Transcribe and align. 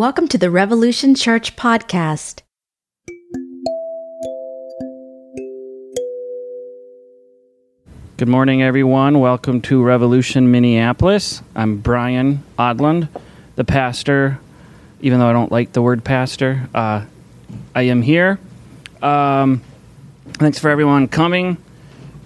Welcome 0.00 0.28
to 0.28 0.38
the 0.38 0.50
Revolution 0.50 1.14
Church 1.14 1.56
podcast. 1.56 2.40
Good 8.16 8.28
morning, 8.28 8.62
everyone. 8.62 9.20
Welcome 9.20 9.60
to 9.60 9.82
Revolution 9.82 10.50
Minneapolis. 10.50 11.42
I'm 11.54 11.82
Brien 11.82 12.42
Odland, 12.58 13.08
the 13.56 13.64
pastor. 13.64 14.40
Even 15.02 15.18
though 15.18 15.28
I 15.28 15.34
don't 15.34 15.52
like 15.52 15.72
the 15.72 15.82
word 15.82 16.02
pastor, 16.02 16.66
uh, 16.74 17.04
I 17.74 17.82
am 17.82 18.00
here. 18.00 18.38
Um, 19.02 19.60
thanks 20.28 20.58
for 20.58 20.70
everyone 20.70 21.08
coming. 21.08 21.58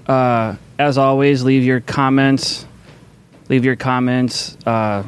Uh, 0.07 0.55
as 0.79 0.97
always, 0.97 1.43
leave 1.43 1.65
your 1.65 1.81
comments. 1.81 2.67
Leave 3.49 3.65
your 3.65 3.75
comments. 3.75 4.57
Uh, 4.65 5.03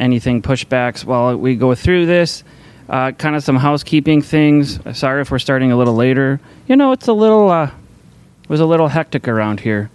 anything 0.00 0.42
pushbacks 0.42 1.04
while 1.04 1.36
we 1.36 1.54
go 1.54 1.74
through 1.74 2.06
this. 2.06 2.42
Uh, 2.88 3.12
kind 3.12 3.36
of 3.36 3.44
some 3.44 3.56
housekeeping 3.56 4.20
things. 4.20 4.80
Sorry 4.98 5.20
if 5.20 5.30
we're 5.30 5.38
starting 5.38 5.70
a 5.70 5.76
little 5.76 5.94
later. 5.94 6.40
You 6.66 6.74
know, 6.74 6.90
it's 6.90 7.06
a 7.06 7.12
little 7.12 7.48
uh, 7.48 7.66
it 7.66 8.48
was 8.48 8.58
a 8.58 8.66
little 8.66 8.88
hectic 8.88 9.28
around 9.28 9.60
here 9.60 9.90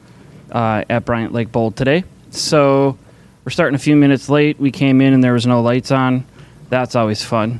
uh, 0.51 0.85
at 0.89 1.03
Bryant 1.03 1.33
Lake 1.33 1.51
Bowl 1.51 1.71
today. 1.71 2.05
So 2.29 2.97
we're 3.43 3.51
starting 3.51 3.75
a 3.75 3.79
few 3.79 3.97
minutes 3.97 4.29
late. 4.29 4.59
We 4.59 4.71
came 4.71 5.01
in 5.01 5.13
and 5.13 5.21
there 5.21 5.33
was 5.33 5.45
no 5.45 5.61
lights 5.61 5.91
on. 5.91 6.25
That's 6.69 6.95
always 6.95 7.21
fun. 7.23 7.59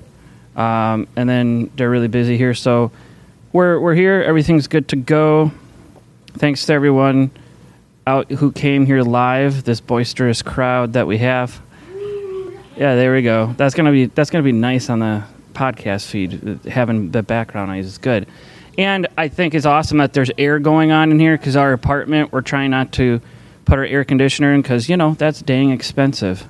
Um, 0.55 1.07
and 1.17 1.27
then 1.27 1.69
they're 1.75 1.89
really 1.89 2.07
busy 2.07 2.37
here, 2.37 2.53
so 2.53 2.91
we're 3.51 3.77
we're 3.77 3.93
here. 3.95 4.21
Everything's 4.21 4.67
good 4.67 4.87
to 4.89 4.95
go. 4.95 5.51
Thanks 6.37 6.65
to 6.67 6.73
everyone 6.73 7.31
out 8.07 8.31
who 8.31 8.51
came 8.53 8.85
here 8.85 9.01
live. 9.01 9.65
This 9.65 9.81
boisterous 9.81 10.41
crowd 10.41 10.93
that 10.93 11.07
we 11.07 11.17
have. 11.17 11.61
Yeah, 12.77 12.95
there 12.95 13.13
we 13.13 13.21
go. 13.21 13.53
That's 13.55 13.73
gonna 13.73 13.91
be 13.91 14.07
that's 14.07 14.29
gonna 14.29 14.43
be 14.43 14.51
nice 14.51 14.89
on 14.89 14.99
the 14.99 15.23
podcast 15.53 16.07
feed. 16.07 16.59
Having 16.65 17.11
the 17.11 17.23
background 17.23 17.71
noise 17.71 17.85
is 17.85 17.97
good, 17.97 18.27
and 18.77 19.07
I 19.17 19.29
think 19.29 19.53
it's 19.53 19.65
awesome 19.65 19.99
that 19.99 20.11
there's 20.11 20.31
air 20.37 20.59
going 20.59 20.91
on 20.91 21.11
in 21.11 21.19
here 21.19 21.37
because 21.37 21.55
our 21.55 21.71
apartment 21.71 22.33
we're 22.33 22.41
trying 22.41 22.71
not 22.71 22.91
to 22.93 23.21
put 23.63 23.79
our 23.79 23.85
air 23.85 24.03
conditioner 24.03 24.53
in 24.53 24.61
because 24.61 24.89
you 24.89 24.97
know 24.97 25.13
that's 25.13 25.41
dang 25.41 25.71
expensive. 25.71 26.45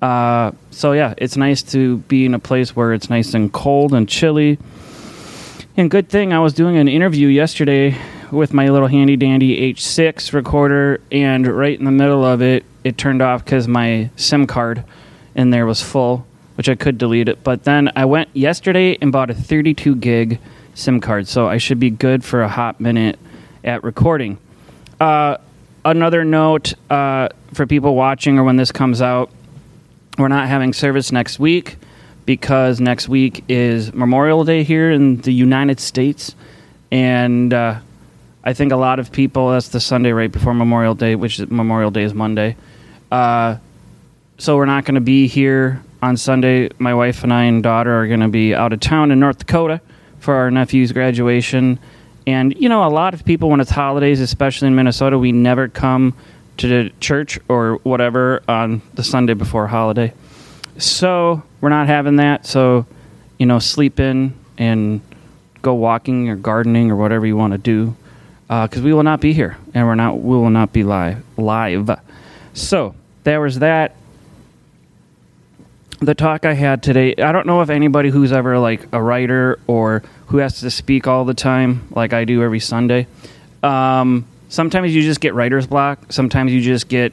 Uh, 0.00 0.52
so 0.70 0.92
yeah, 0.92 1.12
it's 1.18 1.36
nice 1.36 1.62
to 1.62 1.98
be 1.98 2.24
in 2.24 2.32
a 2.32 2.38
place 2.38 2.74
where 2.74 2.94
it's 2.94 3.10
nice 3.10 3.34
and 3.34 3.52
cold 3.52 3.92
and 3.92 4.08
chilly. 4.08 4.58
And 5.76 5.90
good 5.90 6.08
thing 6.08 6.32
I 6.32 6.38
was 6.38 6.54
doing 6.54 6.76
an 6.76 6.88
interview 6.88 7.28
yesterday 7.28 7.94
with 8.30 8.54
my 8.54 8.68
little 8.68 8.88
handy 8.88 9.16
dandy 9.16 9.74
H6 9.74 10.32
recorder, 10.32 11.00
and 11.12 11.46
right 11.46 11.78
in 11.78 11.84
the 11.84 11.90
middle 11.90 12.24
of 12.24 12.40
it, 12.40 12.64
it 12.84 12.96
turned 12.96 13.20
off 13.20 13.44
because 13.44 13.68
my 13.68 14.08
SIM 14.16 14.46
card 14.46 14.82
in 15.38 15.50
there 15.50 15.64
was 15.64 15.80
full, 15.80 16.26
which 16.56 16.68
I 16.68 16.74
could 16.74 16.98
delete 16.98 17.28
it. 17.28 17.42
But 17.44 17.62
then 17.62 17.90
I 17.94 18.04
went 18.04 18.28
yesterday 18.34 18.98
and 19.00 19.12
bought 19.12 19.30
a 19.30 19.34
32 19.34 19.94
gig 19.96 20.40
SIM 20.74 21.00
card, 21.00 21.28
so 21.28 21.46
I 21.46 21.58
should 21.58 21.78
be 21.78 21.90
good 21.90 22.24
for 22.24 22.42
a 22.42 22.48
hot 22.48 22.80
minute 22.80 23.18
at 23.62 23.84
recording. 23.84 24.38
Uh, 25.00 25.38
another 25.84 26.24
note 26.24 26.74
uh, 26.90 27.28
for 27.54 27.66
people 27.66 27.94
watching 27.94 28.38
or 28.38 28.44
when 28.44 28.56
this 28.56 28.72
comes 28.72 29.00
out, 29.00 29.30
we're 30.18 30.28
not 30.28 30.48
having 30.48 30.72
service 30.72 31.12
next 31.12 31.38
week 31.38 31.76
because 32.26 32.80
next 32.80 33.08
week 33.08 33.44
is 33.48 33.94
Memorial 33.94 34.44
Day 34.44 34.64
here 34.64 34.90
in 34.90 35.20
the 35.20 35.32
United 35.32 35.78
States, 35.78 36.34
and 36.90 37.54
uh, 37.54 37.78
I 38.42 38.52
think 38.54 38.72
a 38.72 38.76
lot 38.76 38.98
of 38.98 39.12
people 39.12 39.50
that's 39.50 39.68
the 39.68 39.80
Sunday 39.80 40.10
right 40.10 40.30
before 40.30 40.52
Memorial 40.52 40.96
Day, 40.96 41.14
which 41.14 41.38
Memorial 41.48 41.92
Day 41.92 42.02
is 42.02 42.12
Monday. 42.12 42.56
Uh, 43.10 43.56
so 44.38 44.56
we're 44.56 44.66
not 44.66 44.84
going 44.84 44.94
to 44.94 45.00
be 45.00 45.26
here 45.26 45.82
on 46.00 46.16
Sunday. 46.16 46.70
My 46.78 46.94
wife 46.94 47.24
and 47.24 47.32
I 47.32 47.44
and 47.44 47.62
daughter 47.62 47.92
are 47.92 48.06
going 48.06 48.20
to 48.20 48.28
be 48.28 48.54
out 48.54 48.72
of 48.72 48.80
town 48.80 49.10
in 49.10 49.18
North 49.18 49.38
Dakota 49.38 49.80
for 50.20 50.34
our 50.34 50.50
nephew's 50.50 50.92
graduation. 50.92 51.78
And 52.26 52.54
you 52.56 52.68
know, 52.68 52.86
a 52.86 52.88
lot 52.88 53.14
of 53.14 53.24
people 53.24 53.50
when 53.50 53.60
it's 53.60 53.70
holidays, 53.70 54.20
especially 54.20 54.68
in 54.68 54.76
Minnesota, 54.76 55.18
we 55.18 55.32
never 55.32 55.68
come 55.68 56.14
to 56.58 56.68
the 56.68 56.90
church 57.00 57.38
or 57.48 57.76
whatever 57.82 58.42
on 58.48 58.80
the 58.94 59.02
Sunday 59.02 59.34
before 59.34 59.66
holiday. 59.66 60.12
So 60.78 61.42
we're 61.60 61.68
not 61.68 61.88
having 61.88 62.16
that. 62.16 62.46
So 62.46 62.86
you 63.38 63.46
know, 63.46 63.58
sleep 63.58 63.98
in 63.98 64.34
and 64.58 65.00
go 65.62 65.74
walking 65.74 66.28
or 66.28 66.36
gardening 66.36 66.90
or 66.90 66.96
whatever 66.96 67.26
you 67.26 67.36
want 67.36 67.52
to 67.52 67.58
do, 67.58 67.96
because 68.46 68.78
uh, 68.78 68.82
we 68.82 68.92
will 68.92 69.02
not 69.02 69.20
be 69.20 69.32
here 69.32 69.56
and 69.74 69.86
we're 69.86 69.94
not. 69.96 70.20
We 70.20 70.36
will 70.36 70.50
not 70.50 70.72
be 70.72 70.84
live. 70.84 71.24
Live. 71.36 71.90
So 72.54 72.94
there 73.24 73.40
was 73.40 73.60
that 73.60 73.96
the 76.00 76.14
talk 76.14 76.44
I 76.44 76.54
had 76.54 76.82
today, 76.82 77.14
I 77.16 77.32
don't 77.32 77.46
know 77.46 77.60
if 77.60 77.70
anybody 77.70 78.10
who's 78.10 78.32
ever 78.32 78.58
like 78.58 78.86
a 78.92 79.02
writer 79.02 79.58
or 79.66 80.02
who 80.28 80.38
has 80.38 80.60
to 80.60 80.70
speak 80.70 81.06
all 81.06 81.24
the 81.24 81.34
time, 81.34 81.88
like 81.90 82.12
I 82.12 82.24
do 82.24 82.42
every 82.42 82.60
Sunday. 82.60 83.06
Um, 83.62 84.26
sometimes 84.48 84.94
you 84.94 85.02
just 85.02 85.20
get 85.20 85.34
writer's 85.34 85.66
block. 85.66 86.12
Sometimes 86.12 86.52
you 86.52 86.60
just 86.60 86.88
get 86.88 87.12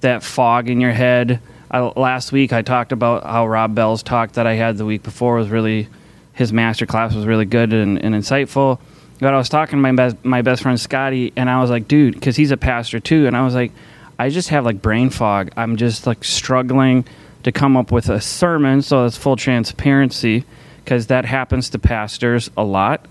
that 0.00 0.22
fog 0.22 0.68
in 0.68 0.80
your 0.80 0.92
head. 0.92 1.40
I, 1.70 1.80
last 1.80 2.32
week 2.32 2.52
I 2.52 2.62
talked 2.62 2.92
about 2.92 3.24
how 3.24 3.46
Rob 3.46 3.74
Bell's 3.74 4.02
talk 4.02 4.32
that 4.32 4.46
I 4.46 4.54
had 4.54 4.76
the 4.76 4.84
week 4.84 5.02
before 5.02 5.36
was 5.36 5.48
really 5.48 5.88
his 6.32 6.52
master 6.52 6.86
class 6.86 7.14
was 7.14 7.26
really 7.26 7.44
good 7.44 7.72
and, 7.72 8.02
and 8.02 8.14
insightful. 8.14 8.80
But 9.20 9.32
I 9.32 9.38
was 9.38 9.48
talking 9.48 9.78
to 9.78 9.82
my 9.82 9.92
best 9.92 10.24
my 10.24 10.42
best 10.42 10.62
friend 10.62 10.78
Scotty, 10.78 11.32
and 11.36 11.48
I 11.48 11.60
was 11.60 11.70
like, 11.70 11.88
dude, 11.88 12.14
because 12.14 12.36
he's 12.36 12.50
a 12.50 12.56
pastor 12.58 13.00
too, 13.00 13.26
and 13.26 13.34
I 13.34 13.44
was 13.44 13.54
like, 13.54 13.72
I 14.18 14.28
just 14.28 14.50
have 14.50 14.64
like 14.64 14.82
brain 14.82 15.08
fog. 15.08 15.50
I'm 15.56 15.76
just 15.76 16.06
like 16.06 16.22
struggling 16.22 17.06
to 17.46 17.52
come 17.52 17.76
up 17.76 17.92
with 17.92 18.08
a 18.08 18.20
sermon, 18.20 18.82
so 18.82 19.04
that's 19.04 19.16
full 19.16 19.36
transparency, 19.36 20.44
because 20.84 21.06
that 21.06 21.24
happens 21.24 21.70
to 21.70 21.78
pastors 21.78 22.50
a 22.56 22.64
lot. 22.64 23.06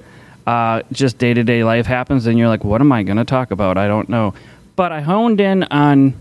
Uh, 0.46 0.81
just 0.91 1.18
day 1.18 1.34
to 1.34 1.41
day 1.41 1.63
life 1.63 1.85
happens, 1.85 2.25
and 2.28 2.38
you're 2.38 2.50
like, 2.50 2.66
what 2.66 2.81
am 2.81 2.91
I 2.91 3.03
going 3.03 3.16
to 3.16 3.23
talk 3.23 3.51
about? 3.51 3.78
I 3.78 3.88
don't 3.88 4.09
know. 4.09 4.34
But 4.75 4.91
I 4.91 5.00
honed 5.00 5.40
in 5.40 5.63
on 5.63 6.16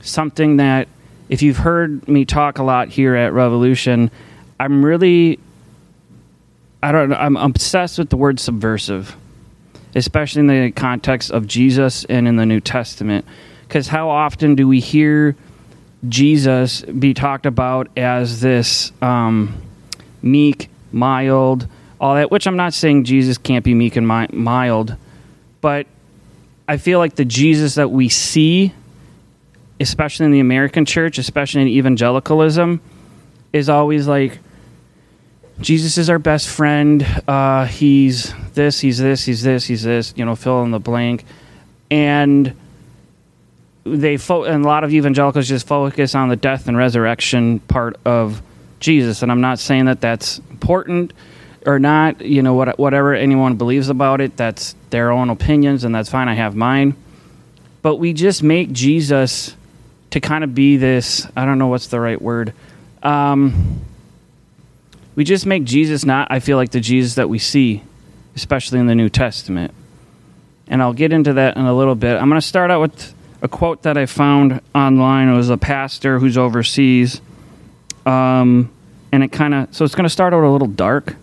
something 0.00 0.56
that, 0.56 0.88
if 1.28 1.42
you've 1.42 1.58
heard 1.58 2.08
me 2.08 2.24
talk 2.24 2.56
a 2.56 2.62
lot 2.62 2.88
here 2.88 3.14
at 3.14 3.34
Revolution, 3.34 4.10
I'm 4.58 4.82
really, 4.82 5.38
I 6.82 6.92
don't 6.92 7.10
know, 7.10 7.16
I'm 7.16 7.36
obsessed 7.36 7.98
with 7.98 8.08
the 8.08 8.16
word 8.16 8.40
subversive, 8.40 9.14
especially 9.94 10.40
in 10.40 10.46
the 10.46 10.72
context 10.72 11.30
of 11.30 11.46
Jesus 11.46 12.06
and 12.06 12.26
in 12.26 12.36
the 12.36 12.46
New 12.46 12.60
Testament. 12.60 13.26
Because 13.68 13.88
how 13.88 14.08
often 14.08 14.54
do 14.54 14.66
we 14.66 14.80
hear 14.80 15.36
Jesus 16.06 16.82
be 16.82 17.14
talked 17.14 17.46
about 17.46 17.88
as 17.96 18.40
this 18.40 18.92
um, 19.02 19.60
meek, 20.22 20.68
mild, 20.92 21.66
all 22.00 22.14
that, 22.14 22.30
which 22.30 22.46
I'm 22.46 22.56
not 22.56 22.74
saying 22.74 23.04
Jesus 23.04 23.38
can't 23.38 23.64
be 23.64 23.74
meek 23.74 23.96
and 23.96 24.06
mi- 24.06 24.28
mild, 24.32 24.96
but 25.60 25.86
I 26.68 26.76
feel 26.76 26.98
like 26.98 27.16
the 27.16 27.24
Jesus 27.24 27.74
that 27.74 27.90
we 27.90 28.08
see, 28.08 28.72
especially 29.80 30.26
in 30.26 30.32
the 30.32 30.40
American 30.40 30.84
church, 30.84 31.18
especially 31.18 31.62
in 31.62 31.68
evangelicalism, 31.68 32.80
is 33.52 33.68
always 33.68 34.06
like, 34.06 34.38
Jesus 35.60 35.98
is 35.98 36.08
our 36.08 36.20
best 36.20 36.48
friend. 36.48 37.04
Uh, 37.26 37.64
he's 37.64 38.32
this, 38.54 38.78
he's 38.80 38.98
this, 38.98 39.24
he's 39.24 39.42
this, 39.42 39.64
he's 39.64 39.82
this, 39.82 40.14
you 40.16 40.24
know, 40.24 40.36
fill 40.36 40.62
in 40.62 40.70
the 40.70 40.78
blank. 40.78 41.24
And 41.90 42.54
they 43.96 44.16
fo- 44.16 44.44
and 44.44 44.64
a 44.64 44.68
lot 44.68 44.84
of 44.84 44.92
evangelicals 44.92 45.48
just 45.48 45.66
focus 45.66 46.14
on 46.14 46.28
the 46.28 46.36
death 46.36 46.68
and 46.68 46.76
resurrection 46.76 47.60
part 47.60 47.96
of 48.04 48.42
Jesus, 48.80 49.22
and 49.22 49.32
I'm 49.32 49.40
not 49.40 49.58
saying 49.58 49.86
that 49.86 50.00
that's 50.00 50.38
important 50.50 51.12
or 51.66 51.78
not. 51.78 52.20
You 52.20 52.42
know, 52.42 52.54
what, 52.54 52.78
whatever 52.78 53.14
anyone 53.14 53.56
believes 53.56 53.88
about 53.88 54.20
it, 54.20 54.36
that's 54.36 54.74
their 54.90 55.10
own 55.10 55.30
opinions, 55.30 55.84
and 55.84 55.94
that's 55.94 56.10
fine. 56.10 56.28
I 56.28 56.34
have 56.34 56.54
mine, 56.54 56.94
but 57.82 57.96
we 57.96 58.12
just 58.12 58.42
make 58.42 58.72
Jesus 58.72 59.56
to 60.10 60.20
kind 60.20 60.44
of 60.44 60.54
be 60.54 60.76
this. 60.76 61.26
I 61.36 61.44
don't 61.44 61.58
know 61.58 61.68
what's 61.68 61.88
the 61.88 62.00
right 62.00 62.20
word. 62.20 62.52
Um, 63.02 63.80
we 65.14 65.24
just 65.24 65.46
make 65.46 65.64
Jesus 65.64 66.04
not. 66.04 66.28
I 66.30 66.40
feel 66.40 66.56
like 66.56 66.70
the 66.70 66.80
Jesus 66.80 67.16
that 67.16 67.28
we 67.28 67.38
see, 67.38 67.82
especially 68.36 68.78
in 68.78 68.86
the 68.86 68.94
New 68.94 69.08
Testament, 69.08 69.74
and 70.68 70.82
I'll 70.82 70.92
get 70.92 71.12
into 71.12 71.32
that 71.34 71.56
in 71.56 71.64
a 71.64 71.74
little 71.74 71.94
bit. 71.94 72.16
I'm 72.16 72.28
going 72.28 72.40
to 72.40 72.46
start 72.46 72.70
out 72.70 72.80
with 72.80 73.14
a 73.42 73.48
quote 73.48 73.82
that 73.82 73.96
I 73.96 74.06
found 74.06 74.60
online. 74.74 75.28
It 75.28 75.36
was 75.36 75.50
a 75.50 75.56
pastor 75.56 76.18
who's 76.18 76.36
overseas, 76.36 77.20
um, 78.06 78.70
and 79.12 79.22
it 79.22 79.28
kind 79.28 79.54
of 79.54 79.74
so 79.74 79.84
it's 79.84 79.94
going 79.94 80.04
to 80.04 80.10
start 80.10 80.34
out 80.34 80.42
a 80.42 80.50
little 80.50 80.68
dark, 80.68 81.16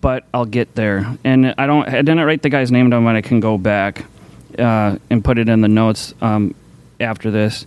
but 0.00 0.24
I'll 0.32 0.44
get 0.44 0.74
there. 0.74 1.16
And 1.24 1.54
I 1.58 1.66
don't 1.66 1.88
I 1.88 2.02
didn't 2.02 2.20
write 2.20 2.42
the 2.42 2.48
guy's 2.48 2.70
name 2.70 2.90
down, 2.90 3.04
but 3.04 3.16
I 3.16 3.22
can 3.22 3.40
go 3.40 3.58
back 3.58 4.04
uh, 4.58 4.96
and 5.10 5.24
put 5.24 5.38
it 5.38 5.48
in 5.48 5.60
the 5.60 5.68
notes 5.68 6.14
um, 6.20 6.54
after 7.00 7.30
this. 7.30 7.66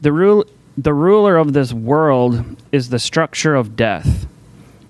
The 0.00 0.12
rule 0.12 0.44
the 0.76 0.94
ruler 0.94 1.36
of 1.36 1.52
this 1.52 1.72
world 1.72 2.44
is 2.70 2.88
the 2.88 2.98
structure 2.98 3.54
of 3.54 3.76
death. 3.76 4.26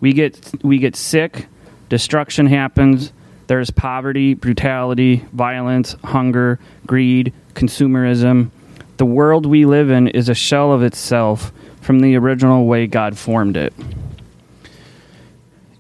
We 0.01 0.13
get 0.13 0.53
we 0.63 0.79
get 0.79 0.97
sick, 0.97 1.47
destruction 1.89 2.47
happens. 2.47 3.13
There's 3.47 3.71
poverty, 3.71 4.35
brutality, 4.35 5.25
violence, 5.33 5.97
hunger, 6.05 6.61
greed, 6.87 7.33
consumerism. 7.59 8.51
The 8.97 9.07
world 9.07 9.47
we 9.47 9.67
live 9.67 9.91
in 9.91 10.09
is 10.09 10.29
a 10.29 10.35
shell 10.35 10.73
of 10.73 10.83
itself 10.83 11.53
from 11.81 12.01
the 12.01 12.17
original 12.17 12.67
way 12.67 12.87
God 12.87 13.19
formed 13.19 13.57
it. 13.57 13.73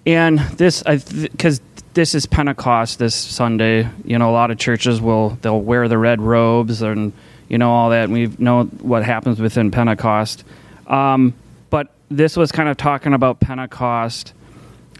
And 0.06 0.38
this, 0.38 0.82
because 0.82 1.60
this 1.94 2.14
is 2.14 2.26
Pentecost 2.26 2.98
this 2.98 3.14
Sunday, 3.14 3.88
you 4.04 4.19
know, 4.19 4.30
a 4.30 4.32
lot 4.32 4.50
of 4.50 4.58
churches 4.58 5.00
will 5.00 5.30
they'll 5.42 5.60
wear 5.60 5.88
the 5.88 5.98
red 5.98 6.20
robes 6.20 6.80
and 6.82 7.12
you 7.48 7.58
know 7.58 7.70
all 7.70 7.90
that. 7.90 8.08
We 8.08 8.28
know 8.38 8.64
what 8.64 9.04
happens 9.04 9.40
within 9.40 9.70
Pentecost. 9.70 10.44
Um, 10.86 11.34
but 11.70 11.92
this 12.08 12.36
was 12.36 12.52
kind 12.52 12.69
of 12.69 12.76
talking 12.76 13.14
about 13.14 13.40
Pentecost. 13.40 14.32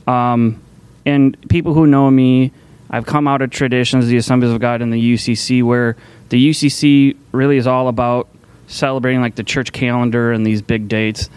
Um, 0.06 0.60
and 1.06 1.36
people 1.48 1.72
who 1.72 1.86
know 1.86 2.10
me, 2.10 2.52
I've 2.90 3.06
come 3.06 3.26
out 3.28 3.42
of 3.42 3.50
traditions, 3.50 4.08
the 4.08 4.16
Assemblies 4.16 4.52
of 4.52 4.60
God 4.60 4.82
and 4.82 4.92
the 4.92 5.14
UCC, 5.14 5.62
where 5.62 5.96
the 6.28 6.50
UCC 6.50 7.16
really 7.32 7.56
is 7.56 7.66
all 7.66 7.88
about 7.88 8.28
celebrating 8.66 9.20
like 9.20 9.34
the 9.34 9.42
church 9.42 9.72
calendar 9.72 10.32
and 10.32 10.46
these 10.46 10.62
big 10.62 10.88
dates. 10.88 11.30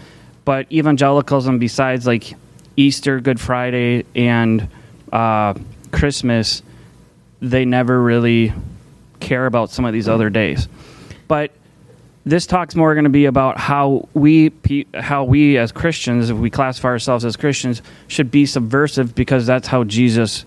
But 0.44 0.70
evangelicalism, 0.70 1.58
besides 1.58 2.06
like 2.06 2.34
Easter, 2.76 3.20
Good 3.20 3.40
Friday, 3.40 4.04
and 4.14 4.68
uh, 5.12 5.54
Christmas, 5.92 6.62
they 7.40 7.64
never 7.64 8.00
really 8.00 8.52
care 9.20 9.46
about 9.46 9.70
some 9.70 9.84
of 9.84 9.92
these 9.92 10.08
other 10.08 10.30
days. 10.30 10.68
But 11.28 11.52
this 12.24 12.46
talk's 12.46 12.74
more 12.74 12.94
going 12.94 13.04
to 13.04 13.10
be 13.10 13.24
about 13.24 13.58
how 13.58 14.08
we 14.14 14.52
how 14.94 15.24
we 15.24 15.58
as 15.58 15.72
Christians, 15.72 16.30
if 16.30 16.36
we 16.36 16.50
classify 16.50 16.88
ourselves 16.88 17.24
as 17.24 17.36
Christians, 17.36 17.82
should 18.08 18.30
be 18.30 18.46
subversive 18.46 19.14
because 19.14 19.46
that's 19.46 19.66
how 19.68 19.84
Jesus 19.84 20.44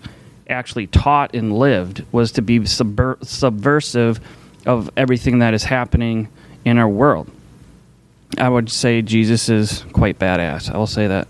actually 0.48 0.86
taught 0.86 1.34
and 1.34 1.56
lived 1.58 2.04
was 2.12 2.32
to 2.32 2.42
be 2.42 2.60
subver- 2.60 3.24
subversive 3.24 4.20
of 4.64 4.90
everything 4.96 5.40
that 5.40 5.54
is 5.54 5.64
happening 5.64 6.28
in 6.64 6.78
our 6.78 6.88
world. 6.88 7.30
I 8.38 8.48
would 8.48 8.70
say 8.70 9.02
Jesus 9.02 9.48
is 9.48 9.84
quite 9.92 10.18
badass. 10.18 10.72
I 10.72 10.76
will 10.76 10.86
say 10.86 11.06
that. 11.06 11.28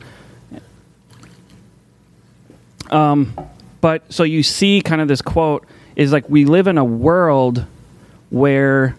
Um, 2.91 3.35
but 3.81 4.11
so 4.13 4.23
you 4.23 4.43
see, 4.43 4.81
kind 4.81 5.01
of 5.01 5.09
this 5.09 5.23
quote 5.23 5.67
is 5.95 6.13
like 6.13 6.29
we 6.29 6.45
live 6.45 6.67
in 6.67 6.79
a 6.79 6.85
world 6.85 7.65
where 8.31 8.97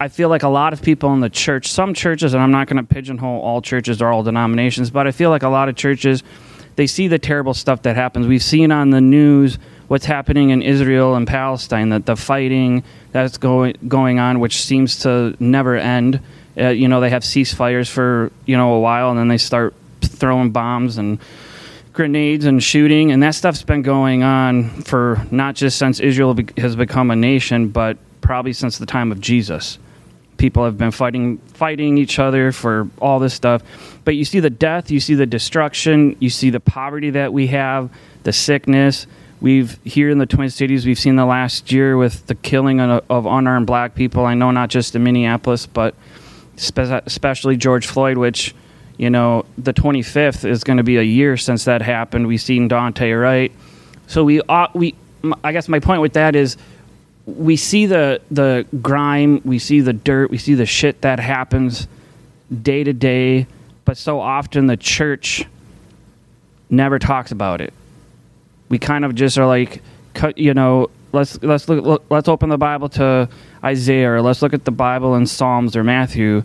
I 0.00 0.08
feel 0.08 0.28
like 0.28 0.42
a 0.42 0.48
lot 0.48 0.72
of 0.72 0.82
people 0.82 1.12
in 1.14 1.20
the 1.20 1.30
church, 1.30 1.70
some 1.72 1.94
churches, 1.94 2.34
and 2.34 2.42
I'm 2.42 2.50
not 2.50 2.66
going 2.66 2.84
to 2.84 2.94
pigeonhole 2.94 3.40
all 3.40 3.62
churches 3.62 4.02
or 4.02 4.08
all 4.08 4.22
denominations, 4.22 4.90
but 4.90 5.06
I 5.06 5.12
feel 5.12 5.30
like 5.30 5.42
a 5.42 5.48
lot 5.48 5.68
of 5.68 5.76
churches, 5.76 6.22
they 6.76 6.86
see 6.86 7.08
the 7.08 7.18
terrible 7.18 7.54
stuff 7.54 7.82
that 7.82 7.96
happens. 7.96 8.26
We've 8.26 8.42
seen 8.42 8.72
on 8.72 8.90
the 8.90 9.00
news 9.00 9.58
what's 9.88 10.06
happening 10.06 10.50
in 10.50 10.62
Israel 10.62 11.14
and 11.14 11.26
Palestine, 11.26 11.90
that 11.90 12.06
the 12.06 12.16
fighting 12.16 12.82
that's 13.12 13.38
going 13.38 13.76
going 13.86 14.18
on, 14.18 14.40
which 14.40 14.62
seems 14.62 15.00
to 15.00 15.36
never 15.38 15.76
end. 15.76 16.20
Uh, 16.56 16.68
you 16.68 16.88
know, 16.88 17.00
they 17.00 17.10
have 17.10 17.22
ceasefires 17.22 17.90
for 17.90 18.30
you 18.46 18.56
know 18.56 18.74
a 18.74 18.80
while, 18.80 19.10
and 19.10 19.18
then 19.18 19.28
they 19.28 19.38
start 19.38 19.74
throwing 20.00 20.50
bombs 20.50 20.98
and 20.98 21.18
grenades 21.92 22.44
and 22.44 22.62
shooting, 22.62 23.12
and 23.12 23.22
that 23.22 23.34
stuff's 23.34 23.62
been 23.62 23.82
going 23.82 24.22
on 24.22 24.68
for 24.82 25.24
not 25.30 25.54
just 25.54 25.78
since 25.78 26.00
Israel 26.00 26.36
has 26.56 26.74
become 26.74 27.10
a 27.10 27.16
nation, 27.16 27.68
but 27.68 27.96
probably 28.20 28.52
since 28.52 28.78
the 28.78 28.86
time 28.86 29.12
of 29.12 29.20
Jesus 29.20 29.78
people 30.36 30.64
have 30.64 30.76
been 30.76 30.90
fighting 30.90 31.38
fighting 31.38 31.98
each 31.98 32.18
other 32.18 32.52
for 32.52 32.88
all 33.00 33.18
this 33.18 33.34
stuff. 33.34 33.62
But 34.04 34.16
you 34.16 34.24
see 34.24 34.40
the 34.40 34.50
death 34.50 34.90
you 34.90 35.00
see 35.00 35.14
the 35.14 35.26
destruction 35.26 36.16
you 36.20 36.30
see 36.30 36.50
the 36.50 36.60
poverty 36.60 37.10
that 37.10 37.32
we 37.32 37.48
have 37.48 37.90
the 38.22 38.32
sickness. 38.32 39.06
We've 39.40 39.78
here 39.84 40.10
in 40.10 40.18
the 40.18 40.26
twin 40.26 40.50
cities 40.50 40.86
we've 40.86 40.98
seen 40.98 41.16
the 41.16 41.26
last 41.26 41.70
year 41.70 41.96
with 41.96 42.26
the 42.26 42.34
killing 42.34 42.80
of, 42.80 43.26
unarmed 43.26 43.66
black 43.66 43.94
people. 43.94 44.24
I 44.24 44.34
know 44.34 44.50
not 44.50 44.70
just 44.70 44.94
in 44.94 45.04
minneapolis 45.04 45.66
but 45.66 45.94
spe- 46.56 47.02
especially 47.06 47.56
george 47.56 47.86
floyd 47.86 48.16
which 48.16 48.54
you 48.96 49.10
know 49.10 49.44
the 49.58 49.72
25th 49.72 50.44
is 50.44 50.64
going 50.64 50.76
to 50.76 50.84
be 50.84 50.96
a 50.96 51.02
year 51.02 51.36
since 51.36 51.64
that 51.64 51.82
happened. 51.82 52.26
We've 52.26 52.40
seen 52.40 52.68
Daunte 52.68 53.20
Wright. 53.20 53.52
So 54.06 54.24
we 54.24 54.40
ought, 54.42 54.74
we 54.74 54.94
i 55.42 55.52
guess 55.52 55.68
my 55.68 55.80
point 55.80 56.02
with 56.02 56.12
that 56.12 56.36
is 56.36 56.56
we 57.26 57.56
see 57.56 57.86
the 57.86 58.20
the 58.30 58.66
grime, 58.82 59.40
we 59.44 59.58
see 59.58 59.80
the 59.80 59.92
dirt, 59.92 60.30
we 60.30 60.38
see 60.38 60.54
the 60.54 60.66
shit 60.66 61.00
that 61.02 61.18
happens 61.18 61.88
day 62.62 62.84
to 62.84 62.92
day, 62.92 63.46
but 63.84 63.96
so 63.96 64.20
often 64.20 64.66
the 64.66 64.76
church 64.76 65.44
never 66.68 66.98
talks 66.98 67.32
about 67.32 67.60
it. 67.60 67.72
We 68.68 68.78
kind 68.78 69.04
of 69.04 69.14
just 69.14 69.38
are 69.38 69.46
like, 69.46 69.82
you 70.36 70.54
know, 70.54 70.90
let's 71.12 71.42
let's 71.42 71.68
look, 71.68 71.84
look 71.84 72.04
let's 72.10 72.28
open 72.28 72.50
the 72.50 72.58
Bible 72.58 72.88
to 72.90 73.28
Isaiah 73.62 74.12
or 74.12 74.22
let's 74.22 74.42
look 74.42 74.52
at 74.52 74.64
the 74.64 74.70
Bible 74.70 75.14
in 75.14 75.26
Psalms 75.26 75.76
or 75.76 75.84
Matthew, 75.84 76.42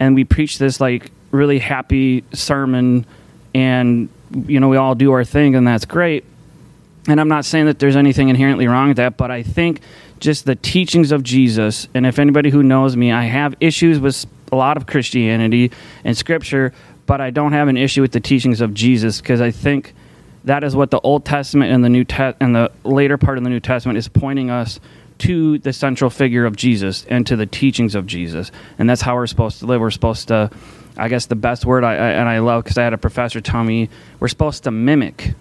and 0.00 0.14
we 0.14 0.24
preach 0.24 0.58
this 0.58 0.80
like 0.80 1.10
really 1.30 1.60
happy 1.60 2.24
sermon, 2.32 3.06
and 3.54 4.08
you 4.46 4.58
know 4.58 4.68
we 4.68 4.76
all 4.76 4.96
do 4.96 5.12
our 5.12 5.24
thing, 5.24 5.54
and 5.54 5.66
that's 5.66 5.84
great 5.84 6.24
and 7.08 7.20
I'm 7.20 7.28
not 7.28 7.44
saying 7.44 7.66
that 7.66 7.78
there's 7.78 7.96
anything 7.96 8.28
inherently 8.28 8.66
wrong 8.66 8.88
with 8.88 8.96
that, 8.96 9.16
but 9.16 9.30
I 9.30 9.42
think 9.42 9.80
just 10.18 10.44
the 10.44 10.56
teachings 10.56 11.12
of 11.12 11.22
Jesus, 11.22 11.88
and 11.94 12.06
if 12.06 12.18
anybody 12.18 12.50
who 12.50 12.62
knows 12.62 12.96
me, 12.96 13.12
I 13.12 13.24
have 13.24 13.54
issues 13.60 13.98
with 14.00 14.26
a 14.50 14.56
lot 14.56 14.76
of 14.76 14.86
Christianity 14.86 15.70
and 16.04 16.16
Scripture, 16.16 16.72
but 17.06 17.20
I 17.20 17.30
don't 17.30 17.52
have 17.52 17.68
an 17.68 17.76
issue 17.76 18.02
with 18.02 18.12
the 18.12 18.20
teachings 18.20 18.60
of 18.60 18.74
Jesus 18.74 19.20
because 19.20 19.40
I 19.40 19.50
think 19.50 19.94
that 20.44 20.64
is 20.64 20.74
what 20.74 20.90
the 20.90 21.00
Old 21.00 21.24
Testament 21.24 21.72
and 21.72 21.84
the 21.84 21.88
New 21.88 22.04
Te- 22.04 22.34
and 22.40 22.54
the 22.54 22.70
later 22.84 23.18
part 23.18 23.38
of 23.38 23.44
the 23.44 23.50
New 23.50 23.60
Testament 23.60 23.98
is 23.98 24.08
pointing 24.08 24.50
us 24.50 24.80
to 25.18 25.58
the 25.58 25.72
central 25.72 26.10
figure 26.10 26.44
of 26.44 26.56
Jesus 26.56 27.06
and 27.08 27.26
to 27.26 27.36
the 27.36 27.46
teachings 27.46 27.94
of 27.94 28.06
Jesus, 28.06 28.50
and 28.78 28.88
that's 28.88 29.02
how 29.02 29.14
we're 29.14 29.26
supposed 29.26 29.60
to 29.60 29.66
live. 29.66 29.80
We're 29.80 29.90
supposed 29.90 30.28
to, 30.28 30.50
I 30.96 31.08
guess, 31.08 31.26
the 31.26 31.36
best 31.36 31.64
word 31.64 31.84
I, 31.84 31.92
I 31.92 32.10
and 32.10 32.28
I 32.28 32.38
love 32.40 32.64
because 32.64 32.78
I 32.78 32.84
had 32.84 32.92
a 32.92 32.98
professor 32.98 33.40
tell 33.40 33.64
me 33.64 33.88
we're 34.20 34.28
supposed 34.28 34.64
to 34.64 34.70
mimic 34.70 35.34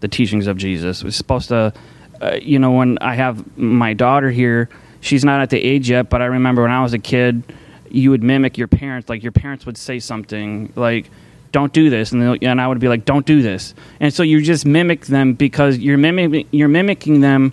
the 0.00 0.08
teachings 0.08 0.46
of 0.46 0.56
Jesus. 0.56 1.02
We're 1.02 1.10
supposed 1.10 1.48
to, 1.48 1.72
uh, 2.20 2.38
you 2.40 2.58
know, 2.58 2.72
when 2.72 2.98
I 3.00 3.14
have 3.14 3.56
my 3.56 3.94
daughter 3.94 4.30
here, 4.30 4.68
she's 5.00 5.24
not 5.24 5.40
at 5.40 5.50
the 5.50 5.62
age 5.62 5.90
yet, 5.90 6.10
but 6.10 6.22
I 6.22 6.26
remember 6.26 6.62
when 6.62 6.70
I 6.70 6.82
was 6.82 6.92
a 6.92 6.98
kid, 6.98 7.42
you 7.90 8.10
would 8.10 8.22
mimic 8.22 8.58
your 8.58 8.68
parents. 8.68 9.08
Like 9.08 9.22
your 9.22 9.32
parents 9.32 9.66
would 9.66 9.76
say 9.76 10.00
something 10.00 10.72
like, 10.74 11.10
"Don't 11.52 11.72
do 11.72 11.90
this," 11.90 12.12
and 12.12 12.42
and 12.42 12.60
I 12.60 12.66
would 12.66 12.80
be 12.80 12.88
like, 12.88 13.04
"Don't 13.04 13.24
do 13.24 13.40
this," 13.40 13.74
and 14.00 14.12
so 14.12 14.22
you 14.22 14.42
just 14.42 14.66
mimic 14.66 15.06
them 15.06 15.34
because 15.34 15.78
you're 15.78 15.98
mimicking 15.98 16.48
you're 16.50 16.68
mimicking 16.68 17.20
them 17.20 17.52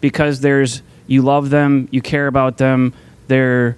because 0.00 0.40
there's 0.40 0.82
you 1.06 1.22
love 1.22 1.48
them, 1.50 1.88
you 1.90 2.02
care 2.02 2.26
about 2.26 2.58
them, 2.58 2.92
they're 3.28 3.76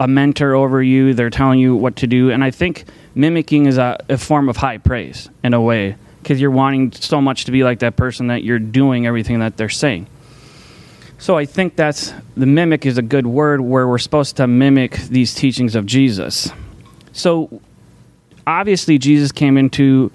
a 0.00 0.08
mentor 0.08 0.54
over 0.54 0.82
you, 0.82 1.14
they're 1.14 1.30
telling 1.30 1.60
you 1.60 1.76
what 1.76 1.96
to 1.96 2.06
do, 2.06 2.30
and 2.30 2.42
I 2.42 2.50
think 2.50 2.84
mimicking 3.14 3.66
is 3.66 3.78
a, 3.78 4.04
a 4.08 4.18
form 4.18 4.48
of 4.48 4.56
high 4.56 4.78
praise 4.78 5.30
in 5.44 5.54
a 5.54 5.60
way 5.60 5.96
because 6.26 6.40
you're 6.40 6.50
wanting 6.50 6.90
so 6.90 7.20
much 7.20 7.44
to 7.44 7.52
be 7.52 7.62
like 7.62 7.78
that 7.78 7.94
person 7.94 8.26
that 8.26 8.42
you're 8.42 8.58
doing 8.58 9.06
everything 9.06 9.38
that 9.38 9.56
they're 9.56 9.68
saying. 9.68 10.08
So 11.18 11.38
I 11.38 11.46
think 11.46 11.76
that's 11.76 12.12
the 12.36 12.46
mimic 12.46 12.84
is 12.84 12.98
a 12.98 13.02
good 13.02 13.28
word 13.28 13.60
where 13.60 13.86
we're 13.86 13.98
supposed 13.98 14.38
to 14.38 14.48
mimic 14.48 14.96
these 15.02 15.36
teachings 15.36 15.76
of 15.76 15.86
Jesus. 15.86 16.50
So 17.12 17.60
obviously 18.44 18.98
Jesus 18.98 19.30
came 19.30 19.56
into 19.56 20.10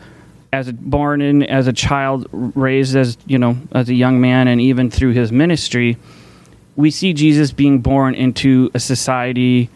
as 0.51 0.67
a, 0.67 0.73
born 0.73 1.21
in 1.21 1.43
as 1.43 1.67
a 1.67 1.73
child 1.73 2.27
raised 2.33 2.97
as 2.97 3.17
you 3.25 3.39
know 3.39 3.55
as 3.71 3.87
a 3.87 3.93
young 3.93 4.19
man 4.19 4.49
and 4.49 4.59
even 4.59 4.91
through 4.91 5.13
his 5.13 5.31
ministry 5.31 5.95
we 6.75 6.91
see 6.91 7.13
Jesus 7.13 7.53
being 7.53 7.79
born 7.79 8.15
into 8.15 8.69
a 8.73 8.81
society 8.81 9.69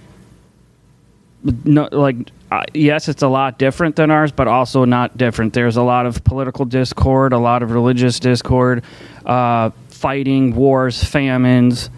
no, 1.63 1.87
like 1.93 2.17
uh, 2.55 2.63
yes, 2.73 3.09
it's 3.09 3.21
a 3.21 3.27
lot 3.27 3.59
different 3.59 3.97
than 3.97 4.09
ours, 4.09 4.31
but 4.31 4.47
also 4.47 4.85
not 4.85 5.17
different. 5.17 5.53
There's 5.53 5.75
a 5.75 5.83
lot 5.83 6.05
of 6.05 6.23
political 6.23 6.63
discord, 6.63 7.33
a 7.33 7.37
lot 7.37 7.63
of 7.63 7.71
religious 7.71 8.17
discord, 8.17 8.85
uh, 9.25 9.71
fighting, 9.89 10.55
wars, 10.55 11.03
famines, 11.03 11.89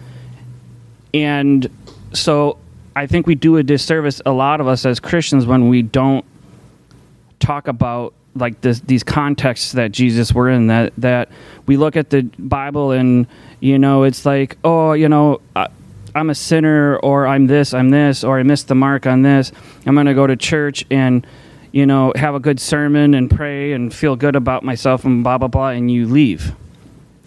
and 1.14 1.70
so 2.12 2.58
I 2.96 3.06
think 3.06 3.28
we 3.28 3.36
do 3.36 3.56
a 3.58 3.62
disservice, 3.62 4.20
a 4.26 4.32
lot 4.32 4.60
of 4.60 4.66
us 4.66 4.84
as 4.84 4.98
Christians, 4.98 5.46
when 5.46 5.68
we 5.68 5.82
don't 5.82 6.24
talk 7.38 7.68
about 7.68 8.14
like 8.34 8.60
this, 8.60 8.80
these 8.80 9.04
contexts 9.04 9.72
that 9.72 9.92
Jesus 9.92 10.32
were 10.32 10.50
in. 10.50 10.66
That 10.66 10.92
that 10.98 11.28
we 11.66 11.76
look 11.76 11.94
at 11.96 12.10
the 12.10 12.22
Bible 12.36 12.90
and 12.90 13.28
you 13.60 13.78
know 13.78 14.02
it's 14.02 14.26
like 14.26 14.58
oh 14.64 14.92
you 14.92 15.08
know. 15.08 15.40
Uh, 15.54 15.68
I'm 16.18 16.30
a 16.30 16.34
sinner 16.34 16.96
or 16.98 17.26
I'm 17.26 17.46
this, 17.46 17.72
I'm 17.72 17.90
this, 17.90 18.24
or 18.24 18.38
I 18.38 18.42
missed 18.42 18.68
the 18.68 18.74
mark 18.74 19.06
on 19.06 19.22
this. 19.22 19.52
I'm 19.86 19.94
going 19.94 20.06
to 20.06 20.14
go 20.14 20.26
to 20.26 20.36
church 20.36 20.84
and, 20.90 21.26
you 21.72 21.86
know, 21.86 22.12
have 22.16 22.34
a 22.34 22.40
good 22.40 22.60
sermon 22.60 23.14
and 23.14 23.30
pray 23.30 23.72
and 23.72 23.94
feel 23.94 24.16
good 24.16 24.36
about 24.36 24.62
myself 24.64 25.04
and 25.04 25.22
blah, 25.22 25.38
blah, 25.38 25.48
blah, 25.48 25.68
and 25.68 25.90
you 25.90 26.06
leave. 26.06 26.52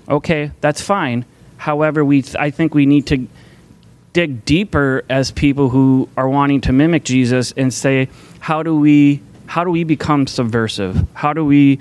Okay, 0.07 0.51
that's 0.61 0.81
fine. 0.81 1.25
However, 1.57 2.03
we 2.03 2.21
th- 2.21 2.35
I 2.35 2.51
think 2.51 2.73
we 2.73 2.85
need 2.85 3.07
to 3.07 3.27
dig 4.13 4.43
deeper 4.45 5.03
as 5.09 5.31
people 5.31 5.69
who 5.69 6.09
are 6.17 6.27
wanting 6.27 6.61
to 6.61 6.71
mimic 6.73 7.03
Jesus 7.03 7.53
and 7.55 7.73
say, 7.73 8.09
how 8.39 8.63
do 8.63 8.75
we 8.75 9.21
how 9.45 9.63
do 9.63 9.69
we 9.69 9.83
become 9.83 10.27
subversive? 10.27 11.05
How 11.13 11.33
do 11.33 11.43
we 11.43 11.79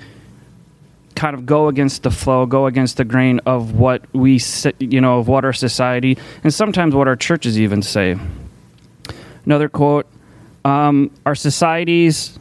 kind 1.21 1.35
of 1.35 1.45
go 1.45 1.67
against 1.67 2.01
the 2.01 2.09
flow, 2.09 2.47
go 2.47 2.65
against 2.65 2.97
the 2.97 3.05
grain 3.05 3.39
of 3.45 3.73
what 3.73 4.01
we, 4.11 4.41
you 4.79 4.99
know, 4.99 5.19
of 5.19 5.27
what 5.27 5.45
our 5.45 5.53
society 5.53 6.17
and 6.43 6.51
sometimes 6.51 6.95
what 6.95 7.07
our 7.07 7.15
churches 7.15 7.59
even 7.59 7.83
say. 7.83 8.17
Another 9.45 9.69
quote 9.69 10.07
Um, 10.65 11.11
our 11.23 11.35
societies, 11.35 12.39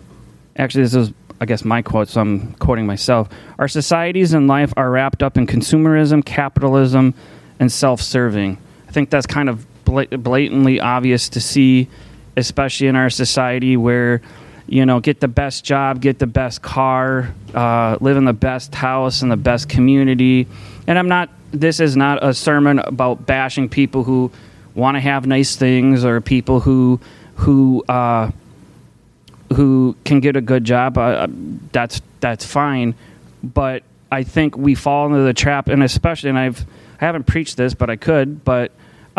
actually, 0.57 0.85
this 0.85 0.95
is, 0.95 1.13
I 1.43 1.45
guess, 1.45 1.63
my 1.63 1.83
quote, 1.83 2.09
so 2.09 2.23
I'm 2.23 2.55
quoting 2.55 2.87
myself. 2.87 3.29
Our 3.59 3.69
societies 3.69 4.33
and 4.33 4.49
life 4.49 4.73
are 4.79 4.91
wrapped 4.91 5.23
up 5.23 5.37
in 5.37 5.47
consumerism, 5.47 6.25
capitalism, 6.25 7.13
and 7.59 7.71
self 7.71 8.01
serving. 8.01 8.57
I 8.89 8.93
think 8.93 9.11
that's 9.11 9.27
kind 9.27 9.51
of 9.51 9.67
blatantly 9.85 10.81
obvious 10.81 11.29
to 11.31 11.41
see, 11.41 11.91
especially 12.35 12.87
in 12.87 12.97
our 12.97 13.11
society 13.11 13.77
where 13.77 14.23
you 14.71 14.87
know, 14.87 15.01
get 15.01 15.19
the 15.19 15.29
best 15.29 15.65
job, 15.65 16.01
get 16.01 16.21
the 16.21 16.29
best 16.29 16.63
car, 16.63 17.35
uh, 17.55 17.99
live 18.01 18.17
in 18.17 18.25
the 18.25 18.33
best 18.33 18.73
house 18.73 19.21
in 19.21 19.29
the 19.29 19.37
best 19.37 19.69
community. 19.69 20.47
And 20.87 20.97
I'm 20.97 21.09
not, 21.09 21.29
this 21.51 21.81
is 21.81 21.97
not 21.97 22.25
a 22.25 22.33
sermon 22.33 22.79
about 22.79 23.27
bashing 23.27 23.69
people 23.69 24.05
who 24.05 24.31
want 24.77 24.95
to 24.95 25.01
have 25.01 25.27
nice 25.27 25.57
things 25.57 26.05
or 26.05 26.21
people 26.21 26.61
who, 26.61 27.01
who, 27.35 27.83
uh, 27.89 28.31
who 29.53 29.97
can 30.05 30.21
get 30.21 30.37
a 30.37 30.41
good 30.41 30.63
job. 30.63 30.97
Uh, 30.97 31.27
that's, 31.73 32.01
that's 32.21 32.45
fine. 32.45 32.95
But 33.43 33.83
I 34.13 34.23
think 34.23 34.57
we 34.57 34.77
fall 34.77 35.07
into 35.07 35.25
the 35.25 35.35
trap, 35.35 35.67
and 35.67 35.83
especially, 35.83 36.31
and 36.31 36.39
I've, 36.39 36.65
I 37.01 37.07
haven't 37.07 37.27
preached 37.27 37.57
this, 37.57 37.75
but 37.75 37.91
I 37.91 37.97
could, 37.97 38.45
but 38.45 38.71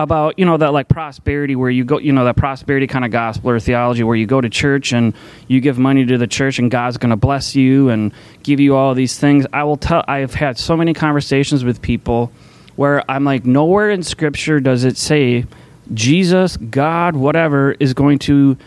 about 0.04 0.38
you 0.40 0.46
know 0.46 0.58
that 0.58 0.74
like 0.74 0.88
prosperity 0.88 1.56
where 1.56 1.70
you 1.70 1.84
go 1.84 1.98
you 2.00 2.12
know 2.12 2.26
that 2.26 2.36
prosperity 2.36 2.88
kind 2.88 3.06
of 3.06 3.12
gospel 3.12 3.50
or 3.50 3.60
theology 3.60 4.04
where 4.04 4.16
you 4.16 4.26
go 4.26 4.42
to 4.42 4.50
church 4.50 4.94
and 4.94 5.14
you 5.48 5.62
give 5.62 5.78
money 5.78 6.06
to 6.06 6.18
the 6.18 6.28
church 6.28 6.60
and 6.60 6.70
God's 6.72 6.98
going 6.98 7.10
to 7.10 7.16
bless 7.16 7.56
you 7.56 7.90
and 7.90 8.14
give 8.44 8.60
you 8.60 8.76
all 8.76 8.94
these 8.94 9.18
things. 9.18 9.46
I 9.54 9.64
will 9.64 9.78
tell 9.78 10.04
I've 10.08 10.34
had 10.34 10.58
so 10.58 10.76
many 10.78 10.94
conversations 10.94 11.64
with 11.64 11.82
people 11.82 12.32
where 12.76 13.10
I'm 13.10 13.24
like 13.24 13.46
nowhere 13.46 13.90
in 13.90 14.04
scripture 14.04 14.60
does 14.60 14.84
it 14.84 14.98
say 14.98 15.46
Jesus, 15.94 16.58
God, 16.58 17.16
whatever 17.16 17.74
is 17.80 17.94
going 17.94 18.20
to 18.20 18.58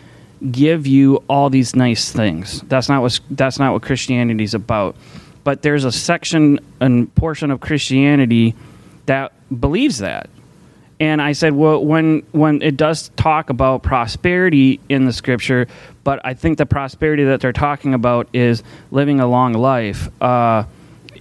give 0.51 0.85
you 0.85 1.17
all 1.27 1.49
these 1.49 1.75
nice 1.75 2.11
things. 2.11 2.61
That's 2.61 2.89
not 2.89 3.01
what 3.01 3.19
that's 3.31 3.59
not 3.59 3.73
what 3.73 3.81
Christianity 3.81 4.43
is 4.43 4.53
about. 4.53 4.95
But 5.43 5.61
there's 5.61 5.85
a 5.85 5.91
section 5.91 6.59
and 6.79 7.13
portion 7.15 7.51
of 7.51 7.61
Christianity 7.61 8.55
that 9.05 9.31
believes 9.59 9.99
that 9.99 10.29
and 10.99 11.21
I 11.21 11.33
said, 11.33 11.53
well, 11.53 11.83
when 11.83 12.23
when 12.31 12.61
it 12.61 12.77
does 12.77 13.09
talk 13.17 13.49
about 13.49 13.83
prosperity 13.83 14.79
in 14.87 15.05
the 15.05 15.11
scripture, 15.11 15.67
but 16.03 16.21
I 16.23 16.33
think 16.33 16.57
the 16.57 16.65
prosperity 16.65 17.25
that 17.25 17.41
they're 17.41 17.51
talking 17.51 17.93
about 17.93 18.29
is 18.31 18.63
living 18.91 19.19
a 19.19 19.27
long 19.27 19.53
life, 19.53 20.09
uh, 20.21 20.63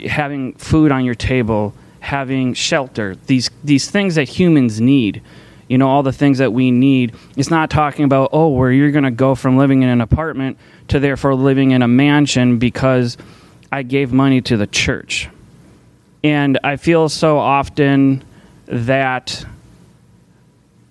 having 0.06 0.52
food 0.54 0.92
on 0.92 1.04
your 1.04 1.16
table, 1.16 1.74
having 1.98 2.54
shelter. 2.54 3.16
These 3.26 3.50
these 3.64 3.90
things 3.90 4.14
that 4.14 4.28
humans 4.28 4.80
need. 4.80 5.22
You 5.66 5.78
know, 5.78 5.88
all 5.88 6.02
the 6.02 6.12
things 6.12 6.38
that 6.38 6.52
we 6.52 6.70
need. 6.70 7.14
It's 7.36 7.50
not 7.50 7.70
talking 7.70 8.04
about 8.04 8.30
oh, 8.32 8.50
where 8.50 8.70
you're 8.70 8.92
going 8.92 9.04
to 9.04 9.10
go 9.10 9.34
from 9.34 9.56
living 9.56 9.82
in 9.82 9.88
an 9.88 10.02
apartment 10.02 10.58
to 10.88 11.00
therefore 11.00 11.34
living 11.34 11.72
in 11.72 11.82
a 11.82 11.88
mansion 11.88 12.58
because 12.58 13.16
I 13.72 13.82
gave 13.82 14.12
money 14.12 14.40
to 14.42 14.56
the 14.56 14.66
church. 14.66 15.28
And 16.22 16.58
I 16.62 16.76
feel 16.76 17.08
so 17.08 17.38
often 17.38 18.22
that 18.66 19.44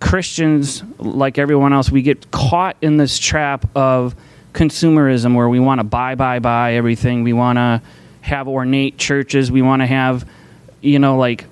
Christians, 0.04 0.84
like 1.00 1.38
everyone 1.38 1.72
else, 1.72 1.90
we 1.90 2.02
get 2.02 2.30
caught 2.30 2.76
in 2.82 2.98
this 2.98 3.18
trap 3.18 3.66
of 3.74 4.14
consumerism 4.52 5.34
where 5.34 5.48
we 5.48 5.62
want 5.62 5.80
to 5.80 5.86
buy, 5.86 6.16
buy, 6.16 6.40
buy 6.40 6.74
everything. 6.74 7.24
We 7.24 7.32
want 7.32 7.56
to 7.56 7.82
have 8.20 8.50
ornate 8.50 8.98
churches. 8.98 9.50
We 9.50 9.62
want 9.62 9.82
to 9.82 9.86
have, 9.86 10.30
you 10.82 11.00
know, 11.00 11.18
like 11.18 11.46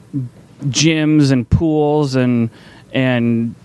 gyms 0.65 1.31
and 1.31 1.49
pools 1.49 2.15
and 2.15 2.49
and 2.91 3.55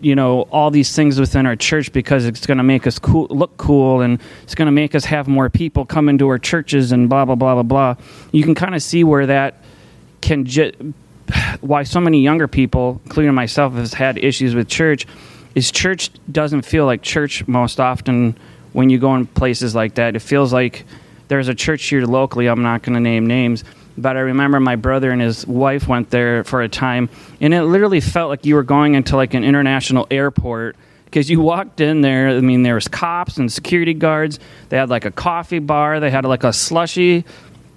you 0.00 0.14
know 0.14 0.48
all 0.50 0.70
these 0.70 0.96
things 0.96 1.20
within 1.20 1.44
our 1.44 1.54
church 1.54 1.92
because 1.92 2.24
it's 2.24 2.46
going 2.46 2.58
to 2.58 2.64
make 2.64 2.86
us 2.86 2.98
cool, 2.98 3.26
look 3.28 3.54
cool, 3.58 4.00
and 4.00 4.18
it's 4.42 4.54
going 4.54 4.66
to 4.66 4.72
make 4.72 4.94
us 4.94 5.04
have 5.04 5.28
more 5.28 5.50
people 5.50 5.84
come 5.84 6.08
into 6.08 6.26
our 6.28 6.38
churches 6.38 6.92
and 6.92 7.10
blah 7.10 7.26
blah 7.26 7.34
blah 7.34 7.62
blah 7.62 7.62
blah. 7.62 7.94
You 8.32 8.42
can 8.42 8.54
kind 8.54 8.74
of 8.74 8.82
see 8.82 9.04
where 9.04 9.26
that 9.26 9.62
can 10.22 10.46
ju- 10.46 10.94
why 11.60 11.82
so 11.82 12.00
many 12.00 12.20
younger 12.20 12.48
people, 12.48 13.00
including 13.04 13.34
myself, 13.34 13.74
has 13.74 13.94
had 13.94 14.18
issues 14.18 14.54
with 14.54 14.68
church 14.68 15.06
is 15.54 15.70
church 15.70 16.10
doesn't 16.30 16.62
feel 16.62 16.86
like 16.86 17.02
church 17.02 17.46
most 17.48 17.80
often 17.80 18.36
when 18.72 18.90
you 18.90 18.98
go 18.98 19.14
in 19.16 19.26
places 19.26 19.74
like 19.74 19.94
that. 19.96 20.14
It 20.14 20.20
feels 20.20 20.52
like 20.52 20.84
there's 21.28 21.48
a 21.48 21.54
church 21.54 21.84
here 21.86 22.04
locally. 22.04 22.46
I'm 22.46 22.62
not 22.62 22.82
going 22.82 22.94
to 22.94 23.00
name 23.00 23.26
names, 23.26 23.64
but 23.98 24.16
I 24.16 24.20
remember 24.20 24.60
my 24.60 24.76
brother 24.76 25.10
and 25.10 25.20
his 25.20 25.46
wife 25.46 25.88
went 25.88 26.10
there 26.10 26.44
for 26.44 26.62
a 26.62 26.68
time, 26.68 27.08
and 27.40 27.52
it 27.52 27.62
literally 27.64 28.00
felt 28.00 28.30
like 28.30 28.46
you 28.46 28.54
were 28.54 28.62
going 28.62 28.94
into 28.94 29.16
like 29.16 29.34
an 29.34 29.44
international 29.44 30.06
airport 30.10 30.76
because 31.04 31.28
you 31.28 31.40
walked 31.40 31.80
in 31.80 32.02
there. 32.02 32.28
I 32.28 32.40
mean, 32.40 32.62
there 32.62 32.76
was 32.76 32.86
cops 32.86 33.36
and 33.36 33.52
security 33.52 33.94
guards. 33.94 34.38
They 34.68 34.76
had 34.76 34.90
like 34.90 35.04
a 35.04 35.10
coffee 35.10 35.58
bar. 35.58 35.98
They 35.98 36.10
had 36.10 36.24
like 36.24 36.44
a 36.44 36.52
slushy. 36.52 37.24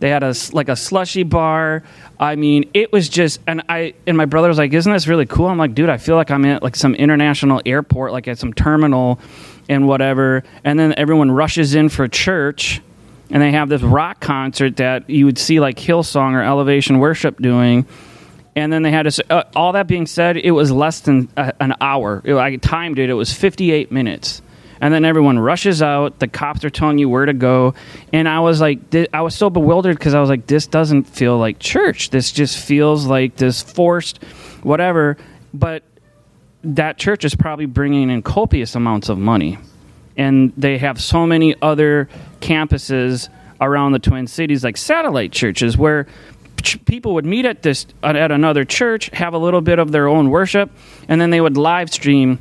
They 0.04 0.10
had 0.10 0.22
a 0.22 0.36
like 0.52 0.68
a 0.68 0.76
slushy 0.76 1.24
bar. 1.24 1.82
I 2.20 2.36
mean, 2.36 2.70
it 2.74 2.92
was 2.92 3.08
just, 3.08 3.40
and 3.48 3.64
I 3.70 3.94
and 4.06 4.18
my 4.18 4.26
brother 4.26 4.50
was 4.50 4.58
like, 4.58 4.74
"Isn't 4.74 4.92
this 4.92 5.08
really 5.08 5.26
cool?" 5.26 5.46
I'm 5.48 5.58
like, 5.58 5.76
"Dude, 5.76 5.88
I 5.88 5.96
feel 5.96 6.18
like 6.18 6.30
I'm 6.30 6.44
at 6.44 6.62
like 6.62 6.76
some 6.76 6.94
international 6.94 7.62
airport, 7.66 8.12
like 8.12 8.28
at 8.28 8.38
some 8.38 8.52
terminal, 8.52 9.18
and 9.70 9.88
whatever." 9.88 10.44
And 10.66 10.78
then 10.78 10.94
everyone 10.98 11.32
rushes 11.32 11.74
in 11.74 11.88
for 11.88 12.10
church, 12.10 12.82
and 13.30 13.42
they 13.42 13.54
have 13.54 13.70
this 13.70 13.82
rock 13.82 14.20
concert 14.20 14.76
that 14.76 15.10
you 15.10 15.24
would 15.24 15.38
see 15.38 15.62
like 15.62 15.78
Hillsong 15.78 16.34
or 16.34 16.44
Elevation 16.44 17.00
Worship 17.00 17.40
doing. 17.40 17.86
And 18.58 18.74
then 18.74 18.84
they 18.84 18.92
had 18.92 19.08
us. 19.08 19.22
Uh, 19.30 19.44
all 19.56 19.72
that 19.72 19.88
being 19.88 20.06
said, 20.06 20.36
it 20.36 20.52
was 20.52 20.70
less 20.70 21.00
than 21.00 21.30
a, 21.38 21.54
an 21.62 21.76
hour. 21.80 22.22
It, 22.26 22.36
I 22.36 22.58
timed 22.58 23.00
it; 23.00 23.10
it 23.10 23.14
was 23.14 23.32
58 23.32 23.90
minutes 23.90 24.42
and 24.84 24.94
then 24.94 25.06
everyone 25.06 25.40
rushes 25.40 25.82
out. 25.82 26.20
The 26.20 26.28
cops 26.28 26.66
are 26.66 26.70
telling 26.70 26.98
you 26.98 27.08
where 27.08 27.26
to 27.26 27.32
go, 27.32 27.74
and 28.12 28.28
I 28.28 28.42
was 28.42 28.60
like, 28.60 28.80
I 29.14 29.22
was 29.22 29.34
so 29.34 29.50
bewildered 29.50 29.98
because 29.98 30.14
I 30.14 30.20
was 30.20 30.30
like, 30.30 30.46
this 30.46 30.68
doesn't 30.68 31.06
feel 31.06 31.38
like 31.38 31.58
church. 31.58 32.10
This 32.10 32.34
just 32.34 32.58
feels 32.58 33.06
like 33.06 33.38
this 33.38 33.62
forced, 33.64 34.22
whatever. 34.62 35.16
But 35.54 35.84
that 36.66 36.98
church 36.98 37.24
is 37.24 37.34
probably 37.34 37.66
bringing 37.66 38.10
in 38.10 38.24
copious 38.24 38.76
amounts 38.76 39.08
of 39.08 39.18
money, 39.18 39.58
and 40.18 40.52
they 40.58 40.78
have 40.80 41.00
so 41.00 41.26
many 41.26 41.56
other 41.62 42.10
campuses 42.42 43.30
around 43.62 43.94
the 43.94 44.00
Twin 44.00 44.28
Cities, 44.28 44.66
like 44.66 44.76
satellite 44.76 45.32
churches, 45.32 45.78
where 45.78 46.08
people 46.84 47.14
would 47.14 47.26
meet 47.26 47.46
at 47.46 47.62
this 47.62 47.86
at 48.04 48.34
another 48.34 48.66
church, 48.66 49.10
have 49.14 49.34
a 49.34 49.38
little 49.38 49.62
bit 49.62 49.80
of 49.80 49.94
their 49.94 50.10
own 50.10 50.30
worship, 50.30 50.70
and 51.08 51.22
then 51.22 51.30
they 51.30 51.40
would 51.40 51.56
live 51.56 51.90
stream 51.90 52.40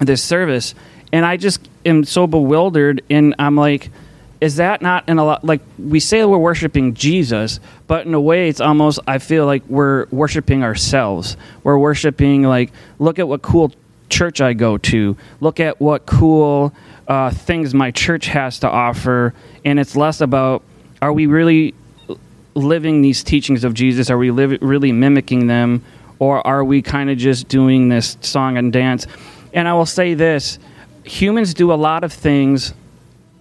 this 0.00 0.22
service 0.22 0.76
and 1.12 1.24
I 1.24 1.36
just 1.36 1.68
am 1.84 2.04
so 2.04 2.26
bewildered. 2.26 3.02
And 3.10 3.34
I'm 3.38 3.56
like, 3.56 3.90
is 4.40 4.56
that 4.56 4.82
not 4.82 5.08
in 5.08 5.18
a 5.18 5.24
lot? 5.24 5.44
Like 5.44 5.62
we 5.78 6.00
say 6.00 6.24
we're 6.24 6.38
worshiping 6.38 6.94
Jesus, 6.94 7.60
but 7.86 8.06
in 8.06 8.14
a 8.14 8.20
way, 8.20 8.48
it's 8.48 8.60
almost 8.60 9.00
I 9.06 9.18
feel 9.18 9.46
like 9.46 9.64
we're 9.68 10.06
worshiping 10.10 10.62
ourselves. 10.62 11.36
We're 11.62 11.78
worshiping 11.78 12.42
like, 12.42 12.70
look 12.98 13.18
at 13.18 13.28
what 13.28 13.42
cool 13.42 13.72
church 14.08 14.40
I 14.40 14.52
go 14.52 14.78
to. 14.78 15.16
Look 15.40 15.60
at 15.60 15.80
what 15.80 16.06
cool 16.06 16.72
uh, 17.08 17.30
things 17.30 17.72
my 17.72 17.90
church 17.90 18.26
has 18.26 18.58
to 18.60 18.68
offer, 18.68 19.32
and 19.64 19.78
it's 19.78 19.96
less 19.96 20.20
about 20.20 20.62
are 21.00 21.12
we 21.12 21.26
really 21.26 21.74
living 22.54 23.02
these 23.02 23.22
teachings 23.22 23.64
of 23.64 23.74
Jesus? 23.74 24.10
Are 24.10 24.18
we 24.18 24.30
li- 24.30 24.58
really 24.60 24.92
mimicking 24.92 25.46
them, 25.46 25.84
or 26.18 26.46
are 26.46 26.64
we 26.64 26.82
kind 26.82 27.10
of 27.10 27.18
just 27.18 27.48
doing 27.48 27.88
this 27.88 28.16
song 28.20 28.56
and 28.56 28.72
dance? 28.72 29.06
And 29.52 29.66
I 29.66 29.74
will 29.74 29.86
say 29.86 30.14
this 30.14 30.58
humans 31.06 31.54
do 31.54 31.72
a 31.72 31.74
lot 31.74 32.04
of 32.04 32.12
things 32.12 32.74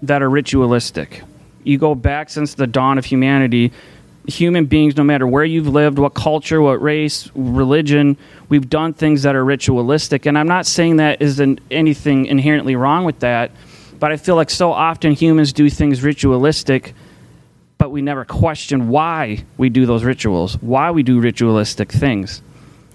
that 0.03 0.21
are 0.21 0.29
ritualistic. 0.29 1.23
You 1.63 1.77
go 1.77 1.95
back 1.95 2.29
since 2.29 2.53
the 2.53 2.67
dawn 2.67 2.97
of 2.97 3.05
humanity, 3.05 3.71
human 4.27 4.65
beings, 4.65 4.95
no 4.95 5.03
matter 5.03 5.25
where 5.25 5.43
you've 5.43 5.67
lived, 5.67 5.97
what 5.97 6.13
culture, 6.13 6.61
what 6.61 6.81
race, 6.81 7.29
religion, 7.33 8.17
we've 8.49 8.69
done 8.69 8.93
things 8.93 9.23
that 9.23 9.35
are 9.35 9.43
ritualistic. 9.43 10.25
And 10.25 10.37
I'm 10.37 10.47
not 10.47 10.65
saying 10.65 10.97
that 10.97 11.21
isn't 11.21 11.59
anything 11.71 12.27
inherently 12.27 12.75
wrong 12.75 13.03
with 13.03 13.19
that, 13.19 13.51
but 13.99 14.11
I 14.11 14.17
feel 14.17 14.35
like 14.35 14.49
so 14.49 14.71
often 14.71 15.13
humans 15.13 15.53
do 15.53 15.69
things 15.69 16.03
ritualistic, 16.03 16.93
but 17.77 17.89
we 17.89 18.01
never 18.01 18.25
question 18.25 18.89
why 18.89 19.43
we 19.57 19.69
do 19.69 19.85
those 19.85 20.03
rituals, 20.03 20.61
why 20.61 20.91
we 20.91 21.01
do 21.01 21.19
ritualistic 21.19 21.91
things. 21.91 22.41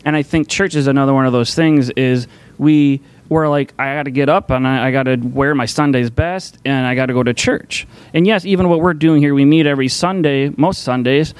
And 0.04 0.16
I 0.16 0.22
think 0.22 0.48
church 0.48 0.74
is 0.74 0.86
another 0.86 1.12
one 1.12 1.26
of 1.26 1.32
those 1.32 1.54
things 1.54 1.90
is 1.90 2.26
we 2.58 3.00
where 3.30 3.48
like 3.48 3.72
I 3.78 3.94
got 3.94 4.02
to 4.02 4.10
get 4.10 4.28
up 4.28 4.50
and 4.50 4.66
I, 4.66 4.88
I 4.88 4.90
got 4.90 5.04
to 5.04 5.14
wear 5.14 5.54
my 5.54 5.64
Sunday's 5.64 6.10
best 6.10 6.58
and 6.64 6.84
I 6.84 6.96
got 6.96 7.06
to 7.06 7.12
go 7.12 7.22
to 7.22 7.32
church. 7.32 7.86
And 8.12 8.26
yes, 8.26 8.44
even 8.44 8.68
what 8.68 8.80
we're 8.80 8.92
doing 8.92 9.22
here, 9.22 9.34
we 9.34 9.44
meet 9.44 9.66
every 9.66 9.86
Sunday, 9.86 10.52
most 10.56 10.82
Sundays, 10.82 11.32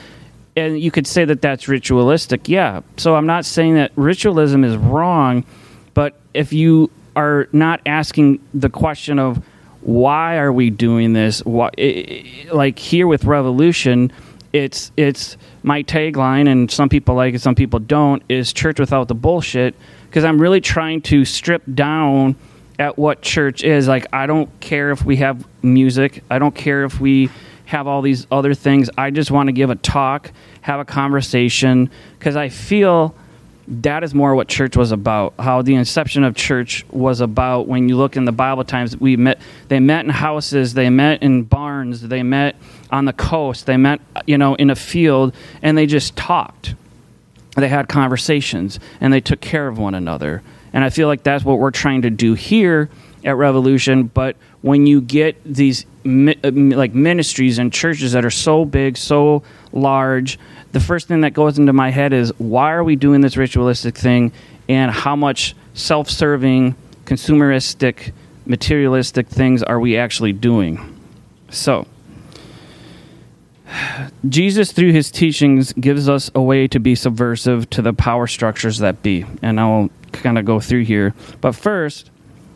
and 0.55 0.81
you 0.81 0.93
could 0.93 1.09
say 1.09 1.25
that 1.25 1.43
that's 1.43 1.67
ritualistic. 1.67 2.49
Yeah. 2.49 2.83
So 2.97 3.17
I'm 3.17 3.27
not 3.27 3.45
saying 3.45 3.75
that 3.75 3.91
ritualism 3.97 4.63
is 4.63 4.77
wrong, 4.77 5.45
but 5.93 6.15
if 6.33 6.53
you 6.53 6.93
are 7.17 7.49
not 7.51 7.81
asking 7.87 8.39
the 8.55 8.71
question 8.71 9.19
of 9.19 9.45
why 9.81 10.37
are 10.37 10.53
we 10.53 10.71
doing 10.71 11.13
this, 11.13 11.45
why, 11.45 11.71
it, 11.77 12.55
like 12.55 12.79
here 12.79 13.09
with 13.09 13.25
Revolution, 13.25 14.13
it's 14.53 14.93
it's 14.97 15.37
my 15.65 15.83
tagline, 15.83 16.49
and 16.49 16.71
some 16.71 16.89
people 16.89 17.17
like 17.17 17.35
it, 17.35 17.41
some 17.41 17.57
people 17.57 17.81
don't. 17.81 18.23
Is 18.29 18.53
church 18.53 18.79
without 18.79 19.09
the 19.09 19.15
bullshit 19.15 19.75
because 20.11 20.25
I'm 20.25 20.41
really 20.41 20.61
trying 20.61 21.03
to 21.03 21.25
strip 21.25 21.63
down 21.73 22.35
at 22.81 22.99
what 22.99 23.23
church 23.23 23.63
is. 23.63 23.87
Like, 23.87 24.09
I 24.13 24.27
don't 24.27 24.51
care 24.59 24.91
if 24.91 25.05
we 25.05 25.17
have 25.17 25.47
music, 25.63 26.25
I 26.29 26.41
don't 26.41 26.55
care 26.55 26.85
if 26.85 27.01
we 27.01 27.31
have 27.67 27.87
all 27.87 28.03
these 28.03 28.27
other 28.33 28.53
things. 28.53 28.91
I 28.99 29.13
just 29.13 29.31
want 29.31 29.47
to 29.47 29.53
give 29.53 29.71
a 29.71 29.77
talk, 29.77 30.33
have 30.63 30.81
a 30.81 30.85
conversation, 30.85 31.91
because 32.19 32.35
I 32.35 32.49
feel 32.49 33.15
that 33.69 34.03
is 34.03 34.13
more 34.13 34.35
what 34.35 34.49
church 34.49 34.77
was 34.77 34.91
about. 34.91 35.35
How 35.39 35.63
the 35.63 35.77
inception 35.77 36.25
of 36.25 36.35
church 36.35 36.85
was 36.91 37.21
about. 37.21 37.69
When 37.69 37.89
you 37.89 37.97
look 37.97 38.17
in 38.17 38.25
the 38.25 38.33
Bible 38.33 38.65
times, 38.65 38.97
we 38.97 39.17
met. 39.17 39.41
They 39.69 39.79
met 39.79 40.05
in 40.05 40.11
houses. 40.11 40.75
They 40.75 40.91
met 40.91 41.23
in 41.23 41.45
barns. 41.45 42.01
They 42.01 42.25
met 42.25 42.57
on 42.91 43.05
the 43.05 43.13
coast. 43.13 43.67
They 43.67 43.77
met, 43.77 44.01
you 44.27 44.37
know, 44.37 44.57
in 44.57 44.71
a 44.71 44.75
field, 44.75 45.37
and 45.63 45.79
they 45.79 45.87
just 45.87 46.17
talked. 46.17 46.75
They 47.57 47.69
had 47.69 47.89
conversations, 47.89 48.79
and 49.01 49.13
they 49.13 49.21
took 49.21 49.41
care 49.41 49.67
of 49.67 49.79
one 49.79 49.95
another. 49.95 50.43
And 50.73 50.85
I 50.85 50.91
feel 50.91 51.09
like 51.09 51.25
that's 51.25 51.45
what 51.45 51.59
we're 51.59 51.73
trying 51.73 52.03
to 52.03 52.11
do 52.11 52.35
here 52.35 52.89
at 53.25 53.37
Revolution. 53.37 54.05
But 54.05 54.37
when 54.63 54.87
you 54.87 55.01
get 55.01 55.43
these 55.45 55.85
uh, 56.07 56.51
like 56.53 56.95
ministries 56.95 57.59
and 57.59 57.73
churches 57.73 58.13
that 58.13 58.25
are 58.25 58.31
so 58.31 58.65
big, 58.65 58.97
so 58.97 59.43
large, 59.73 60.39
the 60.73 60.81
first 60.81 61.09
thing 61.09 61.23
that 61.23 61.35
goes 61.35 61.59
into 61.59 61.73
my 61.73 61.91
head 61.91 62.13
is 62.13 62.33
why 62.39 62.71
are 62.73 62.85
we 62.85 62.95
doing 62.97 63.21
this 63.21 63.37
ritualistic 63.37 63.97
thing, 63.97 64.33
and 64.69 64.93
how 64.93 65.17
much 65.17 65.57
self-serving, 65.75 66.77
consumeristic, 67.05 68.13
materialistic 68.47 69.27
things 69.27 69.63
are 69.63 69.81
we 69.81 69.97
actually 69.97 70.33
doing? 70.33 71.01
So. 71.51 71.87
Jesus, 74.29 74.73
through 74.73 74.93
his 74.93 75.11
teachings, 75.11 75.73
gives 75.75 76.09
us 76.09 76.31
a 76.35 76.43
way 76.43 76.67
to 76.69 76.79
be 76.79 76.95
subversive 76.95 77.71
to 77.71 77.83
the 77.83 77.93
power 77.93 78.27
structures 78.27 78.79
that 78.79 79.03
be. 79.03 79.25
And 79.43 79.61
I'll 79.61 79.91
kind 80.13 80.39
of 80.39 80.45
go 80.45 80.61
through 80.61 80.85
here. 80.85 81.15
But 81.41 81.53
first, 81.53 82.11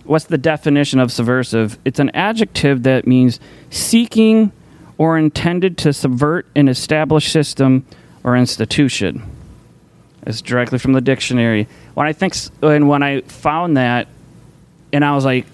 what's 0.04 0.24
the 0.24 0.38
definition 0.38 0.98
of 1.00 1.12
subversive? 1.12 1.78
It's 1.84 1.98
an 1.98 2.10
adjective 2.10 2.82
that 2.84 3.06
means 3.06 3.40
seeking 3.70 4.52
or 4.98 5.18
intended 5.18 5.78
to 5.78 5.92
subvert 5.92 6.46
an 6.54 6.68
established 6.68 7.32
system 7.32 7.84
or 8.22 8.36
institution. 8.36 9.22
It's 10.26 10.40
directly 10.40 10.78
from 10.78 10.92
the 10.92 11.00
dictionary. 11.00 11.68
When 11.94 12.06
I 12.06 12.12
think, 12.12 12.34
and 12.62 12.88
when 12.88 13.02
I 13.02 13.20
found 13.22 13.76
that, 13.76 14.08
and 14.92 15.04
I 15.04 15.14
was 15.14 15.24
like, 15.24 15.46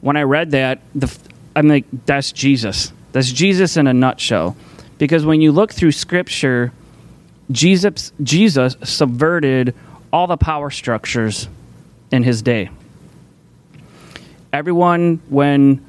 when 0.00 0.16
I 0.16 0.22
read 0.22 0.52
that, 0.52 0.80
the, 0.94 1.16
I'm 1.54 1.68
like, 1.68 1.84
that's 2.06 2.32
Jesus. 2.32 2.92
That's 3.12 3.30
Jesus 3.30 3.76
in 3.76 3.86
a 3.86 3.94
nutshell. 3.94 4.56
Because 4.98 5.24
when 5.24 5.40
you 5.40 5.52
look 5.52 5.72
through 5.72 5.92
Scripture, 5.92 6.72
Jesus, 7.50 8.12
Jesus 8.22 8.76
subverted 8.84 9.74
all 10.12 10.26
the 10.26 10.36
power 10.36 10.70
structures 10.70 11.48
in 12.10 12.22
his 12.22 12.42
day 12.42 12.70
everyone 14.52 15.20
when 15.28 15.84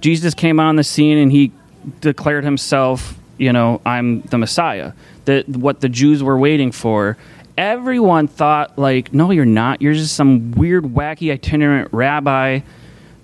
Jesus 0.00 0.34
came 0.34 0.60
on 0.60 0.76
the 0.76 0.84
scene 0.84 1.18
and 1.18 1.30
he 1.30 1.52
declared 2.00 2.44
himself, 2.44 3.18
you 3.36 3.52
know, 3.52 3.80
I'm 3.84 4.22
the 4.22 4.38
Messiah, 4.38 4.92
that 5.24 5.48
what 5.48 5.80
the 5.80 5.88
Jews 5.88 6.22
were 6.22 6.38
waiting 6.38 6.72
for. 6.72 7.16
Everyone 7.56 8.28
thought 8.28 8.78
like, 8.78 9.12
no, 9.12 9.30
you're 9.30 9.44
not. 9.44 9.82
You're 9.82 9.94
just 9.94 10.14
some 10.14 10.52
weird, 10.52 10.84
wacky 10.84 11.32
itinerant 11.32 11.92
rabbi, 11.92 12.60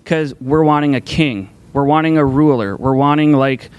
because 0.02 0.34
we're 0.40 0.64
wanting 0.64 0.94
a 0.94 1.00
king. 1.00 1.50
We're 1.72 1.84
wanting 1.84 2.18
a 2.18 2.24
ruler. 2.24 2.76
We're 2.76 2.94
wanting 2.94 3.32
like 3.32 3.70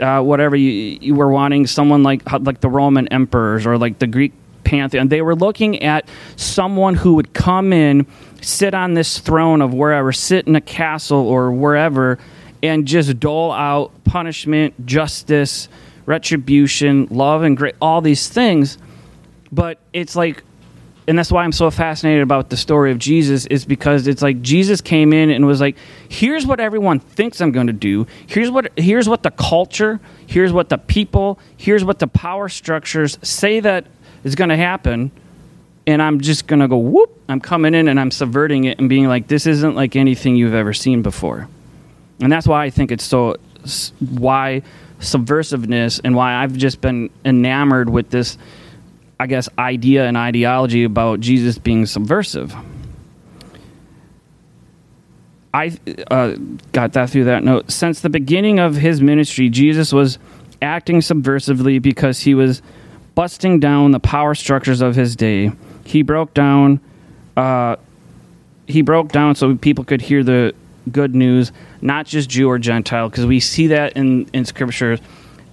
uh, 0.00 0.22
whatever 0.22 0.56
you, 0.56 0.98
you 1.00 1.14
were 1.14 1.28
wanting 1.28 1.66
someone 1.66 2.02
like 2.02 2.30
like 2.40 2.60
the 2.60 2.68
Roman 2.68 3.08
emperors 3.08 3.66
or 3.66 3.78
like 3.78 3.98
the 3.98 4.06
Greek 4.06 4.32
pantheon. 4.64 5.08
They 5.08 5.22
were 5.22 5.34
looking 5.34 5.82
at 5.82 6.08
someone 6.36 6.94
who 6.94 7.14
would 7.14 7.34
come 7.34 7.72
in 7.72 8.06
sit 8.44 8.74
on 8.74 8.94
this 8.94 9.18
throne 9.18 9.62
of 9.62 9.72
wherever, 9.72 10.12
sit 10.12 10.46
in 10.46 10.56
a 10.56 10.60
castle 10.60 11.26
or 11.26 11.52
wherever, 11.52 12.18
and 12.62 12.86
just 12.86 13.18
dole 13.18 13.52
out 13.52 13.92
punishment, 14.04 14.86
justice, 14.86 15.68
retribution, 16.06 17.06
love, 17.10 17.42
and 17.42 17.56
great, 17.56 17.74
all 17.80 18.00
these 18.00 18.28
things. 18.28 18.78
But 19.50 19.78
it's 19.92 20.16
like, 20.16 20.42
and 21.06 21.18
that's 21.18 21.32
why 21.32 21.44
I'm 21.44 21.52
so 21.52 21.70
fascinated 21.70 22.22
about 22.22 22.50
the 22.50 22.56
story 22.56 22.92
of 22.92 22.98
Jesus, 22.98 23.46
is 23.46 23.64
because 23.64 24.06
it's 24.06 24.22
like 24.22 24.42
Jesus 24.42 24.80
came 24.80 25.12
in 25.12 25.30
and 25.30 25.46
was 25.46 25.60
like, 25.60 25.76
here's 26.08 26.46
what 26.46 26.60
everyone 26.60 27.00
thinks 27.00 27.40
I'm 27.40 27.52
going 27.52 27.66
to 27.66 27.72
do. 27.72 28.06
Here's 28.26 28.50
what, 28.50 28.72
here's 28.76 29.08
what 29.08 29.22
the 29.22 29.30
culture, 29.30 30.00
here's 30.26 30.52
what 30.52 30.68
the 30.68 30.78
people, 30.78 31.38
here's 31.56 31.84
what 31.84 31.98
the 31.98 32.06
power 32.06 32.48
structures 32.48 33.18
say 33.22 33.60
that 33.60 33.86
is 34.24 34.34
going 34.34 34.50
to 34.50 34.56
happen 34.56 35.10
and 35.86 36.00
I'm 36.00 36.20
just 36.20 36.46
gonna 36.46 36.68
go 36.68 36.78
whoop. 36.78 37.18
I'm 37.28 37.40
coming 37.40 37.74
in 37.74 37.88
and 37.88 37.98
I'm 37.98 38.10
subverting 38.10 38.64
it 38.64 38.78
and 38.78 38.88
being 38.88 39.08
like, 39.08 39.28
this 39.28 39.46
isn't 39.46 39.74
like 39.74 39.96
anything 39.96 40.36
you've 40.36 40.54
ever 40.54 40.72
seen 40.72 41.02
before, 41.02 41.48
and 42.20 42.30
that's 42.30 42.46
why 42.46 42.64
I 42.64 42.70
think 42.70 42.92
it's 42.92 43.04
so 43.04 43.36
why 43.98 44.62
subversiveness 45.00 46.00
and 46.04 46.14
why 46.14 46.34
I've 46.34 46.56
just 46.56 46.80
been 46.80 47.10
enamored 47.24 47.90
with 47.90 48.10
this, 48.10 48.38
I 49.22 49.26
guess, 49.26 49.48
idea 49.58 50.06
and 50.06 50.16
ideology 50.16 50.84
about 50.84 51.20
Jesus 51.20 51.58
being 51.58 51.86
subversive. 51.86 52.54
I 55.54 55.76
uh, 56.10 56.36
got 56.72 56.94
that 56.94 57.10
through 57.10 57.24
that 57.24 57.44
note. 57.44 57.70
Since 57.70 58.00
the 58.00 58.10
beginning 58.10 58.58
of 58.58 58.76
his 58.76 59.00
ministry, 59.00 59.48
Jesus 59.48 59.92
was 59.92 60.18
acting 60.60 61.00
subversively 61.00 61.80
because 61.80 62.20
he 62.20 62.34
was 62.34 62.62
busting 63.14 63.60
down 63.60 63.90
the 63.90 64.00
power 64.00 64.34
structures 64.34 64.80
of 64.80 64.96
his 64.96 65.14
day 65.14 65.52
he 65.84 66.02
broke 66.02 66.34
down. 66.34 66.80
Uh, 67.36 67.76
he 68.66 68.82
broke 68.82 69.10
down 69.10 69.34
so 69.34 69.56
people 69.56 69.84
could 69.84 70.00
hear 70.00 70.22
the 70.22 70.54
good 70.90 71.14
news, 71.14 71.52
not 71.80 72.06
just 72.06 72.28
Jew 72.28 72.48
or 72.48 72.58
Gentile, 72.58 73.08
because 73.08 73.26
we 73.26 73.40
see 73.40 73.68
that 73.68 73.92
in 73.94 74.28
in 74.32 74.44
Scripture, 74.44 74.98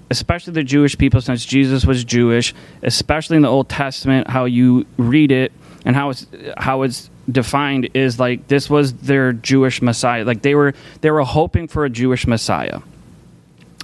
especially 0.10 0.54
the 0.54 0.64
Jewish 0.64 0.98
people, 0.98 1.22
since 1.22 1.46
Jesus 1.46 1.86
was 1.86 2.04
Jewish, 2.04 2.54
especially 2.84 3.38
in 3.38 3.44
the 3.44 3.50
Old 3.50 3.70
Testament, 3.70 4.30
how 4.30 4.46
you 4.46 4.86
read 4.98 5.32
it 5.32 5.52
and 5.86 5.96
how 5.96 6.10
it's 6.10 6.28
how 6.58 6.82
it's 6.82 7.10
defined 7.32 7.90
is 7.94 8.20
like 8.20 8.48
this 8.48 8.70
was 8.70 8.94
their 8.94 9.34
Jewish 9.34 9.82
Messiah. 9.82 10.26
Like 10.26 10.42
they 10.42 10.56
were 10.56 10.74
they 11.02 11.12
were 11.12 11.22
hoping 11.22 11.68
for 11.68 11.86
a 11.86 11.90
Jewish 11.90 12.28
Messiah, 12.28 12.82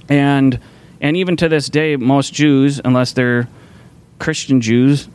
and 0.08 0.58
and 1.00 1.16
even 1.16 1.36
to 1.36 1.48
this 1.48 1.68
day, 1.68 1.96
most 1.96 2.32
Jews, 2.32 2.80
unless 2.84 3.12
they're 3.12 3.48
Christian 4.18 4.60
Jews, 4.60 5.08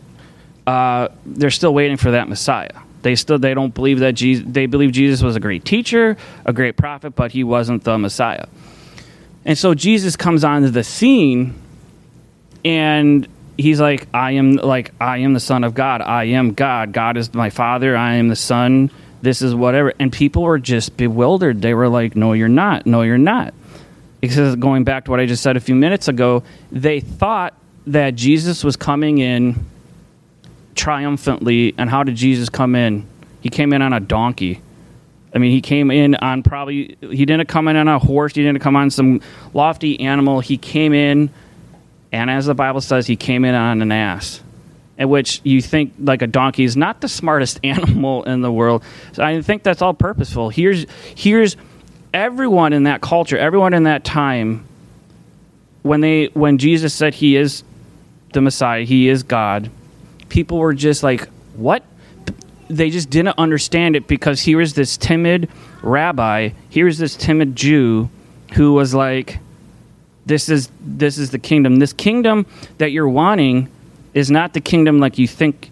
uh, 0.68 1.10
they're 1.26 1.50
still 1.50 1.74
waiting 1.74 1.98
for 1.98 2.12
that 2.12 2.30
Messiah. 2.30 2.72
They 3.02 3.16
still 3.16 3.40
they 3.40 3.54
don't 3.54 3.74
believe 3.74 4.00
that 4.00 4.14
Jesus. 4.14 4.46
They 4.48 4.68
believe 4.68 4.92
Jesus 4.92 5.22
was 5.22 5.36
a 5.36 5.40
great 5.40 5.66
teacher, 5.66 6.18
a 6.46 6.54
great 6.54 6.78
prophet, 6.78 7.16
but 7.16 7.32
he 7.32 7.44
wasn't 7.44 7.84
the 7.84 7.98
Messiah. 7.98 8.46
And 9.46 9.58
so 9.58 9.74
Jesus 9.74 10.16
comes 10.16 10.44
onto 10.44 10.70
the 10.70 10.84
scene, 10.84 11.56
and 12.64 13.28
he's 13.58 13.82
like, 13.82 14.08
"I 14.14 14.34
am 14.34 14.54
like 14.54 14.94
I 15.02 15.18
am 15.20 15.34
the 15.34 15.40
Son 15.40 15.64
of 15.64 15.74
God. 15.74 16.02
I 16.02 16.26
am 16.26 16.54
God. 16.54 16.94
God 16.94 17.18
is 17.18 17.34
my 17.34 17.50
Father. 17.50 17.98
I 17.98 18.16
am 18.16 18.28
the 18.28 18.36
Son. 18.36 18.92
This 19.22 19.42
is 19.42 19.56
whatever." 19.56 19.94
And 20.00 20.12
people 20.12 20.44
were 20.44 20.60
just 20.60 20.96
bewildered. 20.96 21.62
They 21.62 21.74
were 21.74 21.90
like, 21.90 22.16
"No, 22.16 22.34
you're 22.34 22.48
not. 22.48 22.86
No, 22.86 23.02
you're 23.02 23.18
not." 23.18 23.54
Because 24.20 24.56
going 24.58 24.84
back 24.84 25.06
to 25.06 25.12
what 25.12 25.20
I 25.20 25.26
just 25.26 25.42
said 25.42 25.58
a 25.58 25.60
few 25.60 25.74
minutes 25.74 26.08
ago, 26.08 26.44
they 26.72 27.00
thought 27.00 27.56
that 27.88 28.14
Jesus 28.14 28.64
was 28.64 28.76
coming 28.76 29.18
in 29.18 29.66
triumphantly. 30.76 31.74
And 31.80 31.90
how 31.90 32.04
did 32.04 32.16
Jesus 32.16 32.48
come 32.48 32.76
in? 32.76 33.06
He 33.42 33.50
came 33.50 33.74
in 33.74 33.82
on 33.82 33.92
a 33.92 34.00
donkey. 34.00 34.62
I 35.34 35.38
mean, 35.38 35.52
he 35.52 35.62
came 35.62 35.92
in 35.92 36.16
on 36.16 36.44
probably, 36.44 36.98
he 37.00 37.26
didn't 37.26 37.48
come 37.48 37.68
in 37.68 37.76
on 37.76 37.88
a 37.88 38.00
horse, 38.00 38.36
he 38.36 38.44
didn't 38.44 38.62
come 38.62 38.76
on 38.76 38.90
some 38.90 39.22
lofty 39.54 40.00
animal. 40.02 40.42
He 40.42 40.58
came 40.58 40.94
in, 40.94 41.30
and 42.12 42.30
as 42.30 42.46
the 42.46 42.54
Bible 42.54 42.82
says, 42.82 43.08
he 43.08 43.16
came 43.16 43.46
in 43.46 43.56
on 43.56 43.82
an 43.82 43.92
ass. 43.92 44.42
In 44.98 45.10
which 45.10 45.42
you 45.44 45.62
think 45.62 45.94
like 46.00 46.22
a 46.22 46.28
donkey 46.28 46.64
is 46.64 46.78
not 46.78 47.02
the 47.02 47.08
smartest 47.08 47.60
animal 47.64 48.24
in 48.24 48.42
the 48.42 48.52
world. 48.52 48.84
So 49.14 49.24
I 49.24 49.42
think 49.42 49.64
that's 49.64 49.82
all 49.82 49.94
purposeful. 49.94 50.50
Here's 50.50 50.86
here's 51.16 51.58
everyone 52.14 52.74
in 52.74 52.84
that 52.84 53.02
culture, 53.02 53.38
everyone 53.38 53.74
in 53.74 53.84
that 53.84 54.04
time, 54.04 54.66
when 55.82 56.02
they 56.02 56.26
when 56.34 56.58
Jesus 56.58 56.94
said 56.94 57.16
he 57.16 57.36
is 57.36 57.64
the 58.34 58.42
Messiah, 58.42 58.84
he 58.84 59.10
is 59.10 59.24
God, 59.24 59.72
people 60.30 60.58
were 60.58 60.74
just 60.74 61.04
like, 61.04 61.28
what? 61.56 61.84
They 62.76 62.90
just 62.90 63.10
didn't 63.10 63.38
understand 63.38 63.96
it 63.96 64.08
because 64.08 64.42
here 64.42 64.58
was 64.58 64.74
this 64.74 64.98
timid 64.98 65.50
rabbi, 65.82 66.50
here's 66.70 66.98
this 66.98 67.16
timid 67.16 67.56
Jew 67.56 68.10
who 68.54 68.74
was 68.74 68.94
like, 68.94 69.40
this 70.26 70.50
is 70.50 70.70
this 70.80 71.18
is 71.18 71.32
the 71.32 71.40
kingdom. 71.40 71.78
This 71.78 71.94
kingdom 71.94 72.46
that 72.78 72.92
you're 72.92 73.10
wanting 73.10 73.70
is 74.14 74.30
not 74.30 74.54
the 74.54 74.62
kingdom 74.62 75.00
like 75.00 75.18
you 75.18 75.28
think 75.28 75.72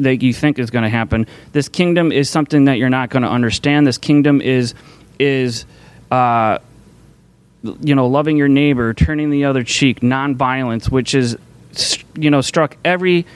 that 0.00 0.22
you 0.22 0.32
think 0.32 0.58
is 0.58 0.70
going 0.70 0.82
to 0.82 0.88
happen. 0.88 1.26
This 1.52 1.68
kingdom 1.68 2.12
is 2.12 2.28
something 2.28 2.64
that 2.64 2.78
you're 2.78 2.90
not 2.90 3.10
going 3.10 3.22
to 3.22 3.28
understand. 3.28 3.86
This 3.86 3.98
kingdom 3.98 4.40
is 4.40 4.74
is 5.18 5.64
uh, 6.10 6.58
you 7.62 7.94
know 7.94 8.06
loving 8.06 8.36
your 8.36 8.48
neighbor, 8.48 8.92
turning 8.94 9.30
the 9.30 9.44
other 9.44 9.62
cheek, 9.62 10.00
nonviolence, 10.00 10.90
which 10.90 11.14
is 11.14 11.36
you 12.16 12.30
know 12.30 12.40
struck 12.40 12.76
every 12.84 13.26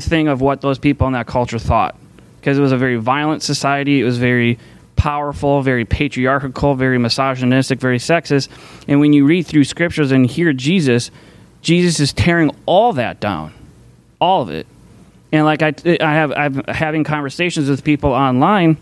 thing 0.00 0.28
of 0.28 0.40
what 0.40 0.60
those 0.60 0.78
people 0.78 1.06
in 1.06 1.12
that 1.12 1.26
culture 1.26 1.58
thought 1.58 1.96
because 2.40 2.56
it 2.56 2.60
was 2.60 2.72
a 2.72 2.76
very 2.76 2.96
violent 2.96 3.42
society. 3.42 4.00
It 4.00 4.04
was 4.04 4.18
very 4.18 4.58
powerful, 4.96 5.62
very 5.62 5.84
patriarchal, 5.84 6.74
very 6.74 6.98
misogynistic, 6.98 7.78
very 7.78 7.98
sexist. 7.98 8.48
And 8.88 9.00
when 9.00 9.12
you 9.12 9.26
read 9.26 9.46
through 9.46 9.64
scriptures 9.64 10.10
and 10.10 10.26
hear 10.26 10.52
Jesus, 10.52 11.10
Jesus 11.62 12.00
is 12.00 12.12
tearing 12.12 12.54
all 12.66 12.94
that 12.94 13.20
down, 13.20 13.52
all 14.20 14.42
of 14.42 14.50
it. 14.50 14.66
And 15.32 15.44
like 15.44 15.62
I, 15.62 15.74
I 16.00 16.14
have, 16.14 16.32
I'm 16.32 16.64
having 16.66 17.04
conversations 17.04 17.68
with 17.68 17.84
people 17.84 18.10
online 18.10 18.78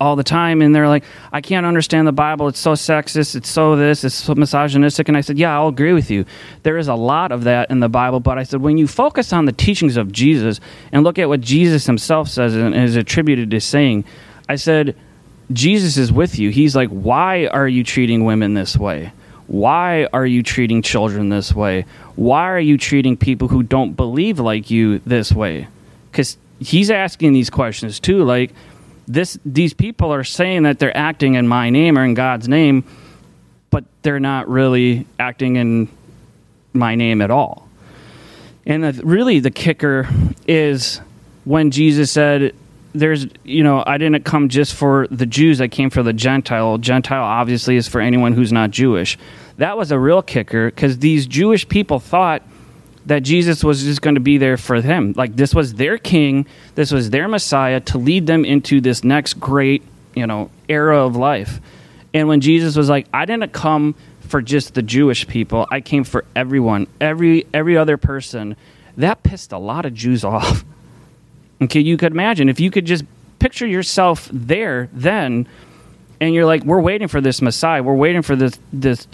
all 0.00 0.16
the 0.16 0.24
time, 0.24 0.62
and 0.62 0.74
they're 0.74 0.88
like, 0.88 1.04
"I 1.32 1.40
can't 1.40 1.66
understand 1.66 2.06
the 2.06 2.12
Bible. 2.12 2.48
It's 2.48 2.58
so 2.58 2.72
sexist. 2.72 3.36
It's 3.36 3.50
so 3.50 3.76
this. 3.76 4.04
It's 4.04 4.14
so 4.14 4.34
misogynistic." 4.34 5.08
And 5.08 5.16
I 5.16 5.20
said, 5.20 5.38
"Yeah, 5.38 5.54
I'll 5.54 5.68
agree 5.68 5.92
with 5.92 6.10
you. 6.10 6.24
There 6.62 6.78
is 6.78 6.88
a 6.88 6.94
lot 6.94 7.32
of 7.32 7.44
that 7.44 7.70
in 7.70 7.80
the 7.80 7.88
Bible, 7.88 8.20
but 8.20 8.38
I 8.38 8.42
said 8.42 8.60
when 8.60 8.78
you 8.78 8.86
focus 8.86 9.32
on 9.32 9.44
the 9.44 9.52
teachings 9.52 9.96
of 9.96 10.12
Jesus 10.12 10.60
and 10.92 11.04
look 11.04 11.18
at 11.18 11.28
what 11.28 11.40
Jesus 11.40 11.86
Himself 11.86 12.28
says 12.28 12.54
and 12.54 12.74
is 12.74 12.96
attributed 12.96 13.50
to 13.50 13.60
saying, 13.60 14.04
I 14.48 14.56
said." 14.56 14.94
Jesus 15.50 15.96
is 15.96 16.12
with 16.12 16.38
you. 16.38 16.50
He's 16.50 16.76
like, 16.76 16.90
why 16.90 17.46
are 17.46 17.66
you 17.66 17.82
treating 17.82 18.26
women 18.26 18.52
this 18.52 18.76
way? 18.76 19.12
Why 19.46 20.06
are 20.12 20.26
you 20.26 20.42
treating 20.42 20.82
children 20.82 21.30
this 21.30 21.54
way? 21.54 21.86
Why 22.16 22.50
are 22.50 22.60
you 22.60 22.76
treating 22.76 23.16
people 23.16 23.48
who 23.48 23.62
don't 23.62 23.96
believe 23.96 24.38
like 24.38 24.70
you 24.70 24.98
this 25.06 25.32
way? 25.32 25.68
Because 26.10 26.36
he's 26.60 26.90
asking 26.90 27.32
these 27.32 27.48
questions 27.48 27.98
too. 27.98 28.24
Like, 28.24 28.52
this, 29.08 29.38
these 29.44 29.74
people 29.74 30.12
are 30.12 30.24
saying 30.24 30.64
that 30.64 30.78
they're 30.78 30.96
acting 30.96 31.34
in 31.34 31.48
my 31.48 31.70
name 31.70 31.98
or 31.98 32.04
in 32.04 32.14
God's 32.14 32.48
name, 32.48 32.84
but 33.70 33.84
they're 34.02 34.20
not 34.20 34.48
really 34.48 35.06
acting 35.18 35.56
in 35.56 35.88
my 36.72 36.94
name 36.94 37.20
at 37.20 37.30
all. 37.30 37.68
And 38.66 38.84
the, 38.84 39.02
really, 39.04 39.40
the 39.40 39.50
kicker 39.50 40.08
is 40.46 41.00
when 41.44 41.70
Jesus 41.70 42.12
said, 42.12 42.54
there's 42.94 43.26
you 43.44 43.62
know 43.62 43.84
I 43.86 43.98
didn't 43.98 44.24
come 44.24 44.48
just 44.48 44.74
for 44.74 45.06
the 45.10 45.26
Jews. 45.26 45.60
I 45.60 45.68
came 45.68 45.90
for 45.90 46.02
the 46.02 46.12
Gentile. 46.12 46.78
Gentile 46.78 47.22
obviously 47.22 47.76
is 47.76 47.86
for 47.86 48.00
anyone 48.00 48.32
who's 48.32 48.52
not 48.52 48.70
Jewish. 48.70 49.18
That 49.58 49.76
was 49.76 49.92
a 49.92 49.98
real 49.98 50.22
kicker 50.22 50.70
because 50.70 50.98
these 50.98 51.26
Jewish 51.26 51.68
people 51.68 52.00
thought 52.00 52.42
that 53.06 53.22
Jesus 53.22 53.64
was 53.64 53.82
just 53.84 54.02
going 54.02 54.14
to 54.14 54.20
be 54.20 54.38
there 54.38 54.56
for 54.56 54.80
them. 54.80 55.14
Like 55.16 55.36
this 55.36 55.54
was 55.54 55.74
their 55.74 55.98
king. 55.98 56.46
This 56.74 56.92
was 56.92 57.10
their 57.10 57.28
Messiah 57.28 57.80
to 57.80 57.98
lead 57.98 58.26
them 58.26 58.44
into 58.44 58.80
this 58.80 59.04
next 59.04 59.34
great 59.40 59.82
you 60.14 60.26
know 60.26 60.50
era 60.68 61.04
of 61.04 61.16
life. 61.16 61.60
And 62.14 62.28
when 62.28 62.40
Jesus 62.40 62.76
was 62.76 62.88
like, 62.88 63.06
I 63.12 63.24
didn't 63.24 63.52
come 63.52 63.94
for 64.20 64.42
just 64.42 64.74
the 64.74 64.82
Jewish 64.82 65.26
people. 65.26 65.66
I 65.70 65.80
came 65.80 66.04
for 66.04 66.24
everyone, 66.36 66.86
every 67.00 67.46
every 67.52 67.76
other 67.76 67.96
person. 67.96 68.56
That 68.96 69.22
pissed 69.22 69.52
a 69.52 69.58
lot 69.58 69.86
of 69.86 69.94
Jews 69.94 70.24
off. 70.34 70.64
Okay, 71.60 71.80
you 71.80 71.96
could 71.96 72.12
imagine 72.12 72.48
if 72.48 72.60
you 72.60 72.70
could 72.70 72.84
just 72.84 73.04
picture 73.38 73.66
yourself 73.66 74.28
there 74.32 74.88
then, 74.92 75.46
and 76.20 76.34
you're 76.34 76.46
like, 76.46 76.64
we're 76.64 76.80
waiting 76.80 77.08
for 77.08 77.20
this 77.20 77.40
Messiah, 77.42 77.82
we're 77.82 77.94
waiting 77.94 78.22
for 78.22 78.36
this 78.36 78.58
this 78.72 79.06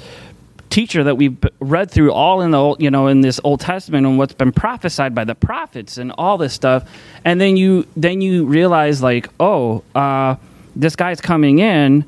teacher 0.75 1.05
that 1.05 1.17
we've 1.17 1.37
read 1.61 1.89
through 1.89 2.13
all 2.13 2.41
in 2.41 2.51
the 2.51 2.59
old, 2.59 2.83
you 2.83 2.91
know 2.91 3.07
in 3.07 3.21
this 3.21 3.41
Old 3.45 3.61
Testament 3.61 4.05
and 4.05 4.19
what's 4.19 4.35
been 4.35 4.51
prophesied 4.51 5.15
by 5.15 5.23
the 5.23 5.35
prophets 5.37 5.99
and 5.99 6.11
all 6.19 6.37
this 6.37 6.53
stuff, 6.53 6.91
and 7.25 7.41
then 7.41 7.57
you 7.57 7.87
then 7.97 8.21
you 8.21 8.45
realize 8.45 9.01
like, 9.01 9.29
oh, 9.39 9.85
uh, 9.95 10.35
this 10.75 10.97
guy's 10.97 11.21
coming 11.21 11.61
in. 11.61 12.05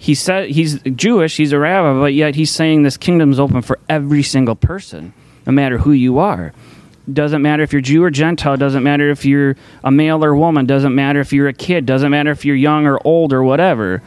He 0.00 0.14
said 0.16 0.50
he's 0.50 0.80
Jewish, 0.82 1.36
he's 1.36 1.52
a 1.52 1.58
rabbi, 1.58 1.98
but 2.00 2.12
yet 2.12 2.34
he's 2.34 2.50
saying 2.50 2.82
this 2.82 2.96
kingdom's 2.96 3.38
open 3.38 3.62
for 3.62 3.78
every 3.88 4.24
single 4.24 4.56
person, 4.56 5.12
no 5.46 5.52
matter 5.52 5.78
who 5.78 5.92
you 5.92 6.18
are. 6.18 6.52
Doesn't 7.10 7.40
matter 7.40 7.62
if 7.62 7.72
you're 7.72 7.80
Jew 7.80 8.02
or 8.02 8.10
Gentile. 8.10 8.56
Doesn't 8.56 8.82
matter 8.82 9.10
if 9.10 9.24
you're 9.24 9.56
a 9.82 9.90
male 9.90 10.22
or 10.24 10.34
woman. 10.36 10.66
Doesn't 10.66 10.94
matter 10.94 11.20
if 11.20 11.32
you're 11.32 11.48
a 11.48 11.54
kid. 11.54 11.86
Doesn't 11.86 12.10
matter 12.10 12.30
if 12.30 12.44
you're 12.44 12.56
young 12.56 12.86
or 12.86 12.98
old 13.02 13.32
or 13.32 13.42
whatever. 13.42 14.02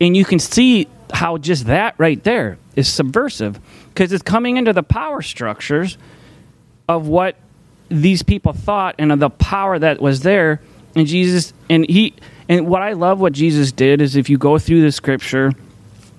And 0.00 0.16
you 0.16 0.24
can 0.24 0.40
see 0.40 0.88
how 1.10 1.38
just 1.38 1.66
that 1.66 1.94
right 1.98 2.22
there 2.24 2.58
is 2.76 2.88
subversive 2.88 3.60
because 3.88 4.12
it's 4.12 4.22
coming 4.22 4.56
into 4.56 4.72
the 4.72 4.82
power 4.82 5.22
structures 5.22 5.98
of 6.88 7.08
what 7.08 7.36
these 7.88 8.22
people 8.22 8.52
thought 8.52 8.94
and 8.98 9.12
of 9.12 9.18
the 9.18 9.30
power 9.30 9.78
that 9.78 10.00
was 10.00 10.20
there. 10.22 10.60
And 10.94 11.06
Jesus, 11.06 11.52
and 11.68 11.88
he, 11.88 12.14
and 12.48 12.66
what 12.66 12.82
I 12.82 12.92
love 12.92 13.20
what 13.20 13.32
Jesus 13.32 13.72
did 13.72 14.00
is 14.00 14.16
if 14.16 14.28
you 14.28 14.38
go 14.38 14.58
through 14.58 14.82
the 14.82 14.92
scripture, 14.92 15.52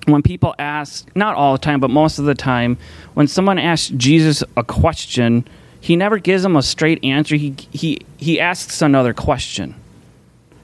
when 0.06 0.22
people 0.22 0.54
ask, 0.58 1.08
not 1.14 1.36
all 1.36 1.52
the 1.52 1.58
time, 1.58 1.80
but 1.80 1.90
most 1.90 2.18
of 2.18 2.24
the 2.24 2.34
time, 2.34 2.76
when 3.14 3.26
someone 3.26 3.58
asks 3.58 3.88
Jesus 3.96 4.42
a 4.56 4.64
question, 4.64 5.46
he 5.80 5.96
never 5.96 6.18
gives 6.18 6.42
them 6.42 6.56
a 6.56 6.62
straight 6.62 7.04
answer. 7.04 7.36
He, 7.36 7.54
he, 7.70 8.00
he 8.16 8.40
asks 8.40 8.82
another 8.82 9.14
question. 9.14 9.74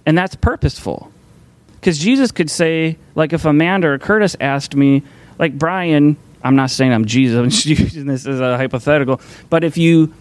And 0.06 0.16
that's 0.16 0.34
purposeful. 0.36 1.12
Because 1.80 1.98
Jesus 1.98 2.32
could 2.32 2.50
say, 2.50 2.98
like 3.14 3.32
if 3.32 3.44
Amanda 3.44 3.88
or 3.88 3.98
Curtis 3.98 4.36
asked 4.40 4.74
me, 4.74 5.02
like 5.38 5.56
Brien, 5.56 6.16
I'm 6.42 6.56
not 6.56 6.70
saying 6.70 6.92
I'm 6.92 7.04
Jesus, 7.04 7.38
I'm 7.38 7.50
just 7.50 7.66
using 7.66 8.06
this 8.06 8.26
as 8.26 8.40
a 8.40 8.56
hypothetical, 8.56 9.20
but 9.50 9.64
if 9.64 9.76
you 9.76 10.12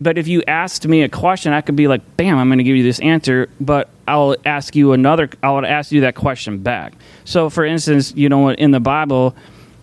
but 0.00 0.16
if 0.16 0.28
you 0.28 0.42
asked 0.46 0.86
me 0.86 1.02
a 1.02 1.08
question, 1.08 1.52
I 1.52 1.60
could 1.60 1.74
be 1.74 1.88
like, 1.88 2.16
bam, 2.16 2.38
I'm 2.38 2.48
going 2.48 2.58
to 2.58 2.64
give 2.64 2.76
you 2.76 2.84
this 2.84 3.00
answer, 3.00 3.48
but 3.60 3.90
I'll 4.06 4.36
ask 4.44 4.76
you 4.76 4.92
another, 4.92 5.28
I'll 5.42 5.64
ask 5.66 5.90
you 5.90 6.02
that 6.02 6.14
question 6.14 6.58
back. 6.58 6.94
So, 7.24 7.50
for 7.50 7.64
instance, 7.64 8.14
you 8.14 8.28
know, 8.28 8.50
in 8.50 8.70
the 8.70 8.78
Bible, 8.78 9.34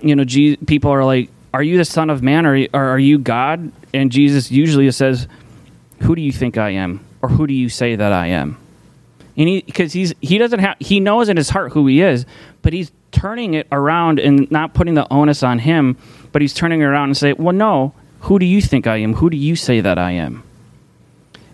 you 0.02 0.16
know, 0.16 0.24
Jesus, 0.24 0.64
people 0.66 0.92
are 0.92 1.04
like, 1.04 1.30
are 1.54 1.64
you 1.64 1.78
the 1.78 1.86
Son 1.86 2.10
of 2.10 2.24
Man 2.24 2.46
or, 2.46 2.68
are 2.74 3.00
you 3.00 3.18
God? 3.18 3.72
And 3.94 4.12
Jesus 4.12 4.52
usually 4.52 4.90
says, 4.92 5.28
Who 6.02 6.16
do 6.16 6.22
you 6.22 6.32
think 6.32 6.58
I 6.58 6.72
am? 6.72 7.06
Or 7.22 7.30
who 7.30 7.48
do 7.48 7.54
you 7.54 7.70
say 7.70 7.96
that 7.96 8.12
I 8.12 8.28
am? 8.28 8.58
And 9.38 9.50
he, 9.50 9.62
because 9.62 9.94
he's, 9.94 10.14
he 10.22 10.38
doesn't 10.38 10.60
have, 10.60 10.78
he 10.80 11.00
knows 11.00 11.30
in 11.30 11.38
his 11.38 11.50
heart 11.50 11.74
who 11.74 11.88
he 11.88 12.02
is, 12.02 12.26
but 12.62 12.74
he's 12.74 12.92
turning 13.12 13.54
it 13.54 13.68
around 13.72 14.20
and 14.20 14.50
not 14.52 14.74
putting 14.74 14.94
the 14.94 15.12
onus 15.12 15.44
on 15.44 15.60
him, 15.60 15.98
but 16.32 16.42
he's 16.42 16.54
turning 16.54 16.82
it 16.82 16.86
around 16.86 17.10
and 17.10 17.18
say, 17.18 17.34
Well, 17.34 17.56
no, 17.56 17.94
who 18.22 18.40
do 18.40 18.46
you 18.46 18.62
think 18.62 18.88
I 18.88 18.98
am? 18.98 19.14
Who 19.16 19.30
do 19.30 19.38
you 19.38 19.56
say 19.56 19.82
that 19.82 19.98
I 19.98 20.12
am? 20.12 20.44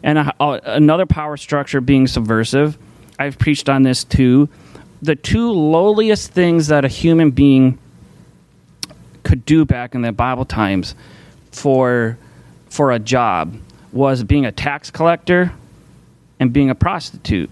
And 0.04 0.18
a, 0.18 0.34
a, 0.40 0.62
another 0.66 1.06
power 1.06 1.38
structure 1.38 1.82
being 1.82 2.08
subversive, 2.08 2.78
I've 3.20 3.38
preached 3.38 3.70
on 3.70 3.84
this 3.84 4.04
too. 4.04 4.50
The 5.02 5.16
two 5.16 5.52
lowliest 5.52 6.32
things 6.32 6.68
that 6.68 6.86
a 6.86 6.88
human 6.88 7.32
being 7.32 7.78
could 9.24 9.46
do 9.46 9.66
back 9.66 9.96
in 9.96 10.02
the 10.02 10.12
Bible 10.12 10.46
times 10.46 10.96
for 11.52 12.18
for 12.70 12.92
a 12.92 13.00
job 13.00 13.56
was 13.92 14.24
being 14.24 14.46
a 14.46 14.52
tax 14.52 14.90
collector 14.90 15.52
and 16.40 16.54
being 16.54 16.70
a 16.70 16.76
prostitute. 16.76 17.50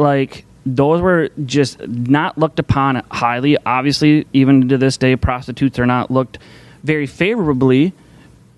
Like 0.00 0.46
those 0.64 1.00
were 1.02 1.28
just 1.44 1.86
not 1.86 2.38
looked 2.38 2.58
upon 2.58 3.02
highly. 3.10 3.56
Obviously, 3.64 4.26
even 4.32 4.68
to 4.68 4.78
this 4.78 4.96
day, 4.96 5.14
prostitutes 5.14 5.78
are 5.78 5.86
not 5.86 6.10
looked 6.10 6.38
very 6.82 7.06
favorably 7.06 7.92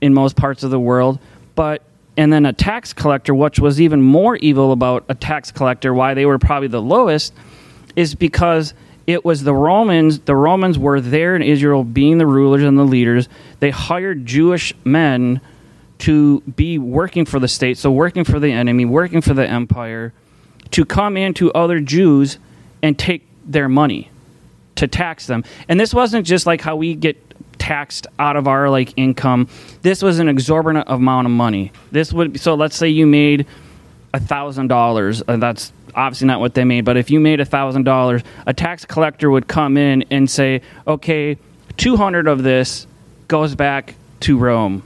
in 0.00 0.14
most 0.14 0.36
parts 0.36 0.62
of 0.62 0.70
the 0.70 0.78
world. 0.78 1.18
But 1.54 1.82
and 2.16 2.32
then 2.32 2.46
a 2.46 2.52
tax 2.52 2.92
collector, 2.92 3.34
which 3.34 3.58
was 3.58 3.80
even 3.80 4.02
more 4.02 4.36
evil 4.36 4.70
about 4.70 5.04
a 5.08 5.14
tax 5.14 5.50
collector, 5.50 5.92
why 5.92 6.14
they 6.14 6.26
were 6.26 6.38
probably 6.38 6.68
the 6.68 6.82
lowest, 6.82 7.32
is 7.96 8.14
because 8.14 8.74
it 9.06 9.24
was 9.24 9.42
the 9.42 9.54
Romans. 9.54 10.20
The 10.20 10.36
Romans 10.36 10.78
were 10.78 11.00
there 11.00 11.34
in 11.34 11.42
Israel, 11.42 11.82
being 11.82 12.18
the 12.18 12.26
rulers 12.26 12.62
and 12.62 12.78
the 12.78 12.84
leaders. 12.84 13.28
They 13.58 13.70
hired 13.70 14.26
Jewish 14.26 14.72
men 14.84 15.40
to 15.98 16.40
be 16.42 16.78
working 16.78 17.24
for 17.24 17.40
the 17.40 17.48
state, 17.48 17.78
so 17.78 17.90
working 17.90 18.24
for 18.24 18.38
the 18.38 18.52
enemy, 18.52 18.84
working 18.84 19.20
for 19.20 19.34
the 19.34 19.48
empire, 19.48 20.12
to 20.72 20.84
come 20.84 21.16
into 21.16 21.52
other 21.52 21.80
Jews 21.80 22.38
and 22.82 22.98
take 22.98 23.26
their 23.44 23.68
money, 23.68 24.10
to 24.76 24.86
tax 24.88 25.26
them. 25.26 25.44
And 25.68 25.78
this 25.78 25.94
wasn't 25.94 26.26
just 26.26 26.46
like 26.46 26.60
how 26.60 26.76
we 26.76 26.94
get 26.94 27.16
taxed 27.58 28.06
out 28.18 28.36
of 28.36 28.48
our 28.48 28.68
like 28.68 28.92
income. 28.96 29.48
This 29.82 30.02
was 30.02 30.18
an 30.18 30.28
exorbitant 30.28 30.86
amount 30.88 31.26
of 31.26 31.30
money. 31.30 31.70
This 31.92 32.12
would 32.12 32.40
so 32.40 32.54
let's 32.54 32.74
say 32.76 32.88
you 32.88 33.06
made 33.06 33.46
a 34.12 34.20
thousand 34.20 34.68
dollars. 34.68 35.22
Uh, 35.26 35.36
that's 35.36 35.72
obviously 35.94 36.26
not 36.26 36.40
what 36.40 36.54
they 36.54 36.64
made, 36.64 36.84
but 36.84 36.96
if 36.96 37.10
you 37.10 37.20
made 37.20 37.40
a 37.40 37.44
thousand 37.44 37.84
dollars, 37.84 38.22
a 38.46 38.52
tax 38.52 38.84
collector 38.84 39.30
would 39.30 39.46
come 39.46 39.76
in 39.76 40.04
and 40.10 40.28
say, 40.28 40.62
"Okay, 40.86 41.38
two 41.76 41.96
hundred 41.96 42.26
of 42.26 42.42
this 42.42 42.86
goes 43.28 43.54
back 43.54 43.94
to 44.20 44.36
Rome." 44.36 44.82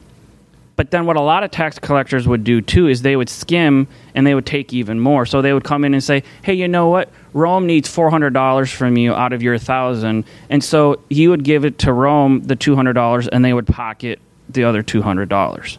But 0.76 0.90
then 0.90 1.06
what 1.06 1.16
a 1.16 1.22
lot 1.22 1.42
of 1.42 1.50
tax 1.50 1.78
collectors 1.78 2.28
would 2.28 2.44
do 2.44 2.60
too 2.60 2.86
is 2.86 3.00
they 3.02 3.16
would 3.16 3.30
skim 3.30 3.88
and 4.14 4.26
they 4.26 4.34
would 4.34 4.44
take 4.46 4.74
even 4.74 5.00
more. 5.00 5.24
So 5.24 5.40
they 5.40 5.54
would 5.54 5.64
come 5.64 5.84
in 5.84 5.94
and 5.94 6.04
say, 6.04 6.22
"Hey, 6.42 6.54
you 6.54 6.68
know 6.68 6.88
what? 6.88 7.08
Rome 7.32 7.66
needs 7.66 7.88
four 7.88 8.10
hundred 8.10 8.34
dollars 8.34 8.70
from 8.70 8.96
you 8.96 9.14
out 9.14 9.32
of 9.32 9.42
your 9.42 9.58
thousand, 9.58 10.24
and 10.50 10.62
so 10.62 11.00
he 11.08 11.28
would 11.28 11.44
give 11.44 11.64
it 11.64 11.78
to 11.80 11.92
Rome 11.92 12.42
the 12.42 12.56
two 12.56 12.76
hundred 12.76 12.92
dollars, 12.92 13.26
and 13.28 13.44
they 13.44 13.52
would 13.54 13.66
pocket 13.66 14.18
the 14.50 14.64
other 14.64 14.82
two 14.82 15.02
hundred 15.02 15.28
dollars. 15.28 15.78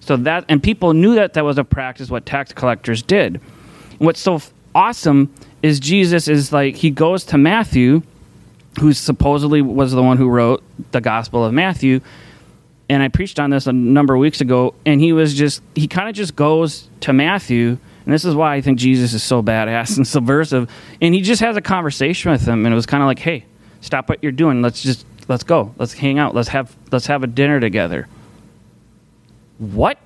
So 0.00 0.16
that 0.18 0.44
and 0.48 0.62
people 0.62 0.94
knew 0.94 1.16
that 1.16 1.34
that 1.34 1.44
was 1.44 1.58
a 1.58 1.64
practice 1.64 2.08
what 2.08 2.24
tax 2.24 2.52
collectors 2.52 3.02
did. 3.02 3.40
What's 3.98 4.20
so 4.20 4.40
awesome 4.74 5.32
is 5.62 5.80
Jesus 5.80 6.28
is 6.28 6.52
like 6.52 6.76
he 6.76 6.90
goes 6.90 7.24
to 7.26 7.38
Matthew, 7.38 8.02
who 8.78 8.92
supposedly 8.92 9.62
was 9.62 9.90
the 9.92 10.02
one 10.02 10.16
who 10.16 10.28
wrote 10.28 10.62
the 10.92 11.00
Gospel 11.00 11.44
of 11.44 11.52
Matthew, 11.52 12.00
and 12.88 13.02
I 13.02 13.08
preached 13.08 13.40
on 13.40 13.50
this 13.50 13.66
a 13.66 13.72
number 13.72 14.14
of 14.14 14.20
weeks 14.20 14.40
ago, 14.40 14.74
and 14.84 15.00
he 15.00 15.12
was 15.12 15.34
just 15.34 15.62
he 15.74 15.88
kind 15.88 16.08
of 16.08 16.14
just 16.14 16.36
goes 16.36 16.88
to 17.00 17.12
Matthew 17.12 17.78
And 18.04 18.14
this 18.14 18.24
is 18.24 18.34
why 18.36 18.54
I 18.54 18.60
think 18.60 18.78
Jesus 18.78 19.12
is 19.12 19.22
so 19.22 19.42
badass 19.42 19.96
and 19.96 20.06
subversive. 20.06 20.70
And 21.02 21.14
he 21.14 21.20
just 21.20 21.40
has 21.42 21.56
a 21.56 21.60
conversation 21.60 22.30
with 22.30 22.46
him, 22.46 22.64
and 22.64 22.72
it 22.72 22.76
was 22.76 22.86
kind 22.86 23.02
of 23.02 23.06
like, 23.08 23.18
"Hey, 23.18 23.44
stop 23.80 24.08
what 24.08 24.22
you're 24.22 24.32
doing. 24.32 24.62
Let's 24.62 24.82
just 24.82 25.04
let's 25.28 25.42
go. 25.44 25.74
Let's 25.78 25.92
hang 25.92 26.18
out. 26.18 26.34
Let's 26.34 26.48
have 26.48 26.74
let's 26.92 27.06
have 27.06 27.22
a 27.22 27.26
dinner 27.26 27.60
together." 27.60 28.06
What? 29.58 29.98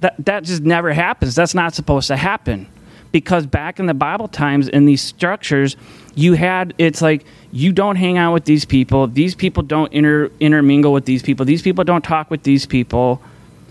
That 0.00 0.14
that 0.26 0.44
just 0.44 0.62
never 0.62 0.92
happens. 0.92 1.34
That's 1.34 1.54
not 1.54 1.74
supposed 1.74 2.08
to 2.08 2.16
happen. 2.16 2.66
Because 3.12 3.46
back 3.46 3.78
in 3.78 3.86
the 3.86 3.94
Bible 3.94 4.26
times 4.26 4.68
in 4.68 4.86
these 4.86 5.02
structures, 5.02 5.76
you 6.14 6.32
had 6.32 6.74
it's 6.78 7.02
like 7.02 7.24
you 7.52 7.72
don't 7.72 7.96
hang 7.96 8.18
out 8.18 8.32
with 8.32 8.46
these 8.46 8.64
people. 8.64 9.06
These 9.06 9.34
people 9.34 9.62
don't 9.62 9.92
inter, 9.92 10.30
intermingle 10.40 10.92
with 10.92 11.04
these 11.04 11.22
people. 11.22 11.44
These 11.44 11.62
people 11.62 11.84
don't 11.84 12.02
talk 12.02 12.30
with 12.30 12.42
these 12.42 12.66
people. 12.66 13.22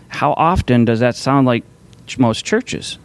How 0.10 0.34
often 0.34 0.86
does 0.86 0.99
that 0.99 1.15
sound 1.15 1.47
like 1.47 1.63
most 2.17 2.45
churches? 2.45 2.99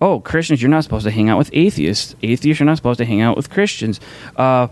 Oh, 0.00 0.20
Christians, 0.20 0.60
you're 0.60 0.70
not 0.70 0.84
supposed 0.84 1.04
to 1.04 1.10
hang 1.10 1.28
out 1.28 1.38
with 1.38 1.50
atheists. 1.52 2.14
Atheists, 2.22 2.60
you're 2.60 2.66
not 2.66 2.76
supposed 2.76 2.98
to 2.98 3.04
hang 3.04 3.20
out 3.20 3.36
with 3.36 3.50
Christians. 3.50 4.00
Uh, 4.36 4.68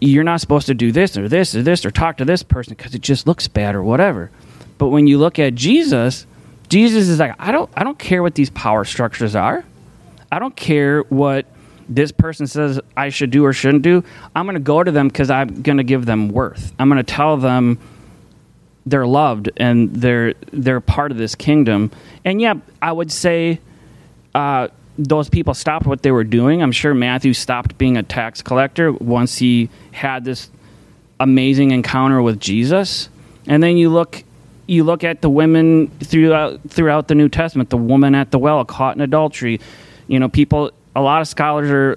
you're 0.00 0.24
not 0.24 0.40
supposed 0.40 0.66
to 0.66 0.74
do 0.74 0.92
this 0.92 1.16
or 1.16 1.28
this 1.28 1.54
or 1.54 1.62
this 1.62 1.84
or 1.84 1.90
talk 1.90 2.16
to 2.18 2.24
this 2.24 2.42
person 2.42 2.74
because 2.74 2.94
it 2.94 3.02
just 3.02 3.26
looks 3.26 3.48
bad 3.48 3.74
or 3.74 3.82
whatever. 3.82 4.30
But 4.78 4.88
when 4.88 5.06
you 5.06 5.18
look 5.18 5.38
at 5.38 5.54
Jesus, 5.54 6.26
Jesus 6.68 7.08
is 7.08 7.18
like, 7.18 7.34
I 7.38 7.52
don't, 7.52 7.70
I 7.76 7.84
don't 7.84 7.98
care 7.98 8.22
what 8.22 8.34
these 8.34 8.50
power 8.50 8.84
structures 8.84 9.36
are. 9.36 9.64
I 10.30 10.38
don't 10.38 10.54
care 10.54 11.02
what 11.02 11.46
this 11.88 12.12
person 12.12 12.46
says 12.46 12.80
I 12.96 13.08
should 13.08 13.30
do 13.30 13.44
or 13.44 13.52
shouldn't 13.52 13.82
do. 13.82 14.04
I'm 14.34 14.46
going 14.46 14.54
to 14.54 14.60
go 14.60 14.82
to 14.82 14.92
them 14.92 15.08
because 15.08 15.30
I'm 15.30 15.62
going 15.62 15.78
to 15.78 15.84
give 15.84 16.06
them 16.06 16.28
worth. 16.28 16.72
I'm 16.78 16.88
going 16.88 17.04
to 17.04 17.12
tell 17.12 17.36
them 17.36 17.78
they're 18.86 19.06
loved 19.06 19.50
and 19.56 19.94
they're 19.94 20.34
they're 20.52 20.80
part 20.80 21.10
of 21.10 21.18
this 21.18 21.34
kingdom. 21.34 21.90
And 22.24 22.40
yeah, 22.40 22.54
I 22.80 22.92
would 22.92 23.10
say 23.10 23.60
uh, 24.34 24.68
those 24.98 25.28
people 25.28 25.54
stopped 25.54 25.86
what 25.86 26.02
they 26.02 26.10
were 26.10 26.24
doing. 26.24 26.62
I'm 26.62 26.72
sure 26.72 26.94
Matthew 26.94 27.34
stopped 27.34 27.76
being 27.76 27.96
a 27.96 28.02
tax 28.02 28.40
collector 28.42 28.92
once 28.92 29.36
he 29.38 29.68
had 29.92 30.24
this 30.24 30.50
amazing 31.18 31.72
encounter 31.72 32.22
with 32.22 32.40
Jesus. 32.40 33.08
And 33.46 33.62
then 33.62 33.76
you 33.76 33.90
look 33.90 34.22
you 34.66 34.84
look 34.84 35.02
at 35.02 35.20
the 35.22 35.30
women 35.30 35.88
throughout 35.98 36.60
throughout 36.68 37.08
the 37.08 37.14
New 37.14 37.28
Testament, 37.28 37.70
the 37.70 37.76
woman 37.76 38.14
at 38.14 38.30
the 38.30 38.38
well 38.38 38.64
caught 38.64 38.94
in 38.94 39.02
adultery. 39.02 39.60
You 40.10 40.18
know, 40.18 40.28
people 40.28 40.72
a 40.96 41.00
lot 41.00 41.20
of 41.20 41.28
scholars 41.28 41.70
are 41.70 41.96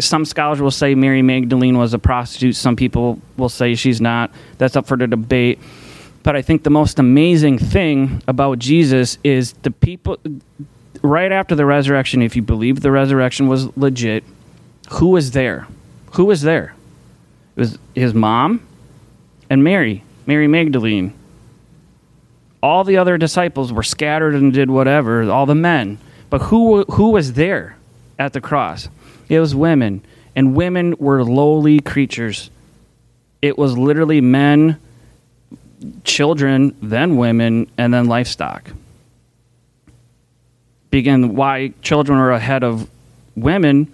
some 0.00 0.24
scholars 0.24 0.62
will 0.62 0.70
say 0.70 0.94
Mary 0.94 1.20
Magdalene 1.20 1.76
was 1.76 1.92
a 1.92 1.98
prostitute. 1.98 2.56
Some 2.56 2.74
people 2.74 3.20
will 3.36 3.50
say 3.50 3.74
she's 3.74 4.00
not. 4.00 4.30
That's 4.56 4.76
up 4.76 4.86
for 4.86 4.96
the 4.96 5.06
debate. 5.06 5.58
But 6.22 6.36
I 6.36 6.42
think 6.42 6.62
the 6.62 6.70
most 6.70 6.98
amazing 6.98 7.58
thing 7.58 8.22
about 8.26 8.58
Jesus 8.58 9.18
is 9.22 9.52
the 9.62 9.70
people 9.70 10.16
right 11.02 11.30
after 11.30 11.54
the 11.54 11.66
resurrection, 11.66 12.22
if 12.22 12.34
you 12.34 12.40
believe 12.40 12.80
the 12.80 12.90
resurrection 12.90 13.46
was 13.46 13.76
legit, 13.76 14.24
who 14.92 15.08
was 15.08 15.32
there? 15.32 15.68
Who 16.12 16.24
was 16.24 16.40
there? 16.40 16.74
It 17.56 17.60
was 17.60 17.78
his 17.94 18.14
mom 18.14 18.66
and 19.50 19.62
Mary, 19.62 20.02
Mary 20.24 20.48
Magdalene. 20.48 21.12
All 22.62 22.84
the 22.84 22.96
other 22.96 23.18
disciples 23.18 23.70
were 23.70 23.82
scattered 23.82 24.34
and 24.34 24.50
did 24.50 24.70
whatever, 24.70 25.30
all 25.30 25.44
the 25.44 25.54
men. 25.54 25.98
But 26.30 26.42
who 26.42 26.84
who 26.84 27.10
was 27.10 27.34
there 27.34 27.76
at 28.18 28.32
the 28.32 28.40
cross? 28.40 28.88
It 29.28 29.40
was 29.40 29.54
women, 29.54 30.02
and 30.34 30.54
women 30.54 30.94
were 30.98 31.24
lowly 31.24 31.80
creatures. 31.80 32.50
It 33.42 33.58
was 33.58 33.76
literally 33.76 34.20
men, 34.20 34.78
children, 36.04 36.76
then 36.82 37.16
women, 37.16 37.70
and 37.76 37.92
then 37.92 38.06
livestock. 38.06 38.70
Begin 40.90 41.34
why 41.34 41.74
children 41.82 42.18
are 42.18 42.30
ahead 42.30 42.62
of 42.62 42.88
women 43.36 43.92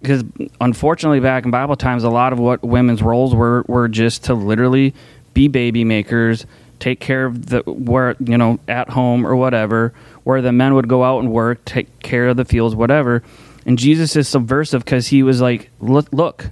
because 0.00 0.24
unfortunately 0.60 1.20
back 1.20 1.44
in 1.44 1.50
bible 1.50 1.76
times 1.76 2.04
a 2.04 2.10
lot 2.10 2.32
of 2.32 2.38
what 2.38 2.62
women's 2.62 3.02
roles 3.02 3.34
were 3.34 3.64
were 3.66 3.88
just 3.88 4.24
to 4.24 4.34
literally 4.34 4.94
be 5.34 5.48
baby 5.48 5.84
makers 5.84 6.46
take 6.78 7.00
care 7.00 7.26
of 7.26 7.46
the 7.46 7.60
where 7.66 8.16
you 8.20 8.38
know 8.38 8.58
at 8.68 8.88
home 8.88 9.26
or 9.26 9.36
whatever 9.36 9.92
where 10.28 10.42
the 10.42 10.52
men 10.52 10.74
would 10.74 10.86
go 10.88 11.02
out 11.02 11.20
and 11.20 11.32
work 11.32 11.64
take 11.64 12.00
care 12.00 12.28
of 12.28 12.36
the 12.36 12.44
fields 12.44 12.74
whatever. 12.74 13.22
And 13.64 13.78
jesus 13.78 14.14
is 14.14 14.28
subversive 14.28 14.84
because 14.84 15.06
he 15.06 15.22
was 15.22 15.40
like 15.40 15.70
look 15.80 16.06
look 16.12 16.50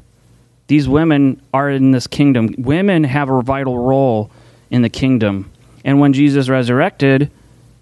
these 0.66 0.88
women 0.88 1.42
are 1.52 1.68
in 1.68 1.90
this 1.90 2.06
kingdom. 2.06 2.54
Women 2.56 3.04
have 3.04 3.28
a 3.28 3.42
vital 3.42 3.78
role 3.78 4.30
in 4.70 4.80
the 4.80 4.88
kingdom. 4.88 5.50
And 5.84 6.00
when 6.00 6.14
jesus 6.14 6.48
resurrected 6.48 7.30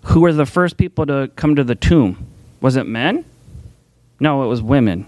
who 0.06 0.22
were 0.22 0.32
the 0.32 0.46
first 0.46 0.78
people 0.78 1.06
to 1.06 1.30
come 1.36 1.54
to 1.54 1.62
the 1.62 1.76
tomb? 1.76 2.26
Was 2.60 2.74
it 2.74 2.88
men? 2.88 3.24
No 4.18 4.42
it 4.42 4.48
was 4.48 4.60
women. 4.60 5.06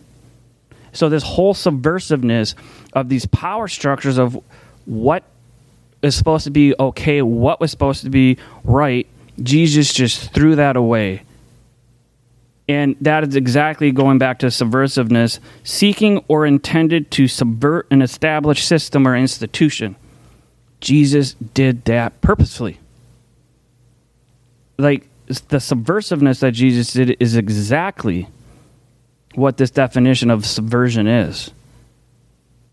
So 0.93 1.09
this 1.09 1.25
whole 1.25 1.53
subversiveness 1.53 2.55
of 2.93 3.09
these 3.09 3.27
power 3.27 3.67
structures 3.67 4.19
of 4.19 4.41
what 4.85 5.25
is 6.01 6.15
supposed 6.15 6.45
to 6.45 6.53
be 6.53 6.77
okay, 6.79 7.23
what 7.23 7.59
was 7.59 7.73
supposed 7.73 8.05
to 8.05 8.11
be 8.11 8.39
right, 8.63 9.09
Jesus 9.43 9.93
just 9.93 10.33
threw 10.33 10.57
that 10.57 10.77
away. 10.77 11.23
And 12.69 12.97
that 13.01 13.23
is 13.23 13.37
exactly 13.37 13.93
going 13.93 14.19
back 14.19 14.41
to 14.41 14.47
subversiveness, 14.47 15.39
seeking 15.63 16.25
or 16.27 16.45
intended 16.45 17.11
to 17.13 17.29
subvert 17.29 17.87
an 17.91 18.03
established 18.03 18.67
system 18.67 19.07
or 19.07 19.17
institution. 19.17 19.95
Jesus 20.81 21.35
did 21.35 21.85
that 21.85 22.21
purposefully. 22.21 22.81
Like 24.79 25.07
the 25.27 25.59
subversiveness 25.59 26.41
that 26.41 26.53
Jesus 26.53 26.93
did 26.93 27.17
is 27.21 27.37
exactly 27.37 28.29
what 29.35 29.59
this 29.59 29.71
definition 29.71 30.31
of 30.31 30.45
subversion 30.45 31.07
is. 31.07 31.51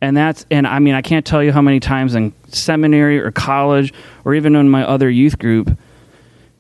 And 0.02 0.18
that's, 0.18 0.46
and 0.52 0.68
I 0.68 0.80
mean, 0.80 0.96
I 0.96 1.02
can't 1.02 1.26
tell 1.26 1.42
you 1.44 1.52
how 1.52 1.62
many 1.62 1.80
times 1.80 2.14
in 2.16 2.34
seminary 2.50 3.20
or 3.20 3.32
college 3.32 3.94
or 4.26 4.36
even 4.36 4.56
in 4.56 4.70
my 4.70 4.86
other 4.86 5.10
youth 5.10 5.40
group, 5.40 5.78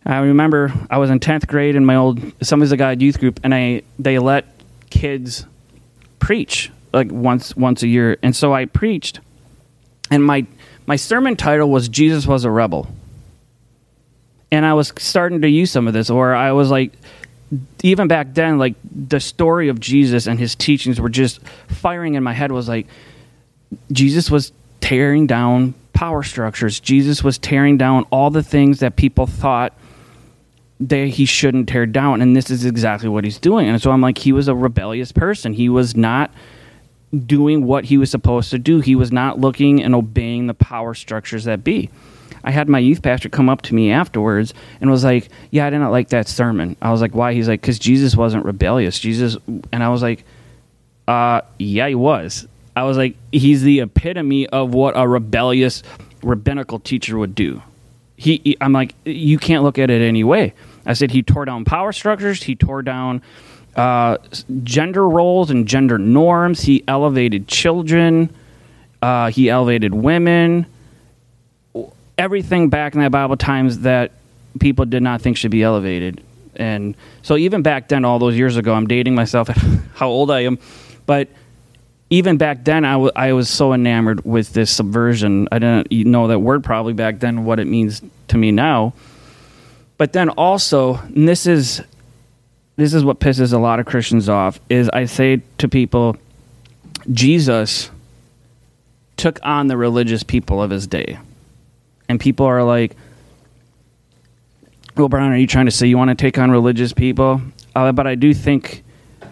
I 0.06 0.20
remember 0.20 0.74
I 0.89 0.98
was 0.98 1.10
in 1.10 1.20
10th 1.20 1.48
grade 1.48 1.76
in 1.76 1.86
my 1.86 1.96
old 1.96 2.20
Assemblies 2.42 2.72
of 2.72 2.78
God 2.78 3.02
youth 3.02 3.20
group, 3.20 3.39
and 3.44 3.54
I 3.54 3.84
they 3.98 4.20
let 4.20 4.46
kids 4.89 5.46
preach 6.20 6.72
like 6.92 7.12
once 7.12 7.56
once 7.56 7.84
a 7.84 7.88
year. 7.88 8.18
And 8.22 8.36
so 8.36 8.54
I 8.54 8.66
preached, 8.66 9.22
and 10.12 10.24
my 10.24 10.46
my 10.86 10.98
sermon 10.98 11.36
title 11.36 11.70
was 11.70 11.88
Jesus 11.88 12.28
was 12.28 12.44
a 12.44 12.52
rebel. 12.52 12.88
And 14.52 14.66
I 14.66 14.74
was 14.74 14.94
starting 14.98 15.42
to 15.42 15.50
use 15.50 15.72
some 15.72 15.88
of 15.88 15.94
this, 15.94 16.12
or 16.12 16.36
I 16.36 16.52
was 16.52 16.70
like, 16.70 16.92
even 17.82 18.08
back 18.08 18.34
then, 18.34 18.60
like 18.60 18.76
the 18.84 19.20
story 19.20 19.70
of 19.70 19.80
Jesus 19.80 20.28
and 20.28 20.38
his 20.38 20.54
teachings 20.54 21.02
were 21.02 21.10
just 21.10 21.39
firing 21.68 22.13
in 22.13 22.24
my 22.24 22.34
head. 22.34 22.52
Was 22.52 22.68
like 22.68 22.88
Jesus 23.92 24.30
was 24.30 24.52
tearing 24.82 25.28
down 25.28 25.74
power 25.94 26.24
structures. 26.24 26.80
Jesus 26.80 27.24
was 27.24 27.38
tearing 27.38 27.78
down 27.78 28.06
all 28.12 28.30
the 28.30 28.44
things 28.44 28.82
that 28.82 28.96
people 28.96 29.26
thought 29.26 29.74
that 30.88 31.08
he 31.10 31.26
shouldn't 31.26 31.69
tear 31.69 31.86
down, 31.86 32.22
and 32.22 32.36
this 32.36 32.50
is 32.50 32.65
exactly 32.65 33.10
what 33.10 33.24
he's 33.24 33.39
doing. 33.39 33.67
And 33.67 33.82
so 33.82 33.91
I'm 33.91 34.02
like, 34.02 34.17
he 34.17 34.32
was 34.32 34.48
a 34.48 34.56
rebellious 34.56 35.12
person. 35.12 35.54
He 35.54 35.69
was 35.69 35.96
not 35.96 36.32
doing 37.26 37.65
what 37.65 37.86
he 37.86 37.98
was 37.98 38.10
supposed 38.10 38.50
to 38.52 38.60
do. 38.60 38.80
He 38.80 38.96
was 38.96 39.12
not 39.12 39.39
looking 39.39 39.82
and 39.82 39.93
obeying 39.96 40.48
the 40.48 40.54
power 40.54 40.93
structures 40.93 41.46
that 41.46 41.63
be. 41.63 41.89
I 42.43 42.52
had 42.52 42.67
my 42.67 42.80
youth 42.80 43.02
pastor 43.02 43.30
come 43.30 43.50
up 43.50 43.62
to 43.63 43.76
me 43.76 43.91
afterwards 43.91 44.54
and 44.82 44.91
was 44.91 45.04
like, 45.04 45.30
"Yeah, 45.52 45.65
I 45.65 45.69
didn't 45.69 45.91
like 45.91 46.10
that 46.10 46.28
sermon." 46.28 46.76
I 46.82 46.91
was 46.91 47.00
like, 47.00 47.15
"Why?" 47.15 47.34
He's 47.34 47.48
like, 47.48 47.62
"Cuz 47.62 47.80
Jesus 47.80 48.17
wasn't 48.17 48.43
rebellious. 48.43 49.00
Jesus." 49.00 49.38
And 49.72 49.82
I 49.84 49.89
was 49.89 50.02
like, 50.02 50.26
"Uh, 51.08 51.41
yeah, 51.60 51.88
he 51.88 51.96
was." 51.96 52.48
I 52.76 52.84
was 52.84 52.98
like, 52.98 53.15
"He's 53.32 53.62
the 53.62 53.80
epitome 53.80 54.48
of 54.48 54.74
what 54.74 54.98
a 54.98 55.08
rebellious 55.08 55.84
rabbinical 56.22 56.80
teacher 56.80 57.17
would 57.17 57.36
do." 57.36 57.62
He 58.17 58.58
I'm 58.60 58.74
like, 58.74 58.96
"You 59.06 59.38
can't 59.38 59.63
look 59.63 59.80
at 59.80 59.89
it 59.89 60.02
any 60.02 60.26
way." 60.26 60.54
I 60.86 60.93
said 60.93 61.12
he 61.12 61.24
tore 61.24 61.46
down 61.46 61.65
power 61.65 61.91
structures, 61.91 62.43
he 62.43 62.56
tore 62.56 62.82
down 62.82 63.22
uh, 63.76 64.17
gender 64.63 65.08
roles 65.08 65.50
and 65.50 65.67
gender 65.67 65.98
norms, 65.98 66.62
he 66.62 66.84
elevated 66.88 67.48
children, 67.48 68.34
uh, 69.02 69.30
he 69.32 69.50
elevated 69.50 69.93
women 69.93 70.65
everything 72.17 72.69
back 72.69 72.96
in 72.96 73.02
the 73.02 73.10
Bible 73.10 73.38
times 73.38 73.80
that 73.80 74.12
people 74.60 74.86
did 74.86 75.04
not 75.04 75.22
think 75.22 75.38
should 75.38 75.52
be 75.52 75.63
elevated. 75.63 76.24
And 76.56 76.96
so 77.24 77.38
even 77.38 77.63
back 77.63 77.88
then, 77.88 78.06
all 78.06 78.19
those 78.19 78.36
years 78.36 78.58
ago, 78.58 78.74
I'm 78.74 78.88
dating 78.88 79.15
myself 79.15 79.50
at 79.50 79.58
how 79.96 80.10
old 80.10 80.30
I 80.30 80.41
am, 80.41 80.60
but 81.06 81.30
even 82.10 82.38
back 82.38 82.63
then, 82.63 82.86
I, 82.86 82.93
w- 82.93 83.12
I 83.15 83.34
was 83.34 83.50
so 83.50 83.74
enamored 83.74 84.24
with 84.24 84.54
this 84.54 84.69
subversion. 84.69 85.48
I 85.52 85.58
didn't 85.58 85.91
know 85.91 86.28
that 86.28 86.39
word 86.39 86.63
probably 86.63 86.93
back 86.93 87.19
then, 87.19 87.43
what 87.43 87.60
it 87.60 87.65
means 87.65 88.04
to 88.28 88.38
me 88.38 88.52
now. 88.52 88.93
But 89.98 90.14
then 90.14 90.30
also, 90.30 90.96
and 90.96 91.28
this 91.28 91.46
is 91.46 91.82
this 92.76 92.94
is 92.94 93.06
what 93.06 93.20
pisses 93.20 93.54
a 93.54 93.58
lot 93.58 93.80
of 93.80 93.86
Christians 93.86 94.28
off, 94.28 94.60
is 94.70 94.90
I 94.90 95.06
say 95.06 95.42
to 95.60 95.70
people, 95.70 96.18
Jesus 97.12 97.92
took 99.16 99.40
on 99.44 99.68
the 99.68 99.78
religious 99.78 100.24
people 100.24 100.62
of 100.62 100.72
his 100.72 100.88
day 100.88 101.20
and 102.10 102.20
people 102.20 102.46
are 102.46 102.64
like, 102.64 102.96
"Well, 104.96 105.10
Brien, 105.10 105.32
are 105.32 105.38
you 105.38 105.48
trying 105.48 105.66
to 105.66 105.72
say 105.72 105.88
you 105.88 105.98
want 105.98 106.10
to 106.10 106.16
take 106.16 106.38
on 106.38 106.50
religious 106.52 106.94
people?" 106.94 107.42
uh, 107.76 107.92
but 107.92 108.08
I 108.08 108.16
do 108.16 108.34
think 108.34 108.84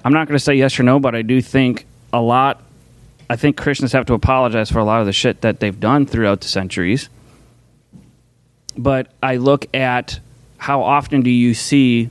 I'm 0.04 0.14
not 0.14 0.28
going 0.28 0.38
to 0.38 0.44
say 0.44 0.56
yes 0.56 0.80
or 0.80 0.84
no, 0.84 1.00
but 1.00 1.16
I 1.16 1.22
do 1.22 1.42
think 1.42 1.86
a 2.14 2.22
lot. 2.22 2.62
I 3.30 3.36
think 3.36 3.56
Christians 3.56 3.94
have 3.94 4.06
to 4.08 4.14
apologize 4.14 4.70
for 4.70 4.80
a 4.80 4.84
lot 4.84 5.00
of 5.00 5.06
the 5.06 5.14
shit 5.14 5.42
that 5.42 5.60
they've 5.60 5.80
done 5.80 6.06
throughout 6.06 6.42
the 6.42 6.48
centuries. 6.48 7.10
But 8.78 9.12
I 9.22 9.38
look 9.38 9.74
at 9.76 10.20
how 10.62 10.84
often 10.84 11.22
do 11.22 11.32
you 11.32 11.56
see 11.56 12.08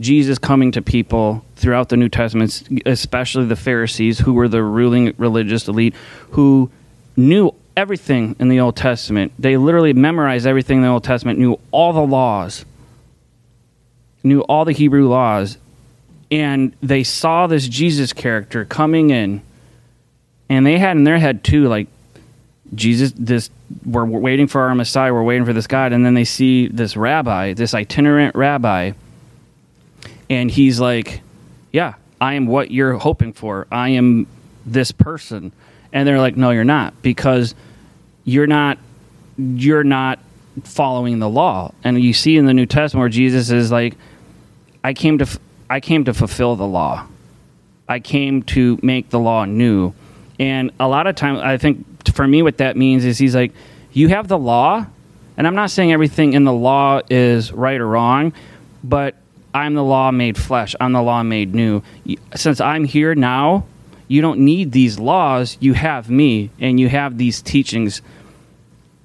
Jesus 0.00 0.36
coming 0.36 0.72
to 0.72 0.82
people 0.82 1.44
throughout 1.54 1.88
the 1.88 1.96
New 1.96 2.08
Testament, 2.08 2.68
especially 2.84 3.44
the 3.44 3.54
Pharisees, 3.54 4.18
who 4.18 4.32
were 4.32 4.48
the 4.48 4.60
ruling 4.60 5.14
religious 5.18 5.68
elite, 5.68 5.94
who 6.30 6.68
knew 7.16 7.54
everything 7.76 8.34
in 8.40 8.48
the 8.48 8.58
Old 8.58 8.74
Testament. 8.74 9.32
They 9.38 9.56
literally 9.56 9.92
memorized 9.92 10.48
everything 10.48 10.78
in 10.78 10.82
the 10.82 10.88
Old 10.88 11.04
Testament, 11.04 11.38
knew 11.38 11.60
all 11.70 11.92
the 11.92 12.00
laws, 12.00 12.64
knew 14.24 14.40
all 14.40 14.64
the 14.64 14.72
Hebrew 14.72 15.06
laws, 15.08 15.58
and 16.28 16.74
they 16.82 17.04
saw 17.04 17.46
this 17.46 17.68
Jesus 17.68 18.12
character 18.12 18.64
coming 18.64 19.10
in, 19.10 19.42
and 20.48 20.66
they 20.66 20.78
had 20.80 20.96
in 20.96 21.04
their 21.04 21.20
head 21.20 21.44
too, 21.44 21.68
like 21.68 21.86
Jesus, 22.74 23.12
this 23.16 23.50
we're, 23.84 24.04
we're 24.04 24.20
waiting 24.20 24.46
for 24.46 24.62
our 24.62 24.74
Messiah, 24.74 25.12
we're 25.12 25.22
waiting 25.22 25.44
for 25.44 25.52
this 25.52 25.66
God, 25.66 25.92
and 25.92 26.04
then 26.04 26.14
they 26.14 26.24
see 26.24 26.68
this 26.68 26.96
rabbi, 26.96 27.52
this 27.52 27.74
itinerant 27.74 28.34
rabbi, 28.34 28.92
and 30.30 30.50
he's 30.50 30.80
like, 30.80 31.20
"Yeah, 31.72 31.94
I 32.20 32.34
am 32.34 32.46
what 32.46 32.70
you're 32.70 32.94
hoping 32.94 33.32
for. 33.32 33.66
I 33.70 33.90
am 33.90 34.26
this 34.64 34.92
person," 34.92 35.52
and 35.92 36.08
they're 36.08 36.18
like, 36.18 36.36
"No, 36.36 36.50
you're 36.50 36.64
not, 36.64 37.00
because 37.02 37.54
you're 38.24 38.46
not, 38.46 38.78
you're 39.36 39.84
not." 39.84 40.18
following 40.64 41.18
the 41.18 41.30
law 41.30 41.72
and 41.82 41.98
you 41.98 42.12
see 42.12 42.36
in 42.36 42.44
the 42.44 42.52
new 42.52 42.66
testament 42.66 43.00
where 43.00 43.08
jesus 43.08 43.48
is 43.48 43.72
like 43.72 43.96
i 44.84 44.92
came 44.92 45.16
to 45.16 45.26
I 45.72 45.80
came 45.80 46.04
to 46.04 46.12
fulfill 46.12 46.54
the 46.54 46.66
law. 46.66 47.06
I 47.88 47.98
came 47.98 48.42
to 48.42 48.78
make 48.82 49.08
the 49.08 49.18
law 49.18 49.46
new. 49.46 49.94
And 50.38 50.70
a 50.78 50.86
lot 50.86 51.06
of 51.06 51.14
times, 51.16 51.40
I 51.40 51.56
think 51.56 51.91
for 52.08 52.26
me, 52.26 52.42
what 52.42 52.58
that 52.58 52.76
means 52.76 53.04
is 53.04 53.18
he's 53.18 53.34
like, 53.34 53.52
you 53.92 54.08
have 54.08 54.28
the 54.28 54.38
law, 54.38 54.86
and 55.36 55.46
I'm 55.46 55.54
not 55.54 55.70
saying 55.70 55.92
everything 55.92 56.32
in 56.32 56.44
the 56.44 56.52
law 56.52 57.00
is 57.08 57.52
right 57.52 57.80
or 57.80 57.86
wrong, 57.86 58.32
but 58.82 59.16
I'm 59.54 59.74
the 59.74 59.84
law 59.84 60.10
made 60.10 60.38
flesh. 60.38 60.74
I'm 60.80 60.92
the 60.92 61.02
law 61.02 61.22
made 61.22 61.54
new. 61.54 61.82
Since 62.34 62.60
I'm 62.60 62.84
here 62.84 63.14
now, 63.14 63.66
you 64.08 64.20
don't 64.20 64.40
need 64.40 64.72
these 64.72 64.98
laws. 64.98 65.56
You 65.60 65.74
have 65.74 66.10
me, 66.10 66.50
and 66.58 66.80
you 66.80 66.88
have 66.88 67.18
these 67.18 67.42
teachings 67.42 68.02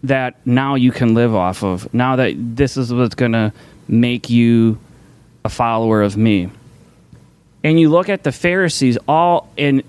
that 0.04 0.36
now 0.46 0.76
you 0.76 0.92
can 0.92 1.14
live 1.14 1.36
off 1.36 1.64
of. 1.64 1.94
Now 1.94 2.16
that 2.18 2.36
this 2.38 2.78
is 2.78 2.94
what's 2.94 3.16
going 3.16 3.34
to 3.34 3.52
make 3.88 4.30
you 4.30 4.80
a 5.44 5.50
follower 5.50 6.02
of 6.02 6.18
me. 6.18 6.50
And 7.64 7.80
you 7.80 7.90
look 7.90 8.10
at 8.10 8.24
the 8.24 8.32
Pharisees, 8.32 8.98
all 9.08 9.50
and 9.58 9.84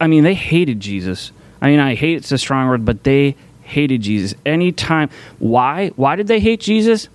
I 0.00 0.06
mean, 0.06 0.24
they 0.24 0.34
hated 0.34 0.80
Jesus. 0.80 1.32
I 1.60 1.70
mean, 1.70 1.80
I 1.80 1.94
hate 1.94 2.18
it's 2.18 2.32
a 2.32 2.38
strong 2.38 2.68
word, 2.68 2.84
but 2.84 3.04
they 3.04 3.36
hated 3.62 4.02
Jesus. 4.02 4.34
Anytime, 4.44 5.10
why? 5.38 5.88
Why 5.96 6.16
did 6.16 6.26
they 6.26 6.40
hate 6.40 6.60
Jesus? 6.60 7.08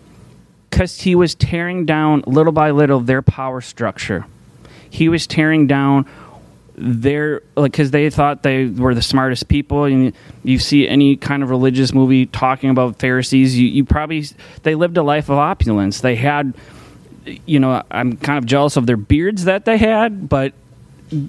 Because 0.70 1.02
he 1.02 1.16
was 1.16 1.36
tearing 1.36 1.86
down 1.86 2.24
little 2.28 2.54
by 2.54 2.72
little 2.72 3.00
their 3.00 3.22
power 3.22 3.62
structure. 3.62 4.26
He 4.90 5.10
was 5.10 5.28
tearing 5.28 5.68
down 5.68 6.06
their 6.78 7.42
like 7.56 7.72
because 7.72 7.92
they 7.92 8.10
thought 8.10 8.44
they 8.44 8.66
were 8.66 8.94
the 8.94 9.02
smartest 9.02 9.48
people 9.48 9.86
and 9.86 10.14
you 10.44 10.60
see 10.60 10.86
any 10.86 11.16
kind 11.16 11.42
of 11.42 11.50
religious 11.50 11.94
movie 11.94 12.26
talking 12.26 12.70
about 12.70 13.00
pharisees 13.00 13.58
you, 13.58 13.66
you 13.66 13.86
probably 13.86 14.26
they 14.64 14.76
lived 14.76 14.98
a 14.98 15.02
life 15.02 15.30
of 15.30 15.38
opulence 15.38 16.02
they 16.02 16.18
had 16.18 16.54
you 17.46 17.60
know, 17.60 17.82
I'm 17.92 18.18
kind 18.18 18.38
of 18.38 18.46
jealous 18.46 18.78
of 18.78 18.86
their 18.86 18.98
beards 18.98 19.46
that 19.46 19.66
they 19.66 19.78
had, 19.78 20.30
but 20.30 20.54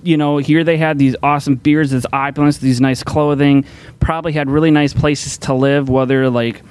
you 0.02 0.16
know, 0.16 0.38
here 0.38 0.64
they 0.64 0.76
had 0.76 0.98
these 0.98 1.16
awesome 1.22 1.56
beards, 1.56 1.90
this 1.90 2.06
opulence, 2.12 2.58
these 2.58 2.80
nice 2.80 3.02
clothing, 3.02 3.64
probably 4.00 4.32
had 4.32 4.50
really 4.50 4.70
nice 4.70 4.92
places 4.92 5.38
to 5.38 5.54
live, 5.54 5.88
whether 5.88 6.28
like 6.30 6.62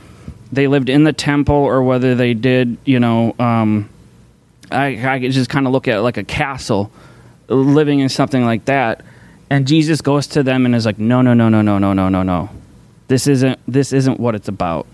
they 0.51 0.67
lived 0.67 0.89
in 0.89 1.03
the 1.03 1.13
temple 1.13 1.55
or 1.55 1.83
whether 1.83 2.15
they 2.15 2.33
did, 2.33 2.77
you 2.85 2.99
know, 2.99 3.35
um, 3.39 3.89
I, 4.71 5.15
I 5.15 5.19
could 5.19 5.31
just 5.31 5.49
kind 5.49 5.67
of 5.67 5.73
look 5.73 5.87
at 5.87 5.99
like 5.99 6.17
a 6.17 6.23
castle 6.23 6.91
living 7.47 7.99
in 7.99 8.09
something 8.09 8.43
like 8.43 8.65
that. 8.65 9.03
And 9.49 9.67
Jesus 9.67 10.01
goes 10.01 10.27
to 10.27 10.43
them 10.43 10.65
and 10.65 10.75
is 10.75 10.85
like, 10.85 10.97
no, 10.97 11.21
no, 11.21 11.33
no, 11.33 11.49
no, 11.49 11.61
no, 11.61 11.77
no, 11.77 11.93
no, 11.93 12.09
no, 12.09 12.23
no. 12.23 12.49
This 13.07 13.27
isn't, 13.27 13.59
this 13.67 13.93
isn't 13.93 14.19
what 14.19 14.35
it's 14.35 14.47
about. 14.47 14.87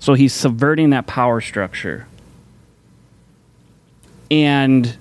So 0.00 0.14
he's 0.14 0.32
subverting 0.32 0.90
that 0.90 1.06
power 1.06 1.40
structure 1.40 2.08
and 4.32 4.96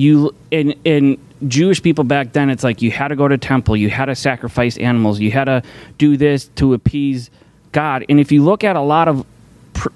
you 0.00 0.34
in 0.50 0.74
in 0.84 1.18
Jewish 1.46 1.82
people 1.82 2.04
back 2.04 2.32
then, 2.32 2.48
it's 2.48 2.64
like 2.64 2.80
you 2.80 2.90
had 2.90 3.08
to 3.08 3.16
go 3.16 3.28
to 3.28 3.36
temple, 3.36 3.76
you 3.76 3.90
had 3.90 4.06
to 4.06 4.14
sacrifice 4.14 4.78
animals, 4.78 5.20
you 5.20 5.30
had 5.30 5.44
to 5.44 5.62
do 5.98 6.16
this 6.16 6.46
to 6.56 6.72
appease 6.72 7.30
God. 7.72 8.04
And 8.08 8.18
if 8.18 8.32
you 8.32 8.42
look 8.42 8.64
at 8.64 8.76
a 8.76 8.80
lot 8.80 9.08
of 9.08 9.26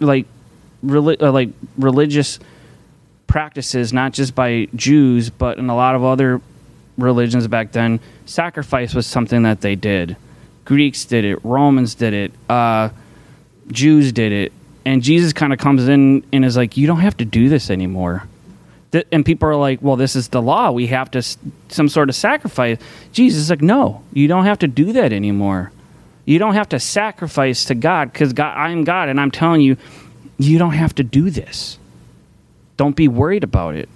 like 0.00 0.26
relig- 0.82 1.22
uh, 1.22 1.32
like 1.32 1.48
religious 1.78 2.38
practices, 3.26 3.92
not 3.92 4.12
just 4.12 4.34
by 4.34 4.68
Jews, 4.76 5.30
but 5.30 5.58
in 5.58 5.70
a 5.70 5.76
lot 5.76 5.94
of 5.94 6.04
other 6.04 6.40
religions 6.98 7.48
back 7.48 7.72
then, 7.72 7.98
sacrifice 8.26 8.94
was 8.94 9.06
something 9.06 9.42
that 9.42 9.62
they 9.62 9.74
did. 9.74 10.16
Greeks 10.66 11.04
did 11.06 11.24
it, 11.24 11.42
Romans 11.44 11.94
did 11.94 12.12
it, 12.12 12.32
uh, 12.50 12.90
Jews 13.68 14.12
did 14.12 14.32
it, 14.32 14.52
and 14.84 15.02
Jesus 15.02 15.32
kind 15.32 15.52
of 15.54 15.58
comes 15.58 15.88
in 15.88 16.24
and 16.32 16.44
is 16.44 16.56
like, 16.56 16.76
"You 16.76 16.86
don't 16.86 17.00
have 17.00 17.16
to 17.18 17.24
do 17.24 17.48
this 17.48 17.70
anymore." 17.70 18.24
Th- 18.94 19.06
and 19.10 19.26
people 19.26 19.48
are 19.48 19.56
like, 19.56 19.80
"Well, 19.82 19.96
this 19.96 20.14
is 20.14 20.28
the 20.28 20.40
law. 20.40 20.70
We 20.70 20.86
have 20.86 21.10
to 21.10 21.18
s- 21.18 21.36
some 21.68 21.88
sort 21.88 22.08
of 22.08 22.14
sacrifice." 22.14 22.78
Jesus 23.12 23.42
is 23.42 23.50
like, 23.50 23.60
"No, 23.60 24.02
you 24.12 24.28
don't 24.28 24.44
have 24.44 24.60
to 24.60 24.68
do 24.68 24.92
that 24.92 25.12
anymore. 25.12 25.72
You 26.24 26.38
don't 26.38 26.54
have 26.54 26.68
to 26.68 26.78
sacrifice 26.78 27.64
to 27.66 27.74
God 27.74 28.12
because 28.12 28.32
God, 28.32 28.56
I'm 28.56 28.84
God, 28.84 29.08
and 29.08 29.20
I'm 29.20 29.30
telling 29.30 29.60
you, 29.60 29.76
you 30.38 30.58
don't 30.58 30.74
have 30.74 30.94
to 30.94 31.02
do 31.02 31.28
this. 31.28 31.78
Don't 32.76 32.94
be 32.94 33.08
worried 33.08 33.42
about 33.42 33.74
it." 33.74 33.88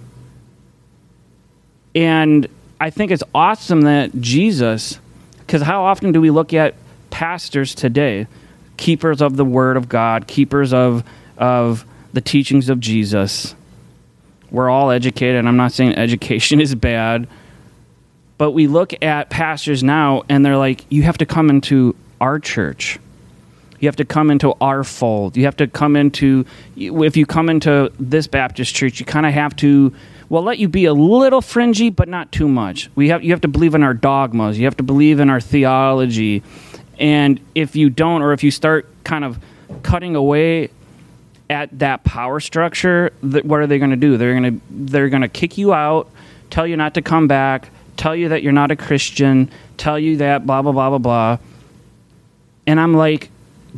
And 1.95 2.47
I 2.81 2.89
think 2.89 3.11
it's 3.11 3.23
awesome 3.33 3.81
that 3.81 4.19
Jesus, 4.21 4.99
because 5.39 5.61
how 5.61 5.83
often 5.85 6.11
do 6.11 6.21
we 6.21 6.29
look 6.29 6.53
at 6.53 6.75
pastors 7.09 7.73
today? 7.73 8.27
keepers 8.79 9.21
of 9.21 9.35
the 9.35 9.45
Word 9.45 9.75
of 9.77 9.89
God, 9.89 10.25
keepers 10.25 10.73
of 10.73 11.03
of 11.37 11.85
the 12.13 12.21
teachings 12.21 12.69
of 12.69 12.79
Jesus. 12.79 13.53
We're 14.51 14.69
all 14.69 14.91
educated. 14.91 15.45
I'm 15.45 15.57
not 15.57 15.71
saying 15.71 15.95
education 15.95 16.61
is 16.61 16.75
bad, 16.75 17.27
but 18.37 18.51
we 18.51 18.67
look 18.67 18.93
at 19.03 19.29
pastors 19.29 19.83
now 19.83 20.23
and 20.29 20.45
they're 20.45 20.57
like, 20.57 20.85
you 20.89 21.03
have 21.03 21.17
to 21.19 21.25
come 21.25 21.49
into 21.49 21.95
our 22.21 22.39
church. 22.39 22.99
You 23.79 23.87
have 23.87 23.95
to 23.97 24.05
come 24.05 24.29
into 24.29 24.53
our 24.59 24.83
fold. 24.83 25.37
You 25.37 25.45
have 25.45 25.55
to 25.57 25.67
come 25.67 25.95
into, 25.95 26.45
if 26.75 27.15
you 27.15 27.25
come 27.25 27.49
into 27.49 27.91
this 27.97 28.27
Baptist 28.27 28.75
church, 28.75 28.99
you 28.99 29.05
kind 29.05 29.25
of 29.25 29.33
have 29.33 29.55
to, 29.57 29.93
well, 30.27 30.43
let 30.43 30.59
you 30.59 30.67
be 30.67 30.85
a 30.85 30.93
little 30.93 31.41
fringy, 31.41 31.89
but 31.89 32.09
not 32.09 32.31
too 32.31 32.47
much. 32.47 32.89
We 32.95 33.09
have, 33.09 33.23
you 33.23 33.31
have 33.31 33.41
to 33.41 33.47
believe 33.47 33.75
in 33.75 33.83
our 33.83 33.93
dogmas. 33.93 34.59
You 34.59 34.65
have 34.65 34.77
to 34.77 34.83
believe 34.83 35.21
in 35.21 35.29
our 35.29 35.39
theology. 35.39 36.43
And 36.99 37.39
if 37.55 37.77
you 37.77 37.89
don't, 37.89 38.21
or 38.21 38.33
if 38.33 38.43
you 38.43 38.51
start 38.51 38.85
kind 39.05 39.23
of 39.23 39.39
cutting 39.81 40.15
away 40.15 40.71
at 41.49 41.79
that 41.79 42.03
power 42.03 42.39
structure, 42.39 43.11
what 43.21 43.59
are 43.59 43.67
they 43.67 43.79
going 43.79 43.91
to 43.91 43.97
do? 43.97 44.17
They're 44.17 44.39
going 44.39 44.59
to 44.59 44.61
they're 44.69 45.09
going 45.09 45.21
to 45.21 45.27
kick 45.27 45.57
you 45.57 45.73
out, 45.73 46.09
tell 46.49 46.67
you 46.67 46.77
not 46.77 46.93
to 46.93 47.01
come 47.01 47.27
back, 47.27 47.69
tell 47.97 48.15
you 48.15 48.29
that 48.29 48.43
you're 48.43 48.53
not 48.53 48.71
a 48.71 48.75
Christian, 48.75 49.49
tell 49.77 49.97
you 49.97 50.17
that 50.17 50.45
blah 50.45 50.61
blah 50.61 50.71
blah 50.71 50.89
blah 50.89 50.97
blah. 50.99 51.37
And 52.67 52.79
I'm 52.79 52.93
like, 52.93 53.31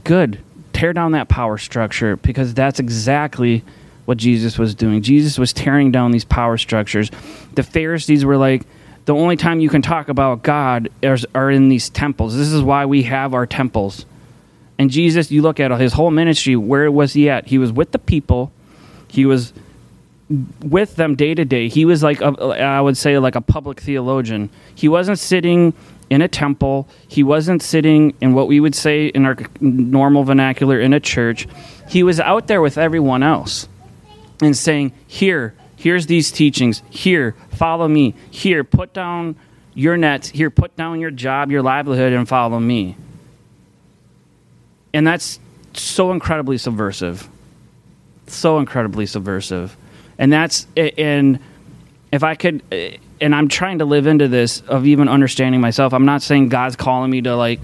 good, 0.03 0.39
tear 0.73 0.93
down 0.93 1.13
that 1.13 1.29
power 1.29 1.57
structure 1.57 2.17
because 2.17 2.53
that's 2.53 2.79
exactly 2.79 3.63
what 4.05 4.17
Jesus 4.17 4.59
was 4.59 4.75
doing. 4.75 5.01
Jesus 5.01 5.39
was 5.39 5.53
tearing 5.53 5.91
down 5.91 6.11
these 6.11 6.25
power 6.25 6.57
structures. 6.57 7.09
The 7.53 7.63
Pharisees 7.63 8.25
were 8.25 8.37
like, 8.37 8.63
the 9.05 9.15
only 9.15 9.37
time 9.37 9.59
you 9.59 9.69
can 9.69 9.81
talk 9.81 10.09
about 10.09 10.43
God 10.43 10.89
is, 11.01 11.25
are 11.33 11.49
in 11.49 11.69
these 11.69 11.89
temples. 11.89 12.35
This 12.35 12.51
is 12.51 12.61
why 12.61 12.85
we 12.85 13.03
have 13.03 13.33
our 13.33 13.45
temples. 13.45 14.05
And 14.81 14.89
Jesus, 14.89 15.29
you 15.29 15.43
look 15.43 15.59
at 15.59 15.69
his 15.79 15.93
whole 15.93 16.09
ministry, 16.09 16.55
where 16.55 16.91
was 16.91 17.13
he 17.13 17.29
at? 17.29 17.45
He 17.45 17.59
was 17.59 17.71
with 17.71 17.91
the 17.91 17.99
people. 17.99 18.51
He 19.07 19.27
was 19.27 19.53
with 20.63 20.95
them 20.95 21.13
day 21.15 21.35
to 21.35 21.45
day. 21.45 21.67
He 21.67 21.85
was 21.85 22.01
like, 22.01 22.19
a, 22.19 22.25
I 22.25 22.81
would 22.81 22.97
say, 22.97 23.19
like 23.19 23.35
a 23.35 23.41
public 23.41 23.79
theologian. 23.79 24.49
He 24.73 24.87
wasn't 24.87 25.19
sitting 25.19 25.75
in 26.09 26.23
a 26.23 26.27
temple. 26.27 26.87
He 27.07 27.21
wasn't 27.21 27.61
sitting 27.61 28.15
in 28.21 28.33
what 28.33 28.47
we 28.47 28.59
would 28.59 28.73
say 28.73 29.05
in 29.05 29.23
our 29.27 29.37
normal 29.59 30.23
vernacular 30.23 30.79
in 30.79 30.93
a 30.93 30.99
church. 30.99 31.47
He 31.87 32.01
was 32.01 32.19
out 32.19 32.47
there 32.47 32.59
with 32.59 32.79
everyone 32.79 33.21
else 33.21 33.67
and 34.41 34.57
saying, 34.57 34.93
Here, 35.05 35.53
Here's 35.75 36.07
these 36.07 36.31
teachings. 36.31 36.81
Here, 36.89 37.35
follow 37.51 37.87
me. 37.87 38.15
Here, 38.31 38.63
put 38.63 38.93
down 38.93 39.35
your 39.75 39.95
nets. 39.95 40.29
Here, 40.29 40.49
put 40.49 40.75
down 40.75 40.99
your 40.99 41.11
job, 41.11 41.51
your 41.51 41.61
livelihood, 41.61 42.13
and 42.13 42.27
follow 42.27 42.59
me. 42.59 42.97
And 44.93 45.05
that's 45.05 45.39
so 45.73 46.11
incredibly 46.11 46.57
subversive. 46.57 47.27
So 48.27 48.59
incredibly 48.59 49.05
subversive. 49.05 49.75
and 50.17 50.31
that's 50.31 50.67
and 50.77 51.39
if 52.11 52.23
I 52.23 52.35
could, 52.35 52.61
and 53.21 53.33
I'm 53.33 53.47
trying 53.47 53.79
to 53.79 53.85
live 53.85 54.05
into 54.05 54.27
this 54.27 54.61
of 54.61 54.85
even 54.85 55.07
understanding 55.07 55.61
myself. 55.61 55.93
I'm 55.93 56.05
not 56.05 56.21
saying 56.21 56.49
God's 56.49 56.75
calling 56.75 57.09
me 57.09 57.21
to 57.21 57.35
like 57.35 57.59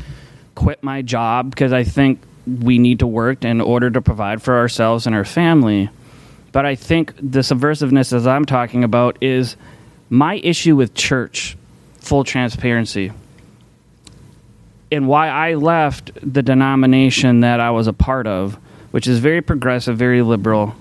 quit 0.56 0.82
my 0.84 1.02
job 1.02 1.50
because 1.50 1.74
I 1.74 1.84
think 1.84 2.22
we 2.48 2.80
need 2.80 3.00
to 3.00 3.08
work 3.08 3.44
in 3.44 3.60
order 3.60 3.90
to 3.90 4.02
provide 4.02 4.42
for 4.42 4.58
ourselves 4.58 5.06
and 5.06 5.16
our 5.16 5.26
family. 5.26 5.90
But 6.54 6.66
I 6.66 6.76
think 6.76 7.14
the 7.18 7.40
subversiveness, 7.40 8.14
as 8.14 8.26
I'm 8.26 8.46
talking 8.46 8.84
about, 8.84 9.18
is 9.22 9.58
my 10.10 10.36
issue 10.36 10.76
with 10.76 10.94
church, 10.94 11.58
full 12.00 12.24
transparency, 12.24 13.12
and 14.92 15.08
why 15.08 15.30
I 15.30 15.56
left 15.56 16.12
the 16.22 16.42
denomination 16.42 17.42
that 17.42 17.60
I 17.60 17.72
was 17.72 17.88
a 17.88 17.94
part 17.94 18.28
of, 18.28 18.58
which 18.92 19.08
is 19.08 19.20
very 19.20 19.42
progressive, 19.42 19.98
very 19.98 20.22
liberal, 20.22 20.76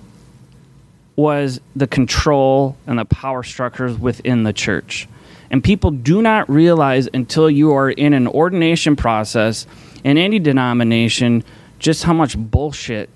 was 1.17 1.61
the 1.75 1.87
control 1.87 2.77
and 2.87 2.99
the 2.99 3.05
power 3.05 3.43
structures 3.43 3.99
within 3.99 4.43
the 4.43 4.53
church. 4.53 5.09
And 5.51 5.63
people 5.63 5.91
do 5.91 6.23
not 6.23 6.49
realize 6.51 7.09
until 7.15 7.49
you 7.49 7.73
are 7.73 7.91
in 7.91 8.13
an 8.13 8.27
ordination 8.27 8.97
process 8.97 9.67
in 10.05 10.19
any 10.19 10.39
denomination 10.39 11.45
just 11.79 12.05
how 12.05 12.13
much 12.13 12.37
bullshit 12.37 13.09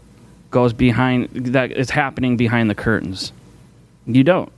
goes 0.51 0.72
behind 0.72 1.28
that 1.30 1.72
is 1.72 1.91
happening 1.91 2.36
behind 2.36 2.68
the 2.68 2.74
curtains. 2.74 3.32
You 4.07 4.24
don't. 4.24 4.51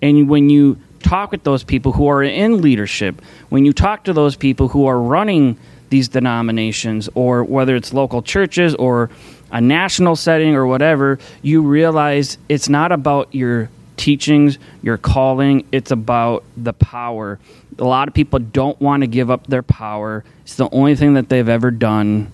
And 0.00 0.28
when 0.28 0.50
you 0.50 0.78
talk 1.06 1.30
with 1.30 1.44
those 1.44 1.62
people 1.62 1.92
who 1.92 2.08
are 2.08 2.22
in 2.22 2.60
leadership, 2.60 3.22
when 3.48 3.64
you 3.64 3.72
talk 3.72 4.04
to 4.04 4.12
those 4.12 4.36
people 4.36 4.68
who 4.68 4.86
are 4.86 5.00
running 5.00 5.56
these 5.88 6.08
denominations, 6.08 7.08
or 7.14 7.44
whether 7.44 7.76
it's 7.76 7.94
local 7.94 8.22
churches 8.22 8.74
or 8.74 9.08
a 9.52 9.60
national 9.60 10.16
setting 10.16 10.54
or 10.56 10.66
whatever, 10.66 11.18
you 11.42 11.62
realize 11.62 12.38
it's 12.48 12.68
not 12.68 12.90
about 12.90 13.32
your 13.32 13.70
teachings, 13.96 14.58
your 14.82 14.98
calling, 14.98 15.64
it's 15.70 15.92
about 15.92 16.42
the 16.56 16.72
power. 16.72 17.38
A 17.78 17.84
lot 17.84 18.08
of 18.08 18.14
people 18.14 18.40
don't 18.40 18.78
want 18.80 19.02
to 19.02 19.06
give 19.06 19.30
up 19.30 19.46
their 19.46 19.62
power. 19.62 20.24
It's 20.42 20.56
the 20.56 20.68
only 20.70 20.96
thing 20.96 21.14
that 21.14 21.28
they've 21.28 21.48
ever 21.48 21.70
done. 21.70 22.32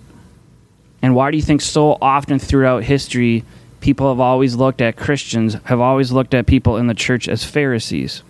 And 1.03 1.15
why 1.15 1.31
do 1.31 1.37
you 1.37 1.43
think 1.43 1.61
so 1.61 1.99
often 2.01 2.39
throughout 2.39 2.85
history 2.85 3.45
people 3.81 4.09
have 4.09 4.21
always 4.21 4.55
looked 4.55 4.81
at 4.81 4.97
Christians, 4.97 5.55
have 5.65 5.81
always 5.81 6.11
looked 6.11 6.33
at 6.33 6.47
people 6.47 6.79
in 6.79 6.87
the 6.87 6.95
church 6.95 7.29
as 7.29 7.45
Pharisees? 7.45 8.23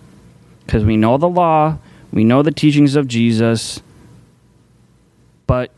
Because 0.65 0.83
we 0.83 0.97
know 0.97 1.17
the 1.17 1.29
law, 1.29 1.77
we 2.11 2.23
know 2.23 2.41
the 2.41 2.51
teachings 2.51 2.95
of 2.95 3.07
Jesus, 3.07 3.81
but 5.47 5.71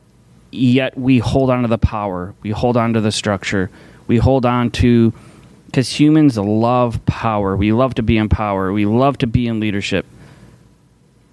yet 0.52 0.98
we 0.98 1.20
hold 1.20 1.50
on 1.50 1.64
to 1.64 1.68
the 1.68 1.78
power, 1.78 2.34
we 2.44 2.52
hold 2.52 2.78
on 2.78 2.94
to 2.94 3.02
the 3.02 3.12
structure, 3.12 3.70
we 4.08 4.18
hold 4.18 4.46
on 4.46 4.72
to 4.72 5.14
because 5.76 6.00
humans 6.00 6.38
love 6.38 7.06
power. 7.06 7.58
We 7.58 7.74
love 7.74 7.96
to 7.96 8.02
be 8.02 8.18
in 8.18 8.30
power. 8.30 8.72
We 8.72 8.86
love 8.86 9.18
to 9.18 9.28
be 9.28 9.46
in 9.46 9.60
leadership. 9.60 10.06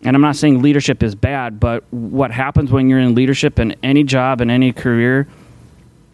And 0.02 0.16
I'm 0.16 0.20
not 0.20 0.34
saying 0.34 0.62
leadership 0.62 1.00
is 1.04 1.14
bad, 1.14 1.60
but 1.60 1.84
what 1.92 2.32
happens 2.32 2.72
when 2.72 2.88
you're 2.88 2.98
in 2.98 3.14
leadership 3.14 3.60
in 3.60 3.76
any 3.84 4.02
job 4.02 4.40
in 4.40 4.50
any 4.50 4.72
career, 4.72 5.28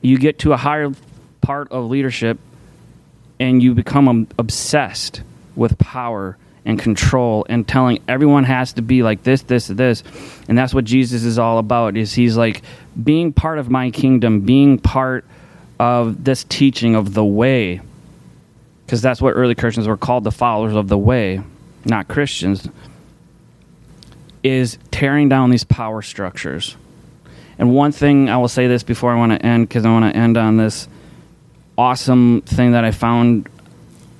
you 0.03 0.19
get 0.19 0.41
to 0.41 0.53
a 0.53 0.59
higher 0.59 0.93
part 1.41 1.73
of 1.73 1.87
leadership 1.87 2.39
and 3.41 3.63
you 3.63 3.73
become 3.73 4.29
obsessed 4.39 5.23
with 5.57 5.79
power 5.79 6.37
and 6.65 6.79
control 6.79 7.47
and 7.49 7.67
telling 7.67 8.03
everyone 8.09 8.45
has 8.45 8.73
to 8.75 8.83
be 8.83 9.03
like 9.03 9.23
this 9.23 9.43
this 9.43 9.67
this. 9.69 10.03
And 10.49 10.57
that's 10.57 10.75
what 10.75 10.85
jesus 10.85 11.25
is 11.25 11.39
all 11.39 11.59
about 11.59 11.97
is 11.97 12.13
he's 12.13 12.37
like 12.37 12.63
being 13.03 13.33
part 13.33 13.59
of 13.59 13.71
my 13.71 13.91
kingdom 13.91 14.41
being 14.41 14.79
part 14.79 15.25
of 15.79 16.25
this 16.25 16.45
teaching 16.45 16.95
of 16.95 17.15
the 17.15 17.25
way. 17.25 17.81
Because 18.85 19.03
that's 19.03 19.21
what 19.21 19.33
early 19.33 19.55
christians 19.55 19.87
were 19.87 19.97
called 19.97 20.25
the 20.25 20.33
followers 20.33 20.75
of 20.75 20.89
the 20.89 20.99
way 20.99 21.43
not 21.85 22.09
christians 22.09 22.69
is 24.43 24.79
tearing 24.91 25.29
down 25.29 25.51
these 25.51 25.65
power 25.65 26.03
structures. 26.03 26.77
And 27.59 27.75
one 27.75 27.93
thing 27.93 28.29
I 28.29 28.37
will 28.37 28.49
say 28.49 28.69
this 28.69 28.83
before 28.83 29.13
I 29.13 29.17
want 29.17 29.33
to 29.33 29.45
end, 29.45 29.69
because 29.69 29.85
I 29.85 29.91
want 29.91 30.13
to 30.13 30.19
end 30.19 30.37
on 30.37 30.57
this 30.57 30.89
awesome 31.77 32.43
thing 32.43 32.73
that 32.73 32.85
I 32.85 32.93
found 32.93 33.49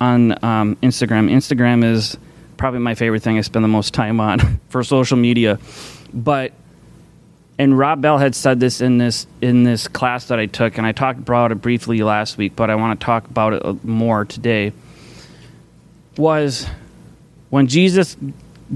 on 0.01 0.31
um, 0.43 0.75
Instagram. 0.77 1.29
Instagram 1.29 1.83
is 1.83 2.17
probably 2.59 2.81
my 2.81 2.93
favorite 2.93 3.23
thing 3.23 3.39
I 3.39 3.41
spend 3.41 3.63
the 3.63 3.69
most 3.69 3.95
time 3.95 4.19
on 4.19 4.59
for 4.69 4.83
social 4.83 5.17
media. 5.17 5.57
But 6.13 6.53
and 7.57 7.77
Rob 7.77 8.01
Bell 8.01 8.19
had 8.19 8.35
said 8.35 8.59
this 8.59 8.79
in 8.79 8.99
this 8.99 9.25
in 9.41 9.63
this 9.63 9.87
class 9.87 10.27
that 10.27 10.39
I 10.39 10.45
took, 10.45 10.77
and 10.77 10.85
I 10.85 10.91
talked 10.91 11.19
about 11.19 11.51
it 11.51 11.55
briefly 11.55 12.03
last 12.03 12.37
week, 12.37 12.55
but 12.55 12.69
I 12.69 12.75
want 12.75 12.99
to 12.99 13.03
talk 13.03 13.25
about 13.25 13.53
it 13.53 13.65
uh, 13.65 13.73
more 13.83 14.25
today. 14.25 14.73
Was 16.17 16.67
when 17.49 17.67
Jesus 17.67 18.15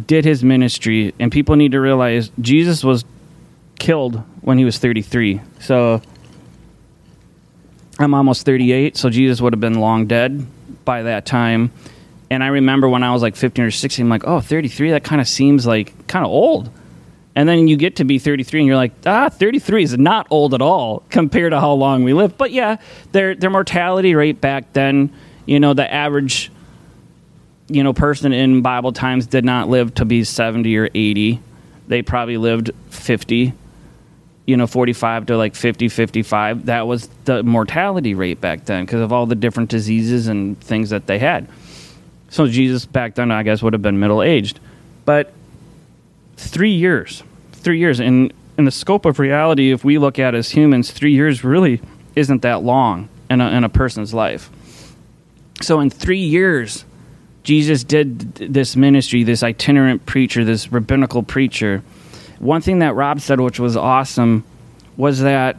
did 0.08 0.26
his 0.26 0.44
ministry, 0.44 1.14
and 1.20 1.32
people 1.32 1.56
need 1.56 1.74
to 1.74 1.80
realize 1.80 2.32
Jesus 2.42 2.84
was 2.84 3.06
killed 3.80 4.24
when 4.42 4.58
he 4.58 4.66
was 4.66 4.78
33. 4.80 5.42
So 5.60 6.02
I'm 8.00 8.14
almost 8.14 8.46
38, 8.46 8.98
so 8.98 9.10
Jesus 9.10 9.40
would 9.40 9.54
have 9.54 9.60
been 9.60 9.80
long 9.80 10.08
dead 10.08 10.46
by 10.84 11.04
that 11.04 11.26
time. 11.26 11.72
And 12.34 12.44
I 12.44 12.48
remember 12.48 12.90
when 12.90 13.04
I 13.04 13.14
was 13.14 13.22
like 13.22 13.36
15 13.36 13.66
or 13.66 13.72
16, 13.72 14.06
I'm 14.06 14.10
like, 14.10 14.26
oh, 14.26 14.40
33, 14.40 14.92
that 14.92 15.04
kind 15.04 15.22
of 15.22 15.28
seems 15.28 15.66
like 15.66 16.08
kind 16.08 16.26
of 16.26 16.32
old. 16.32 16.70
And 17.36 17.48
then 17.48 17.68
you 17.68 17.78
get 17.78 17.98
to 17.98 18.06
be 18.06 18.20
33 18.20 18.62
and 18.62 18.68
you're 18.68 18.76
like, 18.76 18.92
ah, 19.06 19.30
33 19.30 19.84
is 19.84 19.98
not 19.98 20.28
old 20.30 20.54
at 20.54 20.62
all 20.62 21.04
compared 21.10 21.52
to 21.52 21.60
how 21.60 21.74
long 21.74 22.04
we 22.04 22.14
live. 22.14 22.38
But 22.38 22.52
yeah, 22.52 22.78
their, 23.12 23.36
their 23.36 23.50
mortality 23.50 24.16
rate 24.16 24.42
back 24.42 24.74
then, 24.74 25.14
you 25.46 25.60
know, 25.60 25.74
the 25.74 25.92
average, 25.92 26.52
you 27.68 27.84
know, 27.84 27.94
person 27.94 28.34
in 28.34 28.62
Bible 28.62 28.94
times 28.94 29.26
did 29.26 29.46
not 29.46 29.70
live 29.70 29.94
to 29.96 30.06
be 30.06 30.24
70 30.24 30.76
or 30.78 30.90
80. 30.94 31.40
They 31.88 32.02
probably 32.02 32.38
lived 32.38 32.72
50 32.90 33.54
you 34.46 34.58
know 34.58 34.68
45 34.68 35.28
to 35.28 35.38
like 35.38 35.56
50 35.56 35.88
55 35.88 36.66
that 36.66 36.86
was 36.86 37.08
the 37.24 37.44
mortality 37.44 38.14
rate 38.14 38.42
back 38.42 38.66
then 38.66 38.84
because 38.84 39.00
of 39.00 39.14
all 39.14 39.26
the 39.26 39.36
different 39.36 39.70
diseases 39.70 40.28
and 40.28 40.60
things 40.60 40.90
that 40.90 41.08
they 41.08 41.18
had 41.18 41.48
so 42.34 42.48
jesus 42.48 42.86
back 42.86 43.16
then 43.16 43.32
i 43.32 43.44
guess 43.44 43.62
would 43.62 43.74
have 43.74 43.82
been 43.82 44.00
middle 44.00 44.24
aged 44.24 44.60
but 45.06 45.32
three 46.36 46.74
years 46.74 47.24
three 47.52 47.80
years 47.80 48.00
in 48.00 48.32
in 48.58 48.66
the 48.66 48.72
scope 48.72 49.06
of 49.06 49.20
reality 49.20 49.72
if 49.72 49.84
we 49.84 49.98
look 49.98 50.20
at 50.20 50.36
as 50.36 50.50
humans 50.52 50.92
three 50.92 51.14
years 51.14 51.44
really 51.44 51.80
isn't 52.16 52.42
that 52.42 52.64
long 52.64 53.10
in 53.30 53.42
a, 53.42 53.50
in 53.50 53.64
a 53.64 53.70
person's 53.70 54.14
life. 54.14 54.50
So 55.62 55.80
in 55.80 55.90
three 55.90 56.20
years 56.20 56.86
jesus 57.44 57.84
did 57.84 58.36
this 58.36 58.78
ministry 58.78 59.24
this 59.24 59.44
itinerant 59.44 60.06
preacher 60.06 60.44
this 60.44 60.72
rabbinical 60.72 61.24
preacher. 61.24 61.84
One 62.40 62.62
thing 62.62 62.80
that 62.80 62.94
Rob 62.96 63.22
said, 63.22 63.40
which 63.40 63.58
was 63.58 63.78
awesome, 63.78 64.44
was 64.98 65.22
that 65.22 65.56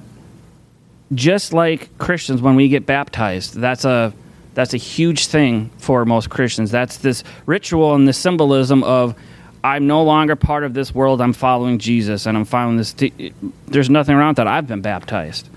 just 1.14 1.54
like 1.54 1.96
Christians, 1.96 2.42
when 2.42 2.56
we 2.56 2.68
get 2.68 2.84
baptized, 2.84 3.54
that's 3.54 3.86
a 3.86 4.12
that's 4.55 4.74
a 4.74 4.78
huge 4.78 5.26
thing 5.26 5.70
for 5.78 6.05
most 6.05 6.30
Christians. 6.30 6.70
That's 6.70 6.98
this 6.98 7.24
ritual 7.46 7.94
and 7.94 8.07
the 8.09 8.12
symbolism 8.12 8.82
of 8.84 9.14
I'm 9.62 9.86
no 9.86 10.02
longer 10.05 10.36
part 10.36 10.62
of 10.64 10.74
this 10.74 10.94
world. 10.94 11.20
I'm 11.20 11.32
following 11.32 11.78
Jesus, 11.78 12.26
and 12.26 12.36
I'm 12.36 12.44
following 12.44 12.76
this. 12.76 12.92
T- 12.92 13.32
There's 13.66 13.88
nothing 13.88 14.16
with 14.16 14.36
that. 14.36 14.46
I've 14.46 14.66
been 14.66 14.82
baptized. 14.82 15.48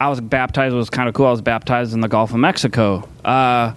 I 0.00 0.08
was 0.08 0.20
baptized. 0.20 0.74
It 0.74 0.76
was 0.76 0.90
kind 0.90 1.08
of 1.08 1.14
cool. 1.14 1.26
I 1.26 1.30
was 1.30 1.40
baptized 1.40 1.92
in 1.92 2.00
the 2.00 2.08
Gulf 2.08 2.30
of 2.30 2.36
Mexico. 2.36 3.08
Uh, 3.24 3.74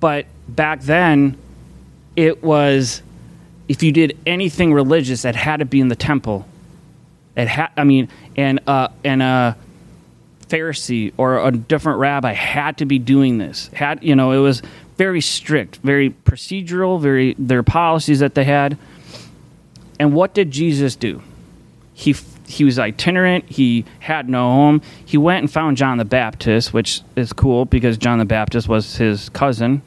but 0.00 0.26
back 0.48 0.80
then, 0.80 1.36
it 2.16 2.42
was 2.42 3.02
if 3.68 3.84
you 3.84 3.92
did 3.92 4.18
anything 4.26 4.72
religious, 4.72 5.24
it 5.24 5.36
had 5.36 5.58
to 5.58 5.64
be 5.64 5.80
in 5.80 5.86
the 5.86 5.94
temple. 5.94 6.44
It 7.36 7.46
had, 7.46 7.68
I 7.76 7.84
mean, 7.84 8.08
and 8.36 8.58
uh, 8.66 8.88
and 9.04 9.22
a 9.22 9.56
Pharisee 10.50 11.12
or 11.16 11.46
a 11.46 11.50
different 11.50 11.98
rabbi 11.98 12.32
had 12.32 12.78
to 12.78 12.84
be 12.84 12.98
doing 12.98 13.38
this. 13.38 13.68
Had 13.68 14.02
you 14.02 14.14
know, 14.14 14.32
it 14.32 14.38
was 14.38 14.62
very 14.96 15.20
strict, 15.20 15.76
very 15.76 16.10
procedural, 16.10 17.00
very 17.00 17.34
their 17.38 17.62
policies 17.62 18.18
that 18.18 18.34
they 18.34 18.44
had. 18.44 18.76
And 19.98 20.14
what 20.14 20.34
did 20.34 20.50
Jesus 20.50 20.96
do? 20.96 21.22
He 21.94 22.14
he 22.46 22.64
was 22.64 22.78
itinerant. 22.78 23.44
He 23.48 23.84
had 24.00 24.28
no 24.28 24.50
home. 24.50 24.82
He 25.04 25.16
went 25.16 25.40
and 25.40 25.50
found 25.50 25.76
John 25.76 25.98
the 25.98 26.04
Baptist, 26.04 26.72
which 26.72 27.02
is 27.14 27.32
cool 27.32 27.64
because 27.64 27.96
John 27.96 28.18
the 28.18 28.24
Baptist 28.24 28.68
was 28.68 28.96
his 28.96 29.28
cousin 29.28 29.82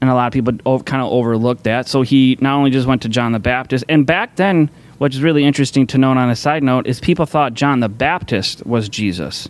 and 0.00 0.10
a 0.10 0.14
lot 0.14 0.26
of 0.26 0.32
people 0.32 0.80
kind 0.82 1.02
of 1.02 1.10
overlooked 1.10 1.64
that. 1.64 1.88
So 1.88 2.02
he 2.02 2.36
not 2.40 2.56
only 2.56 2.70
just 2.70 2.86
went 2.86 3.02
to 3.02 3.08
John 3.08 3.32
the 3.32 3.38
Baptist, 3.38 3.84
and 3.88 4.06
back 4.06 4.36
then, 4.36 4.70
which 4.98 5.14
is 5.14 5.22
really 5.22 5.44
interesting 5.44 5.86
to 5.88 5.98
note 5.98 6.16
on 6.16 6.30
a 6.30 6.36
side 6.36 6.62
note, 6.62 6.86
is 6.86 7.00
people 7.00 7.26
thought 7.26 7.54
John 7.54 7.80
the 7.80 7.88
Baptist 7.88 8.64
was 8.66 8.88
Jesus. 8.88 9.48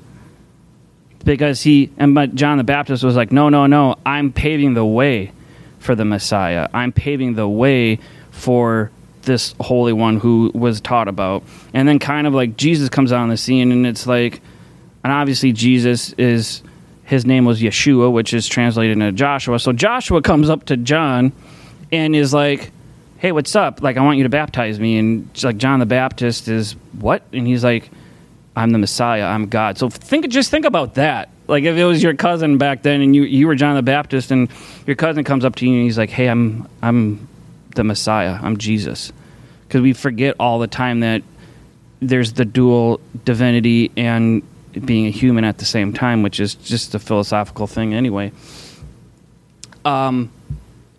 Because 1.25 1.63
he, 1.63 1.91
and 1.97 2.15
but 2.15 2.35
John 2.35 2.59
the 2.59 2.65
Baptist 2.65 3.03
was 3.03 3.17
like, 3.17 3.33
no, 3.33 3.49
no, 3.49 3.67
no, 3.67 3.97
I'm 4.07 4.33
paving 4.33 4.75
the 4.75 4.85
way 4.85 5.33
for 5.79 5.95
the 5.95 6.05
Messiah. 6.05 6.69
I'm 6.73 6.93
paving 6.93 7.35
the 7.35 7.49
way 7.49 7.99
for 8.31 8.91
this 9.23 9.55
Holy 9.61 9.93
One 9.93 10.19
who 10.19 10.51
was 10.55 10.81
taught 10.81 11.09
about. 11.09 11.43
And 11.75 11.89
then 11.89 11.99
kind 11.99 12.27
of 12.27 12.35
like 12.35 12.57
Jesus 12.57 12.89
comes 12.89 13.13
on 13.13 13.29
the 13.29 13.37
scene, 13.37 13.73
and 13.73 13.87
it's 13.87 14.07
like, 14.07 14.41
and 15.03 15.13
obviously 15.13 15.53
Jesus 15.53 16.13
is 16.15 16.63
his 17.05 17.25
name 17.25 17.45
was 17.45 17.61
Yeshua, 17.61 18.11
which 18.11 18.35
is 18.35 18.49
translated 18.49 18.93
into 18.95 19.13
Joshua. 19.13 19.61
So 19.61 19.73
Joshua 19.73 20.23
comes 20.23 20.51
up 20.51 20.65
to 20.67 20.77
John 20.77 21.33
and 21.93 22.17
is 22.17 22.35
like, 22.35 22.73
"Hey, 23.19 23.33
what's 23.33 23.55
up? 23.57 23.83
Like, 23.83 23.97
I 23.97 24.03
want 24.03 24.19
you 24.19 24.25
to 24.25 24.29
baptize 24.29 24.79
me." 24.79 24.99
And 24.99 25.29
like 25.43 25.57
John 25.57 25.81
the 25.81 25.87
Baptist 25.87 26.49
is 26.49 26.73
what? 26.99 27.23
And 27.33 27.47
he's 27.47 27.65
like, 27.65 27.91
"I'm 28.55 28.71
the 28.71 28.79
Messiah. 28.79 29.25
I'm 29.25 29.47
God." 29.47 29.79
So 29.79 29.89
think, 29.89 30.29
just 30.29 30.51
think 30.51 30.65
about 30.65 30.95
that. 30.95 31.31
Like 31.49 31.65
if 31.65 31.77
it 31.77 31.85
was 31.85 32.03
your 32.03 32.15
cousin 32.15 32.59
back 32.59 32.83
then, 32.83 33.01
and 33.01 33.15
you 33.15 33.23
you 33.23 33.47
were 33.47 33.55
John 33.55 33.77
the 33.77 33.83
Baptist, 33.83 34.31
and 34.31 34.49
your 34.87 34.97
cousin 34.97 35.25
comes 35.25 35.45
up 35.45 35.55
to 35.57 35.67
you 35.67 35.73
and 35.73 35.83
he's 35.85 35.99
like, 35.99 36.11
"Hey, 36.11 36.29
I'm 36.29 36.69
I'm 36.83 37.29
the 37.75 37.85
Messiah. 37.85 38.39
I'm 38.43 38.57
Jesus." 38.57 39.13
Because 39.67 39.83
we 39.83 39.93
forget 39.93 40.37
all 40.39 40.59
the 40.59 40.69
time 40.69 41.01
that 41.01 41.23
there's 42.01 42.35
the 42.35 42.45
dual 42.45 43.01
divinity 43.25 43.91
and 43.97 44.43
being 44.85 45.07
a 45.07 45.11
human 45.11 45.45
at 45.45 45.59
the 45.59 45.65
same 45.65 45.93
time, 45.93 46.23
which 46.23 46.41
is 46.41 46.55
just 46.55 46.95
a 46.95 46.99
philosophical 46.99 47.67
thing 47.67 47.95
anyway. 47.95 48.31
Um, 49.85 50.31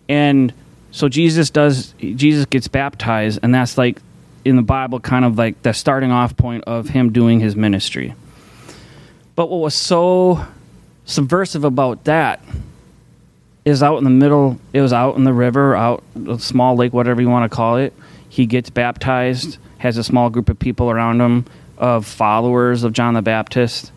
and 0.08 0.52
so 0.90 1.08
Jesus 1.08 1.50
does. 1.50 1.94
Jesus 1.98 2.46
gets 2.46 2.68
baptized, 2.68 3.40
and 3.42 3.54
that's 3.54 3.76
like 3.76 4.00
in 4.44 4.56
the 4.56 4.62
Bible, 4.62 5.00
kind 5.00 5.24
of 5.24 5.36
like 5.36 5.62
the 5.62 5.72
starting 5.72 6.10
off 6.10 6.36
point 6.36 6.64
of 6.64 6.88
him 6.88 7.12
doing 7.12 7.40
his 7.40 7.54
ministry. 7.56 8.14
But 9.34 9.50
what 9.50 9.60
was 9.60 9.74
so 9.74 10.44
subversive 11.04 11.64
about 11.64 12.04
that 12.04 12.42
is 13.64 13.82
out 13.82 13.98
in 13.98 14.04
the 14.04 14.10
middle. 14.10 14.58
It 14.72 14.80
was 14.80 14.92
out 14.92 15.16
in 15.16 15.24
the 15.24 15.32
river, 15.32 15.76
out 15.76 16.02
a 16.26 16.38
small 16.38 16.76
lake, 16.76 16.92
whatever 16.92 17.20
you 17.20 17.28
want 17.28 17.50
to 17.50 17.54
call 17.54 17.76
it. 17.76 17.92
He 18.28 18.46
gets 18.46 18.70
baptized, 18.70 19.58
has 19.78 19.96
a 19.96 20.04
small 20.04 20.30
group 20.30 20.48
of 20.48 20.58
people 20.58 20.90
around 20.90 21.20
him 21.20 21.44
of 21.76 22.06
followers 22.06 22.82
of 22.82 22.92
John 22.92 23.14
the 23.14 23.22
Baptist, 23.22 23.92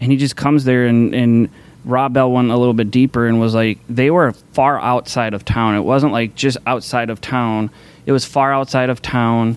and 0.00 0.10
he 0.10 0.18
just 0.18 0.36
comes 0.36 0.64
there 0.64 0.86
and 0.86 1.14
and 1.14 1.48
Rob 1.86 2.12
Bell 2.12 2.30
went 2.32 2.50
a 2.50 2.56
little 2.56 2.74
bit 2.74 2.90
deeper 2.90 3.26
and 3.26 3.40
was 3.40 3.54
like 3.54 3.78
they 3.88 4.10
were 4.10 4.32
far 4.52 4.78
outside 4.80 5.32
of 5.34 5.44
town. 5.44 5.76
It 5.76 5.80
wasn't 5.80 6.12
like 6.12 6.34
just 6.34 6.58
outside 6.66 7.10
of 7.10 7.20
town. 7.20 7.70
It 8.04 8.12
was 8.12 8.24
far 8.24 8.52
outside 8.52 8.90
of 8.90 9.00
town, 9.00 9.56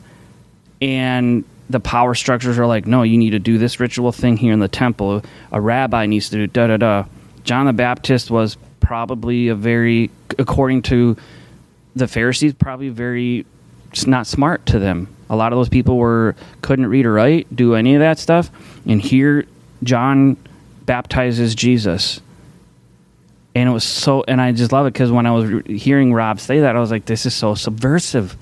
and 0.79 1.43
the 1.69 1.79
power 1.79 2.13
structures 2.13 2.57
are 2.57 2.67
like, 2.67 2.85
no, 2.85 3.01
you 3.01 3.17
need 3.17 3.31
to 3.31 3.39
do 3.39 3.57
this 3.57 3.79
ritual 3.79 4.11
thing 4.11 4.37
here 4.37 4.53
in 4.53 4.59
the 4.59 4.67
temple. 4.67 5.23
A 5.51 5.59
rabbi 5.59 6.05
needs 6.05 6.29
to 6.29 6.35
do 6.37 6.47
da 6.47 6.67
da 6.67 6.77
da. 6.77 7.05
John 7.43 7.65
the 7.65 7.73
Baptist 7.73 8.29
was 8.29 8.57
probably 8.79 9.47
a 9.47 9.55
very, 9.55 10.11
according 10.37 10.83
to 10.83 11.17
the 11.95 12.07
Pharisees, 12.07 12.53
probably 12.53 12.89
very 12.89 13.45
not 14.05 14.27
smart 14.27 14.67
to 14.67 14.77
them. 14.77 15.07
A 15.31 15.35
lot 15.35 15.51
of 15.51 15.57
those 15.57 15.69
people 15.69 15.97
were 15.97 16.35
couldn't 16.61 16.85
read 16.85 17.07
or 17.07 17.13
write, 17.13 17.55
do 17.55 17.73
any 17.73 17.95
of 17.95 18.01
that 18.01 18.19
stuff, 18.19 18.51
and 18.85 19.01
here 19.01 19.45
John 19.81 20.37
baptizes 20.89 21.53
Jesus. 21.53 22.19
And 23.53 23.69
it 23.69 23.71
was 23.71 23.83
so, 23.83 24.23
and 24.27 24.41
I 24.41 24.51
just 24.53 24.71
love 24.71 24.87
it 24.87 24.93
because 24.93 25.11
when 25.11 25.27
I 25.27 25.31
was 25.31 25.63
hearing 25.67 26.15
Rob 26.15 26.39
say 26.39 26.61
that, 26.61 26.75
I 26.75 26.79
was 26.79 26.89
like, 26.89 27.05
this 27.05 27.27
is 27.27 27.35
so 27.35 27.53
subversive. 27.53 28.35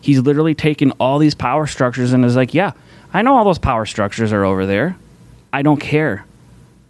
He's 0.00 0.18
literally 0.20 0.54
taken 0.54 0.92
all 0.92 1.18
these 1.18 1.34
power 1.34 1.66
structures 1.66 2.14
and 2.14 2.24
is 2.24 2.36
like, 2.36 2.54
yeah, 2.54 2.72
I 3.12 3.20
know 3.20 3.36
all 3.36 3.44
those 3.44 3.58
power 3.58 3.84
structures 3.84 4.32
are 4.32 4.46
over 4.46 4.64
there. 4.64 4.96
I 5.52 5.60
don't 5.60 5.78
care 5.78 6.24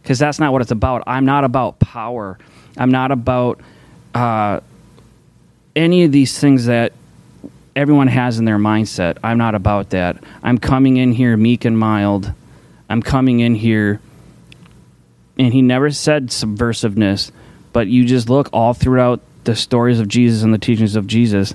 because 0.00 0.20
that's 0.20 0.38
not 0.38 0.52
what 0.52 0.62
it's 0.62 0.70
about. 0.70 1.02
I'm 1.08 1.24
not 1.24 1.42
about 1.42 1.80
power. 1.80 2.38
I'm 2.76 2.92
not 2.92 3.10
about 3.10 3.60
uh, 4.14 4.60
any 5.74 6.04
of 6.04 6.12
these 6.12 6.38
things 6.38 6.66
that 6.66 6.92
everyone 7.74 8.06
has 8.06 8.38
in 8.38 8.44
their 8.44 8.58
mindset. 8.58 9.18
I'm 9.24 9.38
not 9.38 9.56
about 9.56 9.90
that. 9.90 10.22
I'm 10.44 10.58
coming 10.58 10.98
in 10.98 11.10
here 11.10 11.36
meek 11.36 11.64
and 11.64 11.76
mild. 11.76 12.32
I'm 12.88 13.02
coming 13.02 13.40
in 13.40 13.56
here, 13.56 14.00
and 15.40 15.54
he 15.54 15.62
never 15.62 15.90
said 15.90 16.26
subversiveness, 16.26 17.32
but 17.72 17.88
you 17.88 18.04
just 18.04 18.28
look 18.28 18.50
all 18.52 18.74
throughout 18.74 19.20
the 19.44 19.56
stories 19.56 19.98
of 19.98 20.06
Jesus 20.06 20.42
and 20.42 20.52
the 20.52 20.58
teachings 20.58 20.96
of 20.96 21.06
Jesus. 21.06 21.54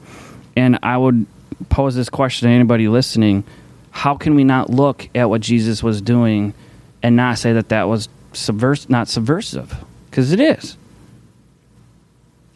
And 0.55 0.79
I 0.81 0.97
would 0.97 1.27
pose 1.69 1.93
this 1.93 2.09
question 2.09 2.49
to 2.49 2.53
anybody 2.53 2.87
listening 2.87 3.43
how 3.91 4.15
can 4.15 4.35
we 4.35 4.43
not 4.43 4.69
look 4.69 5.07
at 5.15 5.29
what 5.29 5.39
Jesus 5.39 5.81
was 5.81 6.01
doing 6.01 6.53
and 7.01 7.15
not 7.15 7.37
say 7.37 7.53
that 7.53 7.69
that 7.69 7.87
was 7.87 8.09
subvers- 8.33 8.89
not 8.89 9.07
subversive? 9.07 9.73
Because 10.09 10.33
it 10.33 10.39
is 10.39 10.75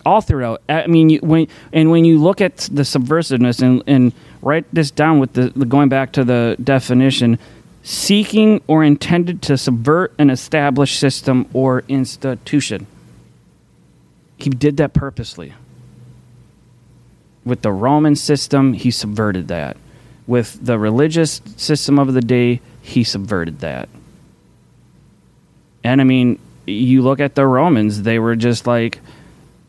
all 0.06 0.22
throughout. 0.22 0.62
I 0.68 0.88
mean, 0.88 1.12
you, 1.12 1.20
when 1.20 1.48
and 1.72 1.92
when 1.92 2.06
you 2.06 2.18
look 2.18 2.42
at 2.42 2.58
the 2.58 2.82
subversiveness 2.82 3.62
and, 3.62 3.84
and 3.86 4.14
write 4.42 4.66
this 4.74 4.92
down 4.92 5.20
with 5.20 5.34
the, 5.34 5.50
the 5.56 5.66
going 5.66 5.90
back 5.90 6.14
to 6.14 6.24
the 6.24 6.58
definition, 6.62 7.38
seeking 7.82 8.62
or 8.68 8.84
intended 8.84 9.42
to 9.44 9.58
subvert 9.58 10.14
an 10.18 10.30
established 10.30 11.00
system 11.00 11.48
or 11.54 11.84
institution. 11.88 12.88
He 14.38 14.50
did 14.50 14.78
that 14.78 14.94
purposely. 14.94 15.54
With 17.46 17.62
the 17.62 17.72
Roman 17.72 18.16
system, 18.16 18.74
he 18.74 18.92
subverted 18.92 19.48
that. 19.48 19.78
With 20.28 20.64
the 20.64 20.78
religious 20.78 21.42
system 21.58 21.98
of 21.98 22.14
the 22.14 22.22
day, 22.22 22.62
he 22.82 23.04
subverted 23.04 23.60
that. 23.60 23.90
And 25.84 26.02
I 26.02 26.04
mean, 26.04 26.40
you 26.68 27.02
look 27.02 27.20
at 27.20 27.36
the 27.36 27.46
Romans, 27.48 28.04
they 28.04 28.20
were 28.20 28.36
just 28.36 28.68
like, 28.68 29.00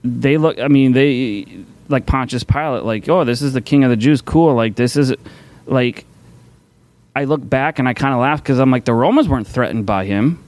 they 0.03 0.37
look. 0.37 0.59
I 0.59 0.69
mean, 0.69 0.93
they 0.93 1.65
like 1.89 2.07
Pontius 2.07 2.45
Pilate. 2.45 2.85
Like, 2.85 3.09
oh, 3.09 3.25
this 3.25 3.43
is 3.43 3.53
the 3.53 3.61
King 3.61 3.85
of 3.85 3.91
the 3.91 3.97
Jews. 3.97 4.21
Cool. 4.23 4.55
Like, 4.55 4.77
this 4.77 4.97
is 4.97 5.15
like. 5.67 6.05
I 7.15 7.25
look 7.25 7.49
back 7.49 7.79
and 7.79 7.89
I 7.89 7.95
kind 7.95 8.15
of 8.15 8.21
laugh 8.21 8.43
because 8.43 8.59
I'm 8.59 8.71
like, 8.71 8.85
the 8.85 8.95
Romans 8.95 9.29
weren't 9.29 9.47
threatened 9.47 9.87
by 9.87 10.05
him, 10.05 10.43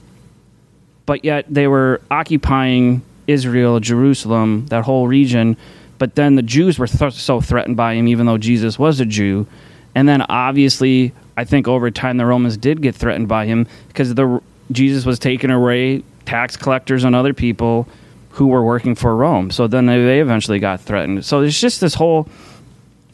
but 1.05 1.25
yet 1.25 1.45
they 1.49 1.67
were 1.67 2.01
occupying 2.09 3.01
Israel, 3.27 3.79
Jerusalem, 3.79 4.65
that 4.67 4.83
whole 4.83 5.07
region. 5.07 5.57
But 5.97 6.15
then 6.15 6.35
the 6.35 6.41
Jews 6.41 6.79
were 6.79 6.87
th- 6.87 7.13
so 7.13 7.41
threatened 7.41 7.77
by 7.77 7.93
him, 7.93 8.07
even 8.07 8.25
though 8.25 8.37
Jesus 8.37 8.79
was 8.79 8.99
a 8.99 9.05
Jew. 9.05 9.47
And 9.95 10.07
then 10.07 10.21
obviously, 10.23 11.13
I 11.37 11.43
think 11.43 11.67
over 11.67 11.91
time 11.91 12.17
the 12.17 12.25
Romans 12.25 12.57
did 12.57 12.81
get 12.81 12.95
threatened 12.95 13.27
by 13.27 13.45
him 13.45 13.67
because 13.87 14.13
the 14.13 14.41
Jesus 14.71 15.05
was 15.05 15.19
taking 15.19 15.51
away 15.51 16.03
tax 16.25 16.57
collectors 16.57 17.03
and 17.03 17.15
other 17.15 17.33
people 17.33 17.87
who 18.31 18.47
were 18.47 18.63
working 18.63 18.95
for 18.95 19.15
Rome. 19.15 19.51
So 19.51 19.67
then 19.67 19.85
they, 19.85 20.03
they 20.03 20.19
eventually 20.19 20.59
got 20.59 20.81
threatened. 20.81 21.25
So 21.25 21.41
there's 21.41 21.59
just 21.59 21.81
this 21.81 21.93
whole 21.93 22.27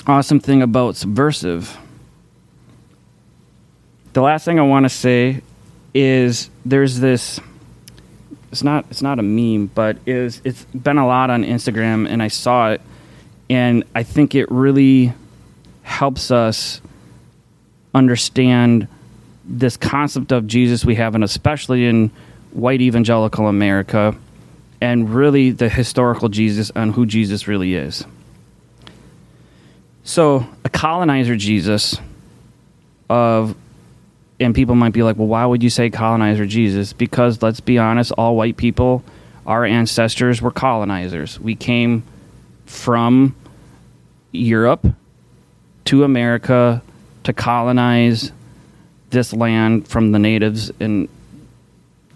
awesome 0.07 0.39
thing 0.39 0.61
about 0.61 0.95
subversive. 0.95 1.77
The 4.13 4.21
last 4.21 4.45
thing 4.45 4.59
I 4.59 4.63
want 4.63 4.85
to 4.85 4.89
say 4.89 5.41
is 5.93 6.49
there's 6.65 6.99
this 6.99 7.39
it's 8.51 8.63
not 8.63 8.85
it's 8.89 9.01
not 9.01 9.19
a 9.19 9.23
meme, 9.23 9.67
but 9.67 9.97
is 10.05 10.41
it's 10.43 10.65
been 10.65 10.97
a 10.97 11.05
lot 11.05 11.29
on 11.29 11.43
Instagram 11.43 12.09
and 12.09 12.21
I 12.21 12.27
saw 12.29 12.71
it 12.71 12.81
and 13.49 13.83
I 13.93 14.03
think 14.03 14.35
it 14.35 14.49
really 14.49 15.13
helps 15.83 16.31
us 16.31 16.81
understand 17.93 18.87
this 19.45 19.77
concept 19.77 20.31
of 20.31 20.45
Jesus 20.47 20.85
we 20.85 20.95
have 20.95 21.15
and 21.15 21.23
especially 21.23 21.85
in 21.85 22.11
white 22.51 22.81
evangelical 22.81 23.47
America 23.47 24.15
and 24.81 25.09
really 25.13 25.51
the 25.51 25.69
historical 25.69 26.29
Jesus 26.29 26.71
and 26.75 26.93
who 26.93 27.05
Jesus 27.05 27.47
really 27.47 27.75
is. 27.75 28.05
So, 30.03 30.47
a 30.63 30.69
colonizer 30.69 31.35
Jesus 31.35 31.97
of 33.09 33.55
and 34.39 34.55
people 34.55 34.75
might 34.75 34.93
be 34.93 35.03
like, 35.03 35.17
"Well, 35.17 35.27
why 35.27 35.45
would 35.45 35.63
you 35.63 35.69
say 35.69 35.89
colonizer 35.89 36.45
Jesus?" 36.45 36.93
Because 36.93 37.41
let's 37.41 37.59
be 37.59 37.77
honest, 37.77 38.11
all 38.13 38.35
white 38.35 38.57
people, 38.57 39.03
our 39.45 39.65
ancestors 39.65 40.41
were 40.41 40.51
colonizers. 40.51 41.39
We 41.39 41.55
came 41.55 42.03
from 42.65 43.35
Europe 44.31 44.87
to 45.85 46.03
America 46.03 46.81
to 47.23 47.33
colonize 47.33 48.31
this 49.09 49.33
land 49.33 49.87
from 49.87 50.11
the 50.11 50.19
natives 50.19 50.71
and 50.79 51.09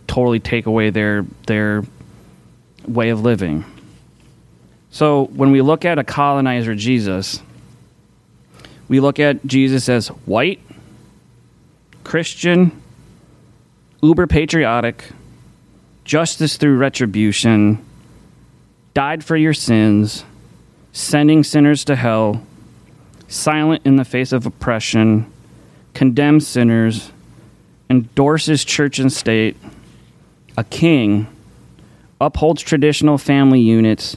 totally 0.08 0.40
take 0.40 0.66
away 0.66 0.92
their 0.92 1.26
their 1.48 1.84
way 2.88 3.10
of 3.10 3.22
living. 3.22 3.66
So 4.92 5.26
when 5.34 5.52
we 5.52 5.62
look 5.62 5.86
at 5.86 5.98
a 5.98 6.04
colonizer 6.04 6.76
Jesus, 6.76 7.42
we 8.88 9.00
look 9.00 9.20
at 9.20 9.44
Jesus 9.46 9.90
as 9.90 10.10
white, 10.10 10.60
Christian, 12.04 12.82
uber 14.02 14.28
patriotic, 14.28 15.06
justice 16.04 16.58
through 16.58 16.78
retribution, 16.78 17.84
died 18.94 19.24
for 19.24 19.36
your 19.36 19.54
sins, 19.54 20.26
sending 20.92 21.44
sinners 21.44 21.86
to 21.86 21.96
hell, 21.96 22.46
silent 23.28 23.82
in 23.86 23.96
the 23.96 24.06
face 24.06 24.32
of 24.32 24.46
oppression, 24.46 25.32
condemns 25.94 26.48
sinners, 26.48 27.12
endorses 27.90 28.66
church 28.66 29.00
and 29.00 29.12
state, 29.12 29.58
a 30.58 30.64
king 30.64 31.28
upholds 32.20 32.62
traditional 32.62 33.18
family 33.18 33.60
units, 33.60 34.16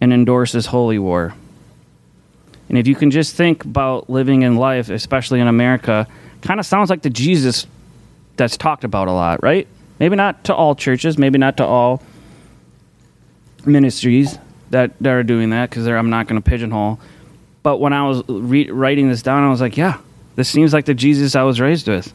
and 0.00 0.12
endorses 0.12 0.66
holy 0.66 0.98
war. 0.98 1.34
And 2.68 2.78
if 2.78 2.86
you 2.86 2.94
can 2.94 3.10
just 3.10 3.36
think 3.36 3.64
about 3.64 4.08
living 4.08 4.42
in 4.42 4.56
life, 4.56 4.88
especially 4.88 5.40
in 5.40 5.48
America, 5.48 6.06
kind 6.42 6.60
of 6.60 6.66
sounds 6.66 6.90
like 6.90 7.02
the 7.02 7.10
Jesus 7.10 7.66
that's 8.36 8.56
talked 8.56 8.84
about 8.84 9.08
a 9.08 9.12
lot, 9.12 9.42
right? 9.42 9.66
Maybe 9.98 10.16
not 10.16 10.44
to 10.44 10.54
all 10.54 10.74
churches, 10.74 11.18
maybe 11.18 11.38
not 11.38 11.58
to 11.58 11.64
all 11.64 12.02
ministries 13.66 14.38
that, 14.70 14.92
that 15.00 15.10
are 15.10 15.22
doing 15.22 15.50
that 15.50 15.70
because 15.70 15.86
I'm 15.86 16.10
not 16.10 16.26
going 16.26 16.40
to 16.40 16.48
pigeonhole. 16.48 16.98
But 17.62 17.78
when 17.78 17.92
I 17.92 18.06
was 18.08 18.22
re- 18.28 18.70
writing 18.70 19.08
this 19.08 19.22
down, 19.22 19.42
I 19.42 19.50
was 19.50 19.60
like, 19.60 19.76
yeah, 19.76 19.98
this 20.36 20.48
seems 20.48 20.72
like 20.72 20.86
the 20.86 20.94
Jesus 20.94 21.36
I 21.36 21.42
was 21.42 21.60
raised 21.60 21.88
with. 21.88 22.12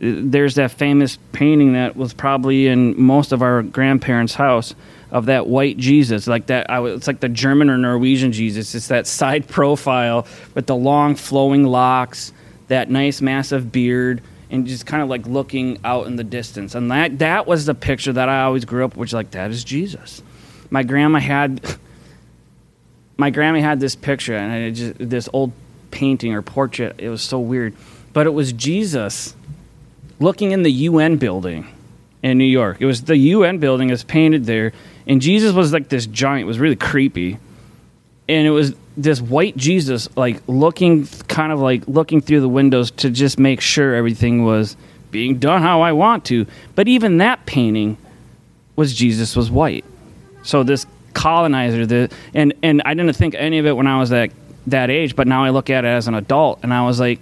There's 0.00 0.56
that 0.56 0.72
famous 0.72 1.16
painting 1.30 1.74
that 1.74 1.96
was 1.96 2.12
probably 2.12 2.66
in 2.66 3.00
most 3.00 3.30
of 3.30 3.40
our 3.40 3.62
grandparents' 3.62 4.34
house 4.34 4.74
of 5.12 5.26
that 5.26 5.46
white 5.46 5.76
Jesus, 5.76 6.26
like 6.26 6.46
that. 6.46 6.68
I 6.70 6.80
was, 6.80 6.94
it's 6.96 7.06
like 7.06 7.20
the 7.20 7.28
German 7.28 7.70
or 7.70 7.78
Norwegian 7.78 8.32
Jesus. 8.32 8.74
It's 8.74 8.88
that 8.88 9.06
side 9.06 9.46
profile 9.48 10.26
with 10.54 10.66
the 10.66 10.74
long 10.74 11.14
flowing 11.14 11.64
locks, 11.64 12.32
that 12.72 12.88
nice 12.88 13.20
massive 13.20 13.70
beard, 13.70 14.22
and 14.50 14.66
just 14.66 14.86
kind 14.86 15.02
of 15.02 15.08
like 15.10 15.26
looking 15.26 15.78
out 15.84 16.06
in 16.06 16.16
the 16.16 16.24
distance. 16.24 16.74
And 16.74 16.90
that 16.90 17.18
that 17.18 17.46
was 17.46 17.66
the 17.66 17.74
picture 17.74 18.12
that 18.14 18.30
I 18.30 18.42
always 18.42 18.64
grew 18.64 18.84
up, 18.84 18.96
which 18.96 19.12
like 19.12 19.30
that 19.32 19.50
is 19.50 19.62
Jesus. 19.62 20.22
My 20.70 20.82
grandma 20.82 21.18
had 21.18 21.76
my 23.18 23.28
grandma 23.28 23.60
had 23.60 23.78
this 23.78 23.94
picture 23.94 24.34
and 24.34 24.52
it 24.64 24.72
just 24.72 24.94
this 24.98 25.28
old 25.34 25.52
painting 25.90 26.32
or 26.32 26.40
portrait. 26.40 26.96
It 26.98 27.10
was 27.10 27.20
so 27.20 27.38
weird, 27.38 27.76
but 28.14 28.26
it 28.26 28.30
was 28.30 28.52
Jesus 28.54 29.36
looking 30.18 30.52
in 30.52 30.62
the 30.62 30.72
UN 30.72 31.18
building 31.18 31.66
in 32.22 32.38
New 32.38 32.44
York. 32.44 32.78
It 32.80 32.86
was 32.86 33.02
the 33.02 33.16
UN 33.16 33.58
building 33.58 33.90
is 33.90 34.02
painted 34.02 34.46
there, 34.46 34.72
and 35.06 35.20
Jesus 35.20 35.52
was 35.52 35.74
like 35.74 35.90
this 35.90 36.06
giant. 36.06 36.44
It 36.44 36.46
was 36.46 36.58
really 36.58 36.76
creepy, 36.76 37.38
and 38.28 38.46
it 38.46 38.50
was 38.50 38.74
this 38.96 39.20
white 39.20 39.56
Jesus 39.56 40.08
like 40.16 40.42
looking, 40.46 41.06
kind 41.28 41.52
of 41.52 41.60
like 41.60 41.86
looking 41.88 42.20
through 42.20 42.40
the 42.40 42.48
windows 42.48 42.90
to 42.92 43.10
just 43.10 43.38
make 43.38 43.60
sure 43.60 43.94
everything 43.94 44.44
was 44.44 44.76
being 45.10 45.38
done 45.38 45.62
how 45.62 45.82
I 45.82 45.92
want 45.92 46.24
to. 46.26 46.46
But 46.74 46.88
even 46.88 47.18
that 47.18 47.46
painting 47.46 47.96
was 48.76 48.94
Jesus 48.94 49.36
was 49.36 49.50
white. 49.50 49.84
So 50.42 50.62
this 50.62 50.86
colonizer, 51.14 51.86
the 51.86 52.10
and 52.34 52.54
and 52.62 52.82
I 52.84 52.94
didn't 52.94 53.14
think 53.14 53.34
any 53.34 53.58
of 53.58 53.66
it 53.66 53.76
when 53.76 53.86
I 53.86 53.98
was 53.98 54.10
that 54.10 54.30
that 54.66 54.90
age, 54.90 55.16
but 55.16 55.26
now 55.26 55.44
I 55.44 55.50
look 55.50 55.70
at 55.70 55.84
it 55.84 55.88
as 55.88 56.08
an 56.08 56.14
adult, 56.14 56.60
and 56.62 56.72
I 56.72 56.84
was 56.84 57.00
like, 57.00 57.20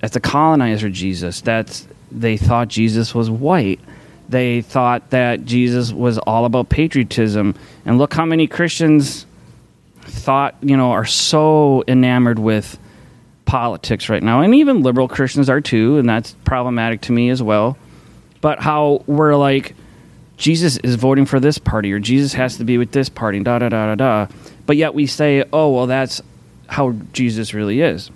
that's 0.00 0.16
a 0.16 0.20
colonizer 0.20 0.88
Jesus. 0.90 1.40
That's 1.40 1.86
they 2.10 2.36
thought 2.36 2.68
Jesus 2.68 3.14
was 3.14 3.30
white. 3.30 3.80
They 4.28 4.62
thought 4.62 5.10
that 5.10 5.44
Jesus 5.44 5.92
was 5.92 6.18
all 6.18 6.44
about 6.44 6.68
patriotism, 6.68 7.54
and 7.84 7.98
look 7.98 8.14
how 8.14 8.24
many 8.24 8.46
Christians 8.46 9.26
thought 10.02 10.56
you 10.62 10.76
know 10.76 10.92
are 10.92 11.06
so 11.06 11.84
enamored 11.88 12.38
with 12.38 12.78
politics 13.44 14.08
right 14.08 14.22
now, 14.22 14.40
and 14.40 14.54
even 14.54 14.82
liberal 14.82 15.08
Christians 15.08 15.48
are 15.50 15.60
too, 15.60 15.98
and 15.98 16.08
that's 16.08 16.32
problematic 16.44 17.02
to 17.02 17.12
me 17.12 17.30
as 17.30 17.42
well. 17.42 17.76
But 18.40 18.60
how 18.60 19.04
we're 19.06 19.36
like 19.36 19.74
Jesus 20.42 20.76
is 20.78 20.96
voting 20.96 21.24
for 21.24 21.38
this 21.38 21.58
party 21.58 21.92
or 21.92 22.00
Jesus 22.00 22.32
has 22.32 22.56
to 22.56 22.64
be 22.64 22.76
with 22.76 22.90
this 22.90 23.08
party, 23.08 23.38
da 23.40 23.60
da 23.60 23.68
da 23.68 23.94
da 23.94 23.94
da. 23.94 24.34
But 24.66 24.76
yet 24.76 24.92
we 24.92 25.06
say, 25.06 25.44
oh, 25.52 25.70
well, 25.70 25.86
that's 25.86 26.20
how 26.66 26.96
Jesus 27.12 27.54
really 27.54 27.80
is. 27.80 28.10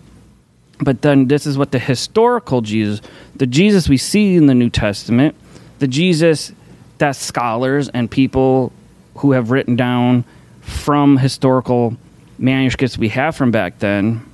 But 0.80 1.02
then 1.02 1.28
this 1.28 1.46
is 1.46 1.56
what 1.56 1.70
the 1.70 1.78
historical 1.78 2.62
Jesus, 2.62 3.00
the 3.36 3.46
Jesus 3.46 3.88
we 3.88 3.96
see 3.96 4.34
in 4.34 4.46
the 4.46 4.54
New 4.54 4.70
Testament, 4.70 5.36
the 5.78 5.86
Jesus 5.86 6.52
that 6.98 7.14
scholars 7.14 7.88
and 7.90 8.10
people 8.10 8.72
who 9.18 9.30
have 9.30 9.52
written 9.52 9.76
down 9.76 10.24
from 10.66 11.16
historical 11.16 11.96
manuscripts 12.38 12.98
we 12.98 13.08
have 13.08 13.34
from 13.34 13.50
back 13.50 13.78
then. 13.78 14.24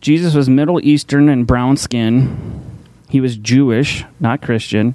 Jesus 0.00 0.34
was 0.34 0.48
Middle 0.48 0.80
Eastern 0.84 1.28
and 1.28 1.46
brown 1.46 1.76
skin. 1.76 2.62
He 3.08 3.20
was 3.20 3.36
Jewish, 3.36 4.04
not 4.20 4.42
Christian 4.42 4.94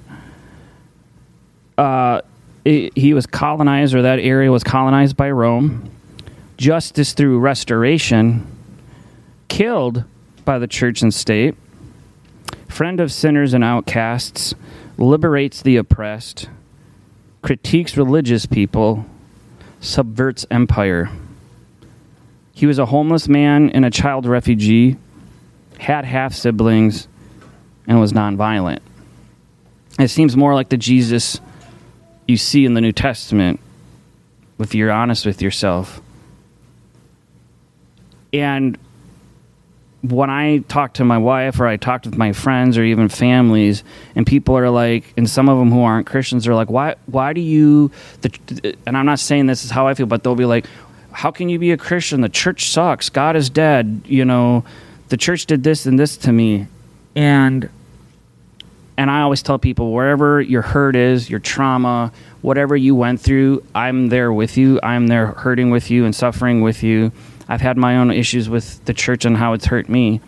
uh, 1.76 2.20
it, 2.64 2.96
he 2.96 3.14
was 3.14 3.26
colonized, 3.26 3.94
or 3.94 4.02
that 4.02 4.18
area 4.18 4.50
was 4.50 4.64
colonized 4.64 5.16
by 5.16 5.30
Rome. 5.30 5.90
Justice 6.56 7.12
through 7.12 7.40
restoration, 7.40 8.46
killed 9.48 10.04
by 10.44 10.58
the 10.58 10.66
church 10.66 11.02
and 11.02 11.12
state. 11.12 11.56
Friend 12.68 13.00
of 13.00 13.12
sinners 13.12 13.54
and 13.54 13.64
outcasts, 13.64 14.54
liberates 14.96 15.62
the 15.62 15.76
oppressed, 15.76 16.48
critiques 17.42 17.96
religious 17.96 18.46
people, 18.46 19.04
subverts 19.84 20.46
empire. 20.50 21.10
He 22.52 22.66
was 22.66 22.78
a 22.78 22.86
homeless 22.86 23.28
man 23.28 23.70
and 23.70 23.84
a 23.84 23.90
child 23.90 24.26
refugee, 24.26 24.96
had 25.78 26.04
half 26.04 26.34
siblings, 26.34 27.08
and 27.86 28.00
was 28.00 28.12
nonviolent. 28.12 28.80
It 29.98 30.08
seems 30.08 30.36
more 30.36 30.54
like 30.54 30.68
the 30.68 30.76
Jesus 30.76 31.40
you 32.26 32.36
see 32.36 32.64
in 32.64 32.74
the 32.74 32.80
New 32.80 32.92
Testament 32.92 33.60
if 34.58 34.74
you're 34.74 34.90
honest 34.90 35.26
with 35.26 35.42
yourself. 35.42 36.00
And 38.32 38.78
when 40.08 40.28
I 40.28 40.58
talk 40.58 40.94
to 40.94 41.04
my 41.04 41.16
wife 41.16 41.58
or 41.60 41.66
I 41.66 41.76
talk 41.76 42.04
with 42.04 42.16
my 42.16 42.32
friends 42.32 42.76
or 42.76 42.84
even 42.84 43.08
families, 43.08 43.82
and 44.14 44.26
people 44.26 44.56
are 44.56 44.68
like, 44.68 45.12
and 45.16 45.28
some 45.28 45.48
of 45.48 45.58
them 45.58 45.70
who 45.70 45.82
aren't 45.82 46.06
Christians 46.06 46.46
are 46.46 46.54
like, 46.54 46.68
why, 46.68 46.96
why 47.06 47.32
do 47.32 47.40
you, 47.40 47.90
the, 48.20 48.76
and 48.86 48.96
I'm 48.98 49.06
not 49.06 49.18
saying 49.18 49.46
this 49.46 49.64
is 49.64 49.70
how 49.70 49.86
I 49.86 49.94
feel, 49.94 50.06
but 50.06 50.22
they'll 50.22 50.34
be 50.34 50.44
like, 50.44 50.66
how 51.10 51.30
can 51.30 51.48
you 51.48 51.58
be 51.58 51.70
a 51.70 51.76
Christian? 51.76 52.20
The 52.20 52.28
church 52.28 52.70
sucks. 52.70 53.08
God 53.08 53.34
is 53.34 53.48
dead. 53.48 54.02
You 54.04 54.24
know, 54.24 54.64
the 55.08 55.16
church 55.16 55.46
did 55.46 55.62
this 55.62 55.86
and 55.86 55.98
this 55.98 56.16
to 56.18 56.32
me. 56.32 56.66
And 57.14 57.70
and 58.96 59.10
I 59.10 59.22
always 59.22 59.42
tell 59.42 59.58
people 59.58 59.92
wherever 59.92 60.40
your 60.40 60.62
hurt 60.62 60.94
is, 60.94 61.28
your 61.28 61.40
trauma, 61.40 62.12
whatever 62.42 62.76
you 62.76 62.94
went 62.94 63.20
through, 63.20 63.64
I'm 63.74 64.08
there 64.08 64.32
with 64.32 64.56
you. 64.56 64.78
I'm 64.82 65.08
there 65.08 65.26
hurting 65.26 65.70
with 65.70 65.90
you 65.90 66.04
and 66.04 66.14
suffering 66.14 66.60
with 66.60 66.84
you. 66.84 67.10
I've 67.48 67.60
had 67.60 67.76
my 67.76 67.96
own 67.96 68.10
issues 68.10 68.48
with 68.48 68.84
the 68.84 68.94
church 68.94 69.24
and 69.24 69.36
how 69.36 69.52
it's 69.52 69.66
hurt 69.66 69.88
me. 69.88 70.20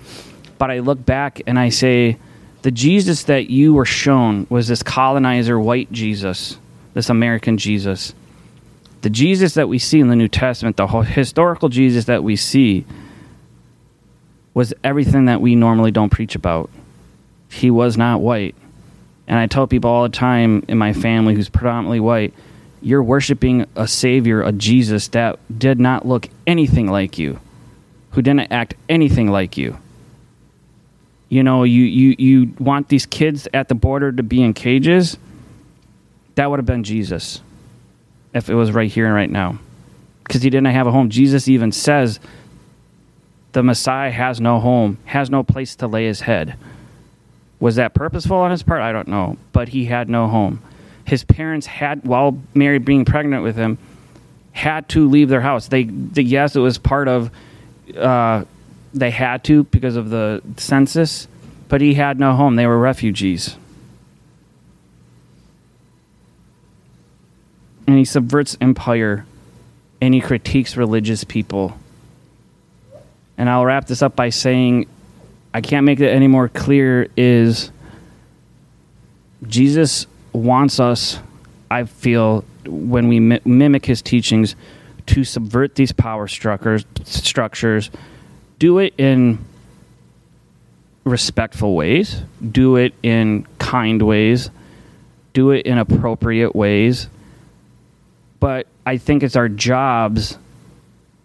But 0.59 0.71
I 0.71 0.81
look 0.81 1.05
back 1.05 1.43
and 1.47 1.59
I 1.59 1.69
say, 1.69 2.19
the 2.62 2.71
Jesus 2.71 3.25
that 3.25 3.51
you 3.51 3.75
were 3.75 3.85
shown 3.85 4.47
was 4.51 4.69
this 4.69 4.83
colonizer 4.83 5.59
white 5.59 5.91
Jesus, 5.93 6.59
this 6.95 7.09
American 7.09 7.59
Jesus. 7.59 8.14
The 9.03 9.11
Jesus 9.11 9.55
that 9.55 9.69
we 9.69 9.79
see 9.79 10.01
in 10.01 10.09
the 10.09 10.17
New 10.17 10.29
Testament, 10.29 10.77
the 10.77 10.87
historical 10.87 11.69
Jesus 11.69 12.07
that 12.07 12.25
we 12.25 12.37
see, 12.37 12.85
was 14.55 14.75
everything 14.83 15.27
that 15.27 15.41
we 15.41 15.55
normally 15.55 15.91
don't 15.91 16.11
preach 16.11 16.35
about 16.35 16.71
he 17.51 17.71
was 17.71 17.97
not 17.97 18.21
white. 18.21 18.55
And 19.27 19.39
I 19.39 19.47
tell 19.47 19.67
people 19.67 19.91
all 19.91 20.05
the 20.05 20.09
time 20.09 20.64
in 20.69 20.79
my 20.79 20.93
family 20.93 21.35
who's 21.35 21.49
predominantly 21.49 22.01
white, 22.01 22.35
you're 22.81 23.03
worshiping 23.03 23.66
a 23.74 23.89
savior, 23.89 24.43
a 24.43 24.53
Jesus 24.53 25.09
that 25.09 25.39
did 25.59 25.81
not 25.81 26.07
look 26.07 26.29
anything 26.47 26.89
like 26.89 27.18
you, 27.18 27.41
who 28.12 28.22
didn't 28.22 28.53
act 28.53 28.74
anything 28.89 29.31
like 29.31 29.57
you. 29.57 29.79
You 31.29 31.43
know, 31.43 31.64
you, 31.64 31.83
you, 31.83 32.14
you 32.18 32.55
want 32.59 32.89
these 32.89 33.07
kids 33.07 33.49
at 33.53 33.68
the 33.68 33.74
border 33.74 34.12
to 34.12 34.22
be 34.22 34.43
in 34.43 34.55
cages? 34.55 35.18
That 36.37 36.51
would 36.51 36.59
have 36.59 36.66
been 36.66 36.85
Jesus 36.85 37.41
if 38.33 38.49
it 38.49 38.55
was 38.55 38.70
right 38.70 38.91
here 38.91 39.07
and 39.07 39.14
right 39.14 39.31
now. 39.31 39.59
Because 40.22 40.43
he 40.43 40.51
didn't 40.51 40.66
have 40.66 40.87
a 40.87 40.93
home. 40.93 41.11
Jesus 41.11 41.49
even 41.49 41.72
says 41.72 42.20
the 43.53 43.62
Messiah 43.62 44.11
has 44.11 44.41
no 44.41 44.61
home, 44.61 44.99
has 45.07 45.31
no 45.31 45.43
place 45.43 45.74
to 45.77 45.87
lay 45.87 46.07
his 46.07 46.20
head. 46.20 46.57
Was 47.59 47.77
that 47.77 47.95
purposeful 47.95 48.37
on 48.37 48.51
his 48.51 48.62
part? 48.62 48.83
I 48.83 48.93
don't 48.93 49.09
know. 49.09 49.39
But 49.53 49.70
he 49.70 49.87
had 49.87 50.09
no 50.09 50.29
home. 50.29 50.62
His 51.07 51.24
parents 51.24 51.66
had, 51.66 52.04
while 52.04 52.38
Mary 52.52 52.78
being 52.78 53.04
pregnant 53.04 53.42
with 53.42 53.57
him, 53.57 53.78
had 54.52 54.88
to 54.90 55.09
leave 55.09 55.28
their 55.28 55.40
house. 55.40 55.68
They, 55.68 55.84
they 55.84 56.22
yes, 56.22 56.57
it 56.57 56.61
was 56.61 56.78
part 56.78 57.09
of, 57.09 57.30
uh, 57.96 58.44
they 58.92 59.11
had 59.11 59.44
to 59.44 59.64
because 59.64 59.96
of 59.96 60.11
the 60.11 60.42
census, 60.57 61.28
but 61.68 61.80
he 61.80 61.94
had 61.94 62.18
no 62.18 62.34
home. 62.34 62.57
They 62.57 62.66
were 62.66 62.78
refugees. 62.78 63.57
And 67.86 67.96
he 67.96 68.04
subverts 68.04 68.57
empire 68.61 69.26
and 70.00 70.12
he 70.12 70.20
critiques 70.20 70.76
religious 70.76 71.22
people. 71.22 71.78
And 73.38 73.48
I'll 73.48 73.64
wrap 73.64 73.86
this 73.86 74.02
up 74.02 74.16
by 74.16 74.30
saying 74.30 74.86
I 75.54 75.61
can't 75.61 75.84
make 75.84 76.00
it 76.00 76.09
any 76.09 76.26
more 76.26 76.48
clear 76.48 77.09
is 77.16 77.70
Jesus 79.46 80.07
wants 80.37 80.78
us, 80.80 81.18
I 81.70 81.84
feel, 81.84 82.45
when 82.66 83.09
we 83.09 83.20
mi- 83.20 83.41
mimic 83.45 83.87
his 83.87 84.03
teachings, 84.03 84.57
to 85.07 85.24
subvert 85.24 85.74
these 85.76 85.93
power 85.93 86.26
structures, 86.28 86.84
structures, 87.05 87.91
do 88.59 88.78
it 88.78 88.95
in 88.99 89.39
respectful 91.05 91.74
ways, 91.74 92.22
do 92.51 92.76
it 92.76 92.93
in 93.03 93.47
kind 93.59 94.03
ways, 94.03 94.51
do 95.32 95.53
it 95.53 95.64
in 95.66 95.78
appropriate 95.78 96.55
ways. 96.57 97.09
But 98.41 98.66
I 98.84 98.97
think 98.99 99.22
it's 99.22 99.37
our 99.37 99.49
jobs 99.49 100.39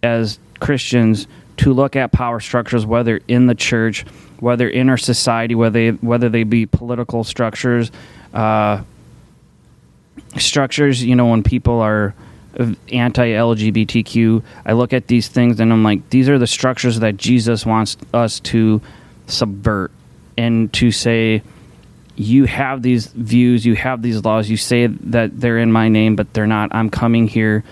as 0.02 0.38
Christians 0.60 1.26
to 1.58 1.72
look 1.72 1.96
at 1.96 2.12
power 2.12 2.40
structures, 2.40 2.86
whether 2.86 3.20
in 3.28 3.46
the 3.46 3.54
church, 3.54 4.04
whether 4.38 4.68
in 4.68 4.88
our 4.88 4.96
society, 4.96 5.54
whether 5.54 5.72
they, 5.72 5.90
whether 5.90 6.28
they 6.28 6.44
be 6.44 6.66
political 6.66 7.24
structures, 7.24 7.90
uh, 8.32 8.82
structures. 10.36 11.04
You 11.04 11.16
know, 11.16 11.26
when 11.26 11.42
people 11.42 11.80
are 11.80 12.14
anti-LGBTQ, 12.58 14.42
I 14.66 14.72
look 14.72 14.92
at 14.92 15.06
these 15.06 15.28
things 15.28 15.60
and 15.60 15.72
I'm 15.72 15.82
like, 15.82 16.10
these 16.10 16.28
are 16.28 16.38
the 16.38 16.46
structures 16.46 17.00
that 17.00 17.16
Jesus 17.16 17.64
wants 17.64 17.96
us 18.12 18.40
to 18.40 18.80
subvert 19.26 19.90
and 20.36 20.72
to 20.74 20.90
say 20.90 21.42
you 22.14 22.44
have 22.44 22.82
these 22.82 23.06
views, 23.06 23.64
you 23.64 23.74
have 23.74 24.02
these 24.02 24.24
laws, 24.24 24.50
you 24.50 24.56
say 24.56 24.86
that 24.86 25.40
they're 25.40 25.58
in 25.58 25.72
my 25.72 25.88
name, 25.88 26.14
but 26.14 26.32
they're 26.34 26.46
not. 26.46 26.74
I'm 26.74 26.90
coming 26.90 27.26
here 27.26 27.64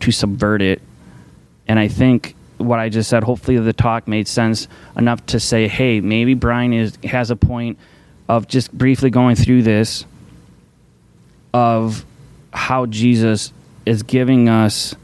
to 0.00 0.12
subvert 0.12 0.62
it. 0.62 0.80
And 1.66 1.78
I 1.78 1.88
think 1.88 2.36
what 2.58 2.78
I 2.78 2.88
just 2.88 3.10
said, 3.10 3.24
hopefully 3.24 3.58
the 3.58 3.72
talk 3.72 4.06
made 4.06 4.28
sense 4.28 4.68
enough 4.96 5.24
to 5.26 5.40
say, 5.40 5.68
hey, 5.68 6.00
maybe 6.00 6.34
Brien 6.34 6.72
is 6.72 6.96
has 7.04 7.30
a 7.30 7.36
point 7.36 7.78
of 8.28 8.46
just 8.46 8.72
briefly 8.72 9.10
going 9.10 9.36
through 9.36 9.62
this 9.62 10.06
of 11.52 12.04
how 12.52 12.86
Jesus 12.86 13.52
is 13.86 14.02
giving 14.02 14.48
us 14.48 14.94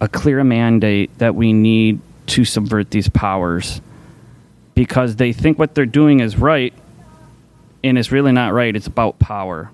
a 0.00 0.08
clear 0.08 0.42
mandate 0.44 1.16
that 1.18 1.34
we 1.34 1.52
need 1.52 2.00
to 2.26 2.44
subvert 2.44 2.90
these 2.90 3.08
powers 3.08 3.80
because 4.74 5.16
they 5.16 5.32
think 5.32 5.58
what 5.58 5.74
they're 5.74 5.86
doing 5.86 6.20
is 6.20 6.36
right 6.36 6.74
and 7.82 7.98
it's 7.98 8.10
really 8.10 8.32
not 8.32 8.52
right. 8.52 8.74
It's 8.74 8.86
about 8.86 9.18
power. 9.18 9.70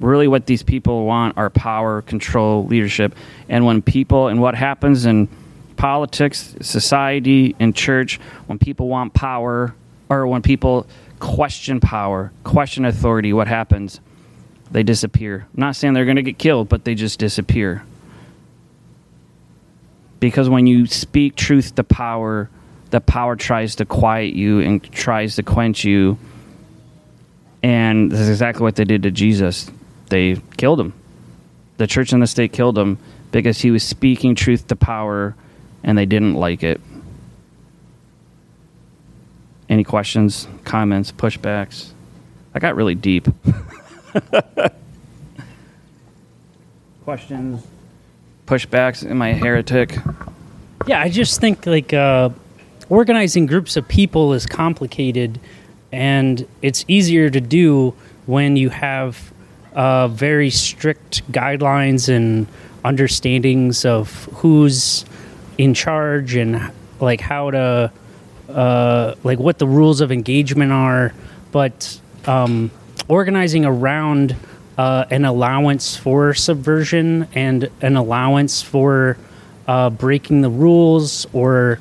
Really, 0.00 0.28
what 0.28 0.46
these 0.46 0.62
people 0.62 1.06
want 1.06 1.36
are 1.36 1.48
power, 1.48 2.02
control, 2.02 2.66
leadership. 2.66 3.14
And 3.48 3.64
when 3.64 3.82
people, 3.82 4.28
and 4.28 4.40
what 4.40 4.54
happens 4.54 5.06
in 5.06 5.28
politics, 5.76 6.54
society, 6.60 7.54
and 7.58 7.74
church, 7.74 8.18
when 8.46 8.58
people 8.58 8.88
want 8.88 9.14
power, 9.14 9.74
or 10.08 10.26
when 10.26 10.42
people 10.42 10.86
question 11.18 11.80
power, 11.80 12.32
question 12.42 12.84
authority, 12.84 13.32
what 13.32 13.46
happens? 13.46 14.00
They 14.72 14.82
disappear. 14.82 15.46
I'm 15.54 15.60
not 15.60 15.76
saying 15.76 15.94
they're 15.94 16.04
going 16.04 16.16
to 16.16 16.22
get 16.22 16.38
killed, 16.38 16.68
but 16.68 16.84
they 16.84 16.94
just 16.94 17.18
disappear. 17.18 17.84
Because 20.18 20.48
when 20.48 20.66
you 20.66 20.86
speak 20.86 21.36
truth 21.36 21.74
to 21.76 21.84
power, 21.84 22.50
the 22.90 23.00
power 23.00 23.36
tries 23.36 23.76
to 23.76 23.84
quiet 23.84 24.34
you 24.34 24.60
and 24.60 24.82
tries 24.92 25.36
to 25.36 25.42
quench 25.42 25.84
you 25.84 26.18
and 27.62 28.10
this 28.10 28.20
is 28.20 28.28
exactly 28.28 28.62
what 28.62 28.76
they 28.76 28.84
did 28.84 29.04
to 29.04 29.10
Jesus. 29.10 29.70
They 30.08 30.36
killed 30.56 30.80
him. 30.80 30.92
The 31.76 31.86
church 31.86 32.12
and 32.12 32.22
the 32.22 32.26
state 32.26 32.52
killed 32.52 32.76
him 32.76 32.98
because 33.30 33.60
he 33.60 33.70
was 33.70 33.82
speaking 33.82 34.34
truth 34.34 34.66
to 34.68 34.76
power 34.76 35.34
and 35.82 35.96
they 35.96 36.06
didn't 36.06 36.34
like 36.34 36.62
it. 36.62 36.80
Any 39.68 39.84
questions, 39.84 40.48
comments, 40.64 41.12
pushbacks? 41.12 41.92
I 42.54 42.58
got 42.58 42.76
really 42.76 42.94
deep. 42.94 43.28
questions, 47.04 47.66
pushbacks? 48.46 49.08
Am 49.08 49.20
I 49.22 49.28
a 49.30 49.34
heretic? 49.34 49.96
Yeah, 50.86 51.00
I 51.00 51.08
just 51.08 51.40
think 51.40 51.66
like 51.66 51.92
uh, 51.92 52.30
organizing 52.88 53.46
groups 53.46 53.76
of 53.76 53.86
people 53.88 54.32
is 54.32 54.46
complicated 54.46 55.40
and 55.92 56.46
it's 56.62 56.84
easier 56.88 57.30
to 57.30 57.40
do 57.40 57.94
when 58.26 58.56
you 58.56 58.70
have 58.70 59.32
uh, 59.74 60.08
very 60.08 60.50
strict 60.50 61.30
guidelines 61.32 62.08
and 62.08 62.46
understandings 62.84 63.84
of 63.84 64.24
who's 64.34 65.04
in 65.58 65.74
charge 65.74 66.34
and 66.34 66.70
like 67.00 67.20
how 67.20 67.50
to 67.50 67.92
uh, 68.48 69.14
like 69.22 69.38
what 69.38 69.58
the 69.58 69.66
rules 69.66 70.00
of 70.00 70.10
engagement 70.10 70.72
are 70.72 71.14
but 71.52 72.00
um, 72.26 72.70
organizing 73.08 73.64
around 73.64 74.36
uh, 74.78 75.04
an 75.10 75.24
allowance 75.24 75.96
for 75.96 76.34
subversion 76.34 77.28
and 77.34 77.70
an 77.80 77.96
allowance 77.96 78.62
for 78.62 79.16
uh, 79.66 79.90
breaking 79.90 80.40
the 80.40 80.50
rules 80.50 81.26
or 81.32 81.78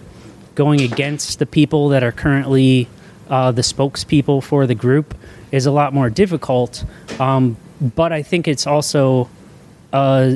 going 0.55 0.81
against 0.81 1.39
the 1.39 1.45
people 1.45 1.89
that 1.89 2.03
are 2.03 2.11
currently 2.11 2.87
uh, 3.29 3.51
the 3.51 3.61
spokespeople 3.61 4.43
for 4.43 4.67
the 4.67 4.75
group 4.75 5.15
is 5.51 5.65
a 5.65 5.71
lot 5.71 5.93
more 5.93 6.09
difficult. 6.09 6.83
Um, 7.19 7.57
but 7.79 8.11
I 8.11 8.23
think 8.23 8.47
it's 8.47 8.67
also 8.67 9.29
uh, 9.93 10.35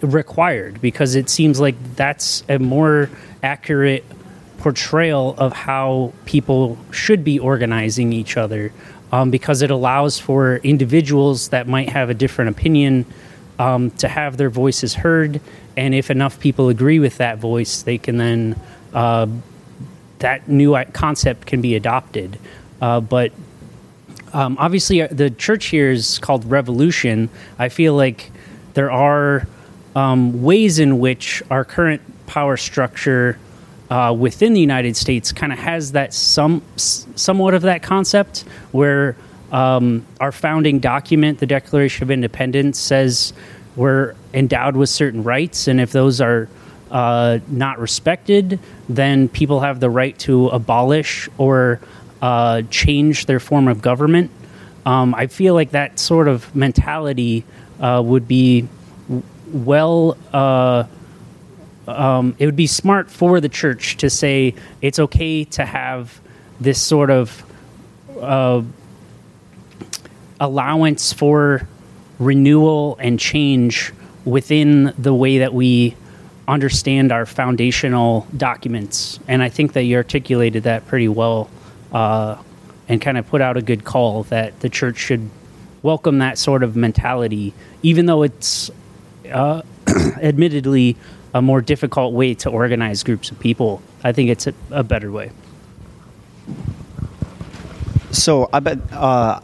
required 0.00 0.80
because 0.80 1.14
it 1.14 1.28
seems 1.28 1.58
like 1.58 1.74
that's 1.96 2.44
a 2.48 2.58
more 2.58 3.10
accurate 3.42 4.04
portrayal 4.58 5.34
of 5.38 5.52
how 5.52 6.12
people 6.24 6.78
should 6.92 7.24
be 7.24 7.38
organizing 7.38 8.12
each 8.12 8.36
other 8.36 8.72
um, 9.12 9.30
because 9.30 9.62
it 9.62 9.70
allows 9.70 10.18
for 10.18 10.56
individuals 10.56 11.50
that 11.50 11.68
might 11.68 11.90
have 11.90 12.10
a 12.10 12.14
different 12.14 12.50
opinion 12.50 13.04
um, 13.58 13.90
to 13.92 14.08
have 14.08 14.38
their 14.38 14.50
voices 14.50 14.94
heard. 14.94 15.40
And 15.76 15.94
if 15.94 16.10
enough 16.10 16.40
people 16.40 16.68
agree 16.70 16.98
with 16.98 17.18
that 17.18 17.38
voice, 17.38 17.82
they 17.82 17.98
can 17.98 18.16
then 18.16 18.60
uh, 18.92 19.26
that 20.18 20.48
new 20.48 20.76
concept 20.92 21.46
can 21.46 21.60
be 21.60 21.74
adopted. 21.76 22.38
Uh, 22.80 23.00
but 23.00 23.32
um, 24.32 24.56
obviously, 24.58 25.02
uh, 25.02 25.08
the 25.10 25.30
church 25.30 25.66
here 25.66 25.90
is 25.90 26.18
called 26.18 26.44
Revolution. 26.50 27.28
I 27.58 27.68
feel 27.68 27.94
like 27.94 28.30
there 28.74 28.90
are 28.90 29.46
um, 29.94 30.42
ways 30.42 30.78
in 30.78 30.98
which 30.98 31.42
our 31.50 31.64
current 31.64 32.00
power 32.26 32.56
structure 32.56 33.38
uh, 33.92 34.10
within 34.10 34.54
the 34.54 34.60
United 34.60 34.96
States 34.96 35.32
kind 35.32 35.52
of 35.52 35.58
has 35.58 35.92
that 35.92 36.14
some 36.14 36.62
somewhat 36.76 37.52
of 37.52 37.60
that 37.60 37.82
concept 37.82 38.40
where 38.70 39.14
um, 39.52 40.06
our 40.18 40.32
founding 40.32 40.78
document, 40.78 41.40
the 41.40 41.46
Declaration 41.46 42.02
of 42.02 42.10
Independence, 42.10 42.78
says 42.78 43.34
we're 43.76 44.14
endowed 44.32 44.76
with 44.76 44.88
certain 44.88 45.22
rights, 45.22 45.68
and 45.68 45.78
if 45.78 45.92
those 45.92 46.22
are 46.22 46.48
uh, 46.90 47.40
not 47.48 47.78
respected, 47.78 48.58
then 48.88 49.28
people 49.28 49.60
have 49.60 49.78
the 49.78 49.90
right 49.90 50.18
to 50.20 50.48
abolish 50.48 51.28
or 51.36 51.78
uh, 52.22 52.62
change 52.70 53.26
their 53.26 53.40
form 53.40 53.68
of 53.68 53.82
government. 53.82 54.30
Um, 54.86 55.14
I 55.14 55.26
feel 55.26 55.52
like 55.52 55.72
that 55.72 55.98
sort 55.98 56.28
of 56.28 56.56
mentality 56.56 57.44
uh, 57.78 58.02
would 58.02 58.26
be 58.26 58.68
well. 59.52 60.16
Um, 61.86 62.36
it 62.38 62.46
would 62.46 62.56
be 62.56 62.66
smart 62.66 63.10
for 63.10 63.40
the 63.40 63.48
church 63.48 63.96
to 63.98 64.10
say 64.10 64.54
it's 64.80 64.98
okay 64.98 65.44
to 65.44 65.64
have 65.64 66.20
this 66.60 66.80
sort 66.80 67.10
of 67.10 67.44
uh, 68.20 68.62
allowance 70.40 71.12
for 71.12 71.66
renewal 72.18 72.96
and 73.00 73.18
change 73.18 73.92
within 74.24 74.92
the 74.98 75.12
way 75.12 75.38
that 75.38 75.52
we 75.52 75.96
understand 76.46 77.12
our 77.12 77.26
foundational 77.26 78.26
documents. 78.36 79.18
And 79.28 79.42
I 79.42 79.48
think 79.48 79.72
that 79.72 79.82
you 79.82 79.96
articulated 79.96 80.64
that 80.64 80.86
pretty 80.86 81.08
well 81.08 81.50
uh, 81.92 82.36
and 82.88 83.00
kind 83.00 83.18
of 83.18 83.26
put 83.28 83.40
out 83.40 83.56
a 83.56 83.62
good 83.62 83.84
call 83.84 84.24
that 84.24 84.60
the 84.60 84.68
church 84.68 84.98
should 84.98 85.30
welcome 85.82 86.18
that 86.18 86.38
sort 86.38 86.62
of 86.62 86.76
mentality, 86.76 87.54
even 87.82 88.06
though 88.06 88.22
it's 88.22 88.70
uh, 89.30 89.62
admittedly 90.20 90.96
a 91.34 91.42
more 91.42 91.60
difficult 91.60 92.12
way 92.12 92.34
to 92.34 92.50
organize 92.50 93.02
groups 93.02 93.30
of 93.30 93.38
people. 93.40 93.82
I 94.04 94.12
think 94.12 94.30
it's 94.30 94.46
a, 94.46 94.54
a 94.70 94.82
better 94.82 95.10
way. 95.10 95.30
So 98.10 98.48
I 98.52 98.60
bet 98.60 98.78
uh, 98.92 99.40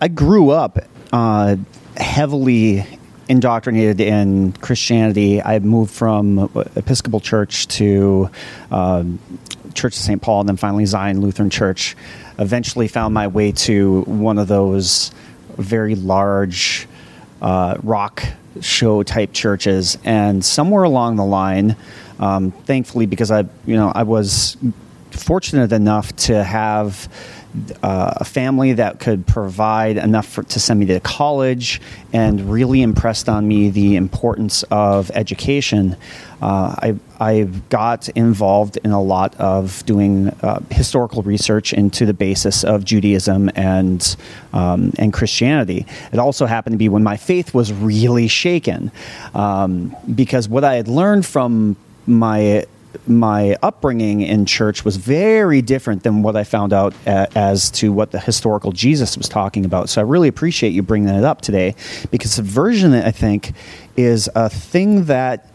I 0.00 0.08
grew 0.08 0.50
up 0.50 0.78
uh, 1.12 1.56
heavily 1.96 2.86
indoctrinated 3.28 4.00
in 4.00 4.52
Christianity. 4.52 5.42
I 5.42 5.58
moved 5.58 5.92
from 5.92 6.50
Episcopal 6.76 7.20
Church 7.20 7.66
to 7.68 8.30
um, 8.70 9.18
Church 9.74 9.94
of 9.94 10.00
St. 10.00 10.22
Paul, 10.22 10.40
and 10.40 10.48
then 10.48 10.56
finally 10.56 10.86
Zion 10.86 11.20
Lutheran 11.20 11.50
Church. 11.50 11.96
Eventually, 12.38 12.88
found 12.88 13.14
my 13.14 13.26
way 13.26 13.52
to 13.52 14.02
one 14.02 14.38
of 14.38 14.48
those 14.48 15.10
very 15.56 15.94
large 15.94 16.86
uh, 17.42 17.76
rock 17.82 18.22
show 18.60 19.02
type 19.02 19.32
churches, 19.32 19.98
and 20.04 20.44
somewhere 20.44 20.84
along 20.84 21.16
the 21.16 21.24
line, 21.24 21.76
um, 22.18 22.50
thankfully, 22.50 23.06
because 23.06 23.30
I, 23.30 23.40
you 23.66 23.76
know, 23.76 23.92
I 23.94 24.02
was 24.02 24.56
fortunate 25.10 25.72
enough 25.72 26.14
to 26.16 26.42
have 26.42 27.08
uh, 27.82 28.14
a 28.16 28.24
family 28.24 28.72
that 28.74 29.00
could 29.00 29.26
provide 29.26 29.96
enough 29.96 30.26
for, 30.26 30.42
to 30.44 30.60
send 30.60 30.80
me 30.80 30.86
to 30.86 31.00
college 31.00 31.80
and 32.12 32.50
really 32.50 32.82
impressed 32.82 33.28
on 33.28 33.46
me 33.48 33.70
the 33.70 33.96
importance 33.96 34.62
of 34.70 35.10
education. 35.12 35.96
Uh, 36.40 36.74
I, 36.78 36.94
I 37.18 37.42
got 37.68 38.08
involved 38.10 38.78
in 38.84 38.92
a 38.92 39.02
lot 39.02 39.34
of 39.36 39.84
doing 39.86 40.28
uh, 40.42 40.60
historical 40.70 41.22
research 41.22 41.72
into 41.72 42.06
the 42.06 42.14
basis 42.14 42.64
of 42.64 42.84
Judaism 42.84 43.50
and 43.56 44.16
um, 44.52 44.92
and 44.98 45.12
Christianity. 45.12 45.86
It 46.12 46.18
also 46.18 46.46
happened 46.46 46.74
to 46.74 46.78
be 46.78 46.88
when 46.88 47.02
my 47.02 47.16
faith 47.16 47.54
was 47.54 47.72
really 47.72 48.28
shaken, 48.28 48.92
um, 49.34 49.96
because 50.14 50.48
what 50.48 50.64
I 50.64 50.74
had 50.74 50.86
learned 50.86 51.26
from 51.26 51.76
my 52.06 52.64
my 53.06 53.56
upbringing 53.62 54.22
in 54.22 54.46
church 54.46 54.84
was 54.84 54.96
very 54.96 55.62
different 55.62 56.02
than 56.02 56.22
what 56.22 56.36
I 56.36 56.44
found 56.44 56.72
out 56.72 56.94
a, 57.06 57.28
as 57.36 57.70
to 57.72 57.92
what 57.92 58.10
the 58.10 58.20
historical 58.20 58.72
Jesus 58.72 59.16
was 59.16 59.28
talking 59.28 59.64
about. 59.64 59.88
So 59.88 60.00
I 60.00 60.04
really 60.04 60.28
appreciate 60.28 60.70
you 60.70 60.82
bringing 60.82 61.14
it 61.14 61.24
up 61.24 61.40
today 61.40 61.74
because 62.10 62.32
subversion, 62.32 62.94
I 62.94 63.10
think, 63.10 63.52
is 63.96 64.30
a 64.34 64.48
thing 64.48 65.04
that 65.04 65.48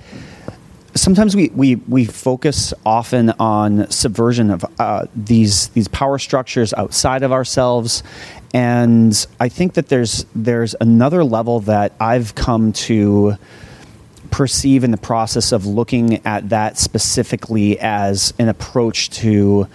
sometimes 0.96 1.36
we, 1.36 1.50
we, 1.50 1.76
we 1.76 2.06
focus 2.06 2.74
often 2.86 3.32
on 3.40 3.90
subversion 3.90 4.52
of 4.52 4.66
uh, 4.80 5.08
these 5.16 5.70
these 5.70 5.88
power 5.88 6.20
structures 6.20 6.74
outside 6.74 7.24
of 7.24 7.32
ourselves, 7.32 8.04
and 8.54 9.26
I 9.40 9.50
think 9.50 9.74
that 9.74 9.90
there's 9.90 10.26
there's 10.36 10.76
another 10.80 11.24
level 11.24 11.62
that 11.62 11.94
I've 12.00 12.36
come 12.36 12.74
to 12.74 13.38
perceive 14.34 14.84
in 14.84 14.90
the 14.90 14.98
process 14.98 15.52
of 15.52 15.68
looking 15.68 16.20
at 16.26 16.50
that 16.50 16.76
specifically 16.76 17.80
as 17.80 18.34
an 18.40 18.50
approach 18.50 19.12
to 19.12 19.68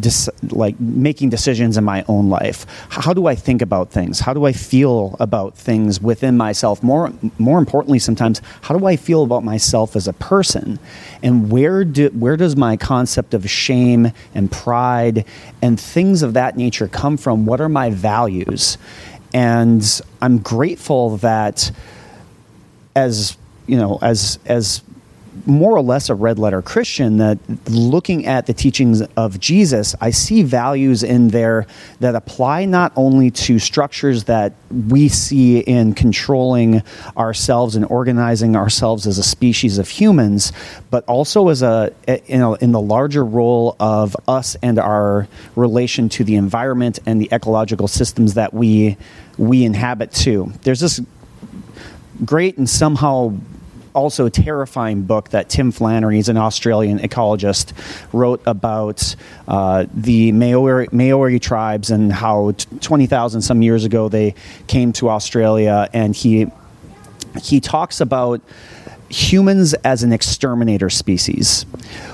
dis- 0.00 0.30
like 0.48 0.80
making 0.80 1.28
decisions 1.28 1.76
in 1.76 1.84
my 1.84 2.02
own 2.08 2.30
life. 2.30 2.64
How 2.88 3.12
do 3.12 3.26
I 3.26 3.34
think 3.34 3.60
about 3.60 3.90
things? 3.90 4.20
How 4.20 4.32
do 4.32 4.46
I 4.46 4.52
feel 4.52 5.14
about 5.20 5.58
things 5.58 6.00
within 6.00 6.38
myself? 6.38 6.82
More 6.82 7.12
more 7.38 7.58
importantly, 7.58 7.98
sometimes 7.98 8.40
how 8.62 8.78
do 8.78 8.86
I 8.86 8.96
feel 8.96 9.24
about 9.24 9.44
myself 9.44 9.94
as 9.94 10.08
a 10.08 10.14
person? 10.14 10.78
And 11.22 11.52
where 11.52 11.84
do 11.84 12.08
where 12.08 12.38
does 12.38 12.56
my 12.56 12.78
concept 12.78 13.34
of 13.34 13.48
shame 13.50 14.12
and 14.34 14.50
pride 14.50 15.26
and 15.60 15.78
things 15.78 16.22
of 16.22 16.32
that 16.32 16.56
nature 16.56 16.88
come 16.88 17.18
from? 17.18 17.44
What 17.44 17.60
are 17.60 17.68
my 17.68 17.90
values? 17.90 18.78
And 19.34 20.00
I'm 20.22 20.38
grateful 20.38 21.18
that 21.18 21.70
as 22.96 23.36
you 23.68 23.76
know, 23.76 23.98
as 24.02 24.40
as 24.46 24.82
more 25.46 25.76
or 25.76 25.80
less 25.80 26.08
a 26.08 26.14
red 26.14 26.38
letter 26.38 26.62
Christian 26.62 27.18
that 27.18 27.38
looking 27.68 28.26
at 28.26 28.46
the 28.46 28.52
teachings 28.52 29.02
of 29.16 29.38
Jesus, 29.38 29.94
I 30.00 30.10
see 30.10 30.42
values 30.42 31.02
in 31.02 31.28
there 31.28 31.66
that 32.00 32.14
apply 32.14 32.64
not 32.64 32.92
only 32.96 33.30
to 33.30 33.58
structures 33.58 34.24
that 34.24 34.54
we 34.88 35.08
see 35.08 35.58
in 35.58 35.94
controlling 35.94 36.82
ourselves 37.16 37.76
and 37.76 37.84
organizing 37.86 38.56
ourselves 38.56 39.06
as 39.06 39.18
a 39.18 39.22
species 39.22 39.78
of 39.78 39.88
humans, 39.88 40.52
but 40.90 41.04
also 41.06 41.48
as 41.48 41.62
a 41.62 41.92
in, 42.26 42.42
a, 42.42 42.54
in 42.54 42.72
the 42.72 42.80
larger 42.80 43.24
role 43.24 43.76
of 43.78 44.16
us 44.26 44.56
and 44.62 44.78
our 44.78 45.28
relation 45.56 46.08
to 46.08 46.24
the 46.24 46.34
environment 46.34 46.98
and 47.06 47.20
the 47.20 47.28
ecological 47.32 47.88
systems 47.88 48.34
that 48.34 48.52
we 48.52 48.96
we 49.36 49.64
inhabit 49.64 50.12
too. 50.12 50.52
There's 50.62 50.80
this 50.80 51.00
great 52.24 52.58
and 52.58 52.68
somehow 52.68 53.34
also 53.98 54.26
a 54.26 54.30
terrifying 54.30 55.02
book 55.02 55.30
that 55.30 55.48
Tim 55.48 55.72
Flannery, 55.72 56.16
he's 56.16 56.28
an 56.28 56.36
Australian 56.36 57.00
ecologist, 57.00 57.72
wrote 58.12 58.40
about 58.46 59.14
uh, 59.48 59.86
the 59.92 60.32
Maori, 60.32 60.88
Maori 60.92 61.38
tribes 61.38 61.90
and 61.90 62.12
how 62.12 62.52
t- 62.52 62.66
20,000 62.80 63.42
some 63.42 63.60
years 63.60 63.84
ago 63.84 64.08
they 64.08 64.34
came 64.68 64.92
to 64.94 65.10
Australia. 65.10 65.88
And 65.92 66.14
he, 66.14 66.46
he 67.42 67.60
talks 67.60 68.00
about 68.00 68.40
humans 69.08 69.74
as 69.74 70.02
an 70.02 70.12
exterminator 70.12 70.90
species. 70.90 71.66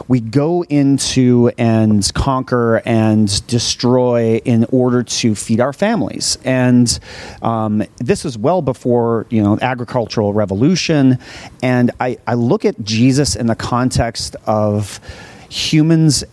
We 0.07 0.20
go 0.20 0.62
into 0.64 1.51
and 1.59 2.12
conquer 2.14 2.82
and 2.84 3.47
destroy 3.47 4.40
in 4.45 4.66
order 4.70 5.03
to 5.03 5.34
feed 5.34 5.61
our 5.61 5.72
families. 5.72 6.38
And 6.45 6.99
um, 7.42 7.84
this 7.99 8.24
is 8.24 8.38
well 8.38 8.62
before 8.62 9.26
you 9.30 9.42
know 9.42 9.59
agricultural 9.61 10.32
revolution. 10.32 11.18
And 11.62 11.90
I, 12.01 12.18
I 12.26 12.34
look 12.34 12.64
at 12.64 12.82
Jesus 12.82 13.36
in 13.36 13.47
the 13.47 13.57
context 13.57 14.36
of 14.47 15.01
humans 15.49 16.24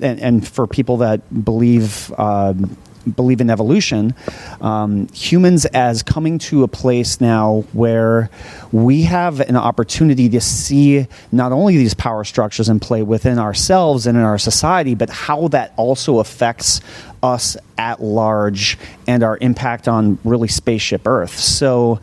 and, 0.00 0.20
and, 0.20 0.48
for 0.48 0.66
people 0.66 0.98
that 0.98 1.44
believe 1.44 2.12
um, 2.18 2.76
believe 3.16 3.40
in 3.40 3.50
evolution, 3.50 4.14
um, 4.60 5.08
humans 5.08 5.64
as 5.66 6.02
coming 6.02 6.38
to 6.38 6.62
a 6.62 6.68
place 6.68 7.20
now 7.20 7.64
where 7.72 8.30
we 8.72 9.02
have 9.02 9.40
an 9.40 9.56
opportunity 9.56 10.28
to 10.28 10.40
see 10.40 11.06
not 11.32 11.52
only 11.52 11.76
these 11.76 11.94
power 11.94 12.24
structures 12.24 12.68
in 12.68 12.80
play 12.80 13.02
within 13.02 13.38
ourselves 13.38 14.06
and 14.06 14.16
in 14.16 14.24
our 14.24 14.38
society, 14.38 14.94
but 14.94 15.10
how 15.10 15.48
that 15.48 15.72
also 15.76 16.18
affects 16.18 16.80
us 17.22 17.56
at 17.76 18.00
large 18.02 18.78
and 19.06 19.22
our 19.22 19.38
impact 19.40 19.88
on 19.88 20.18
really 20.24 20.48
spaceship 20.48 21.06
Earth. 21.06 21.36
So, 21.36 22.00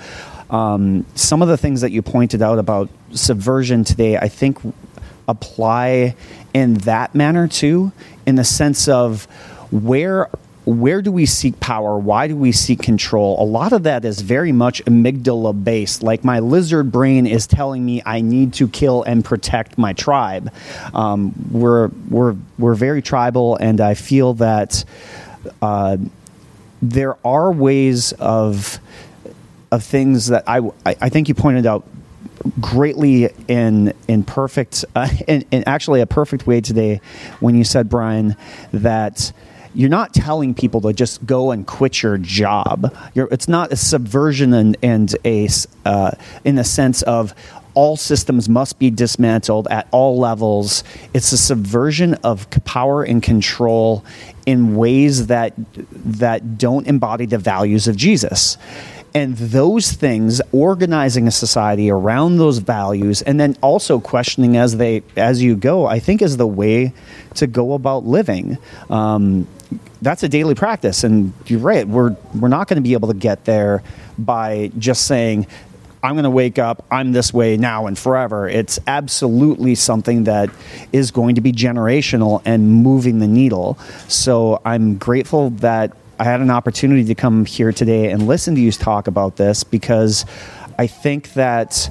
um, 0.49 1.06
some 1.16 1.41
of 1.41 1.47
the 1.47 1.58
things 1.58 1.82
that 1.82 1.91
you 1.91 2.01
pointed 2.01 2.41
out 2.41 2.60
about 2.60 2.89
subversion 3.12 3.84
today, 3.84 4.18
I 4.18 4.28
think, 4.28 4.60
apply 5.28 6.16
in 6.53 6.76
that 6.76 7.16
manner 7.16 7.47
too, 7.47 7.91
in 8.26 8.36
the 8.36 8.43
sense 8.43 8.88
of 8.88 9.26
where 9.72 10.30
where 10.66 11.01
do 11.01 11.11
we 11.11 11.26
seek 11.28 11.59
power? 11.59 11.97
Why 11.97 12.28
do 12.28 12.36
we 12.36 12.51
seek 12.51 12.82
control? 12.82 13.41
A 13.41 13.45
lot 13.45 13.72
of 13.72 13.84
that 13.84 14.03
is 14.03 14.22
very 14.22 14.51
much 14.51 14.84
amygdala 14.86 15.63
based. 15.63 16.01
Like 16.01 16.24
my 16.24 16.39
lizard 16.39 16.91
brain 16.91 17.28
is 17.28 17.45
telling 17.45 17.86
me 17.86 18.01
I 18.05 18.22
need 18.22 18.53
to 18.55 18.68
kill 18.68 19.03
and 19.03 19.24
protect 19.24 19.78
my 19.78 19.93
tribe. 19.93 20.51
Um, 20.93 21.34
we're 21.51 21.89
we're 22.09 22.36
we're 22.57 22.76
very 22.76 23.03
tribal, 23.03 23.55
and 23.57 23.80
I 23.80 23.93
feel 23.93 24.34
that 24.36 24.84
uh, 25.61 25.97
there 26.82 27.18
are 27.26 27.51
ways 27.51 28.11
of 28.13 28.80
of 29.72 29.84
things 29.84 30.28
that 30.28 30.43
I 30.47 30.61
I 30.86 31.09
think 31.09 31.28
you 31.28 31.36
pointed 31.36 31.68
out 31.68 31.88
greatly 32.59 33.30
in 33.47 33.93
in 34.07 34.24
perfect 34.24 34.84
uh, 34.95 35.09
in, 35.28 35.45
in 35.51 35.63
actually 35.68 36.01
a 36.01 36.07
perfect 36.07 36.47
way 36.47 36.59
today 36.59 37.01
when 37.39 37.55
you 37.55 37.63
said 37.63 37.88
Brien 37.88 38.36
that 38.72 39.32
you're 39.76 39.89
not 39.89 40.13
telling 40.13 40.53
people 40.53 40.82
to 40.82 40.93
just 40.93 41.26
go 41.26 41.51
and 41.51 41.67
quit 41.67 42.01
your 42.01 42.17
job. 42.17 42.95
You're, 43.13 43.28
it's 43.32 43.47
not 43.47 43.71
a 43.71 43.76
subversion 43.76 44.53
and, 44.53 44.78
and 44.82 45.15
a 45.26 45.49
uh, 45.86 46.11
in 46.43 46.55
the 46.55 46.63
sense 46.63 47.01
of 47.03 47.34
all 47.76 47.97
systems 47.97 48.47
must 48.47 48.80
be 48.80 48.89
dismantled 48.89 49.67
at 49.67 49.88
all 49.91 50.17
levels. 50.17 50.84
It's 51.13 51.32
a 51.34 51.38
subversion 51.38 52.13
of 52.15 52.49
power 52.63 53.03
and 53.03 53.21
control 53.21 54.05
in 54.45 54.76
ways 54.78 55.28
that 55.28 55.53
that 55.91 56.57
don't 56.57 56.88
embody 56.88 57.26
the 57.26 57.38
values 57.38 57.88
of 57.88 57.97
Jesus 57.97 58.57
and 59.15 59.38
those 59.38 59.93
things 59.93 60.41
organizing 60.51 61.26
a 61.26 61.32
society 61.32 61.89
around 61.89 62.38
those 62.38 62.57
values 62.57 63.21
and 63.21 63.39
then 63.39 63.55
also 63.61 63.99
questioning 63.99 64.57
as 64.57 64.76
they 64.76 65.01
as 65.15 65.41
you 65.41 65.55
go 65.55 65.86
i 65.86 65.97
think 65.97 66.21
is 66.21 66.36
the 66.36 66.45
way 66.45 66.93
to 67.34 67.47
go 67.47 67.73
about 67.73 68.05
living 68.05 68.57
um, 68.89 69.47
that's 70.06 70.24
a 70.24 70.30
daily 70.30 70.56
practice 70.56 71.03
and 71.03 71.34
you're 71.47 71.60
right 71.60 71.88
we're 71.88 72.16
we're 72.39 72.47
not 72.47 72.68
going 72.68 72.78
to 72.78 72.82
be 72.82 72.93
able 72.93 73.08
to 73.08 73.16
get 73.16 73.43
there 73.45 73.82
by 74.18 74.72
just 74.78 75.06
saying 75.06 75.47
I'm 76.03 76.14
going 76.14 76.26
to 76.26 76.30
wake 76.30 76.60
up, 76.60 76.86
I'm 76.91 77.14
this 77.14 77.34
way 77.34 77.58
now 77.58 77.88
and 77.88 77.97
forever. 77.97 78.47
It's 78.47 78.78
absolutely 78.86 79.74
something 79.74 80.26
that 80.26 80.51
is 80.93 81.10
going 81.10 81.34
to 81.34 81.41
be 81.41 81.51
generational 81.51 82.43
and 82.45 82.70
moving 82.70 83.18
the 83.18 83.28
needle. 83.28 83.80
So 84.08 84.62
I'm 84.64 84.99
grateful 84.99 85.49
that 85.49 85.97
I 86.20 86.26
had 86.26 86.41
an 86.41 86.51
opportunity 86.51 87.06
to 87.06 87.16
come 87.16 87.45
here 87.45 87.72
today 87.72 88.12
and 88.12 88.28
listen 88.28 88.53
to 88.53 88.62
you 88.62 88.72
talk 88.72 89.08
about 89.08 89.38
this 89.38 89.64
because 89.64 90.28
I 90.78 90.86
think 90.86 91.34
that 91.34 91.89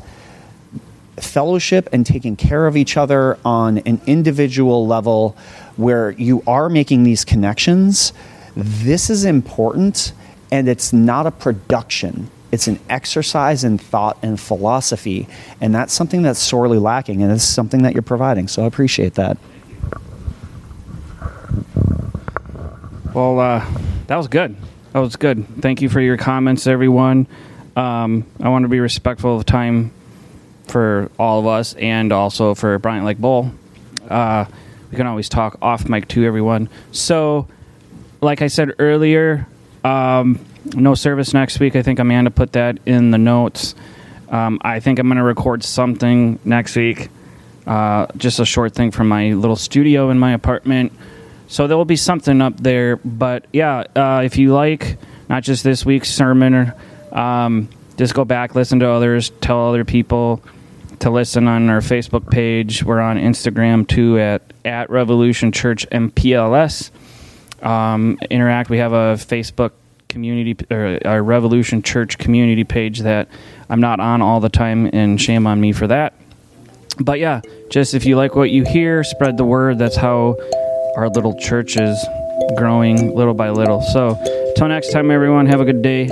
fellowship 1.16 1.88
and 1.92 2.06
taking 2.06 2.36
care 2.36 2.68
of 2.68 2.76
each 2.76 2.96
other 2.96 3.36
on 3.44 3.78
an 3.78 4.00
individual 4.06 4.86
level 4.86 5.36
where 5.76 6.10
you 6.12 6.42
are 6.46 6.68
making 6.68 7.04
these 7.04 7.24
connections, 7.24 8.12
this 8.56 9.10
is 9.10 9.24
important 9.24 10.12
and 10.50 10.68
it's 10.68 10.92
not 10.92 11.26
a 11.26 11.30
production. 11.30 12.30
It's 12.52 12.68
an 12.68 12.78
exercise 12.88 13.64
in 13.64 13.78
thought 13.78 14.16
and 14.22 14.38
philosophy, 14.38 15.26
and 15.60 15.74
that's 15.74 15.92
something 15.92 16.22
that's 16.22 16.38
sorely 16.38 16.78
lacking, 16.78 17.20
and 17.20 17.32
it's 17.32 17.42
something 17.42 17.82
that 17.82 17.94
you're 17.94 18.02
providing. 18.02 18.46
So 18.46 18.62
I 18.62 18.66
appreciate 18.66 19.14
that. 19.14 19.36
Well, 23.12 23.40
uh, 23.40 23.66
that 24.06 24.16
was 24.16 24.28
good. 24.28 24.54
That 24.92 25.00
was 25.00 25.16
good. 25.16 25.44
Thank 25.60 25.82
you 25.82 25.88
for 25.88 26.00
your 26.00 26.16
comments, 26.16 26.68
everyone. 26.68 27.26
Um, 27.74 28.24
I 28.40 28.48
want 28.48 28.62
to 28.62 28.68
be 28.68 28.78
respectful 28.78 29.36
of 29.36 29.44
time 29.44 29.90
for 30.68 31.10
all 31.18 31.40
of 31.40 31.46
us 31.48 31.74
and 31.74 32.12
also 32.12 32.54
for 32.54 32.78
Bryant 32.78 33.04
Lake 33.04 33.18
Bowl. 33.18 33.50
Uh, 34.08 34.44
we 34.94 34.96
can 34.96 35.08
always 35.08 35.28
talk 35.28 35.58
off 35.60 35.88
mic 35.88 36.06
to 36.06 36.24
everyone. 36.24 36.68
So, 36.92 37.48
like 38.20 38.42
I 38.42 38.46
said 38.46 38.74
earlier, 38.78 39.48
um, 39.82 40.38
no 40.76 40.94
service 40.94 41.34
next 41.34 41.58
week. 41.58 41.74
I 41.74 41.82
think 41.82 41.98
Amanda 41.98 42.30
put 42.30 42.52
that 42.52 42.78
in 42.86 43.10
the 43.10 43.18
notes. 43.18 43.74
Um, 44.28 44.60
I 44.62 44.78
think 44.78 45.00
I'm 45.00 45.08
going 45.08 45.16
to 45.16 45.24
record 45.24 45.64
something 45.64 46.38
next 46.44 46.76
week. 46.76 47.08
Uh, 47.66 48.06
just 48.16 48.38
a 48.38 48.44
short 48.44 48.72
thing 48.72 48.92
from 48.92 49.08
my 49.08 49.32
little 49.32 49.56
studio 49.56 50.10
in 50.10 50.18
my 50.20 50.32
apartment. 50.32 50.92
So 51.48 51.66
there 51.66 51.76
will 51.76 51.84
be 51.84 51.96
something 51.96 52.40
up 52.40 52.56
there. 52.58 52.94
But 52.98 53.46
yeah, 53.52 53.82
uh, 53.96 54.22
if 54.24 54.38
you 54.38 54.54
like 54.54 54.96
not 55.28 55.42
just 55.42 55.64
this 55.64 55.84
week's 55.84 56.08
sermon, 56.08 56.72
um, 57.10 57.68
just 57.96 58.14
go 58.14 58.24
back, 58.24 58.54
listen 58.54 58.78
to 58.78 58.88
others, 58.88 59.30
tell 59.40 59.70
other 59.70 59.84
people, 59.84 60.40
to 61.00 61.10
listen 61.10 61.48
on 61.48 61.68
our 61.68 61.80
Facebook 61.80 62.30
page. 62.30 62.84
We're 62.84 63.00
on 63.00 63.18
Instagram 63.18 63.88
too 63.88 64.20
at 64.20 64.53
at 64.64 64.90
Revolution 64.90 65.52
Church 65.52 65.88
MPLS. 65.90 66.90
Um, 67.62 68.18
interact. 68.30 68.70
We 68.70 68.78
have 68.78 68.92
a 68.92 69.14
Facebook 69.16 69.72
community 70.08 70.56
or 70.70 70.98
our 71.04 71.22
Revolution 71.22 71.82
Church 71.82 72.18
community 72.18 72.64
page 72.64 73.00
that 73.00 73.28
I'm 73.68 73.80
not 73.80 74.00
on 74.00 74.22
all 74.22 74.40
the 74.40 74.48
time, 74.48 74.88
and 74.92 75.20
shame 75.20 75.46
on 75.46 75.60
me 75.60 75.72
for 75.72 75.86
that. 75.86 76.14
But 77.00 77.18
yeah, 77.18 77.40
just 77.70 77.94
if 77.94 78.04
you 78.04 78.16
like 78.16 78.36
what 78.36 78.50
you 78.50 78.64
hear, 78.64 79.02
spread 79.02 79.36
the 79.36 79.44
word. 79.44 79.78
That's 79.78 79.96
how 79.96 80.36
our 80.96 81.08
little 81.08 81.36
church 81.38 81.76
is 81.76 82.04
growing 82.56 83.14
little 83.14 83.34
by 83.34 83.50
little. 83.50 83.82
So, 83.82 84.16
till 84.56 84.68
next 84.68 84.92
time, 84.92 85.10
everyone, 85.10 85.46
have 85.46 85.60
a 85.60 85.64
good 85.64 85.82
day. 85.82 86.06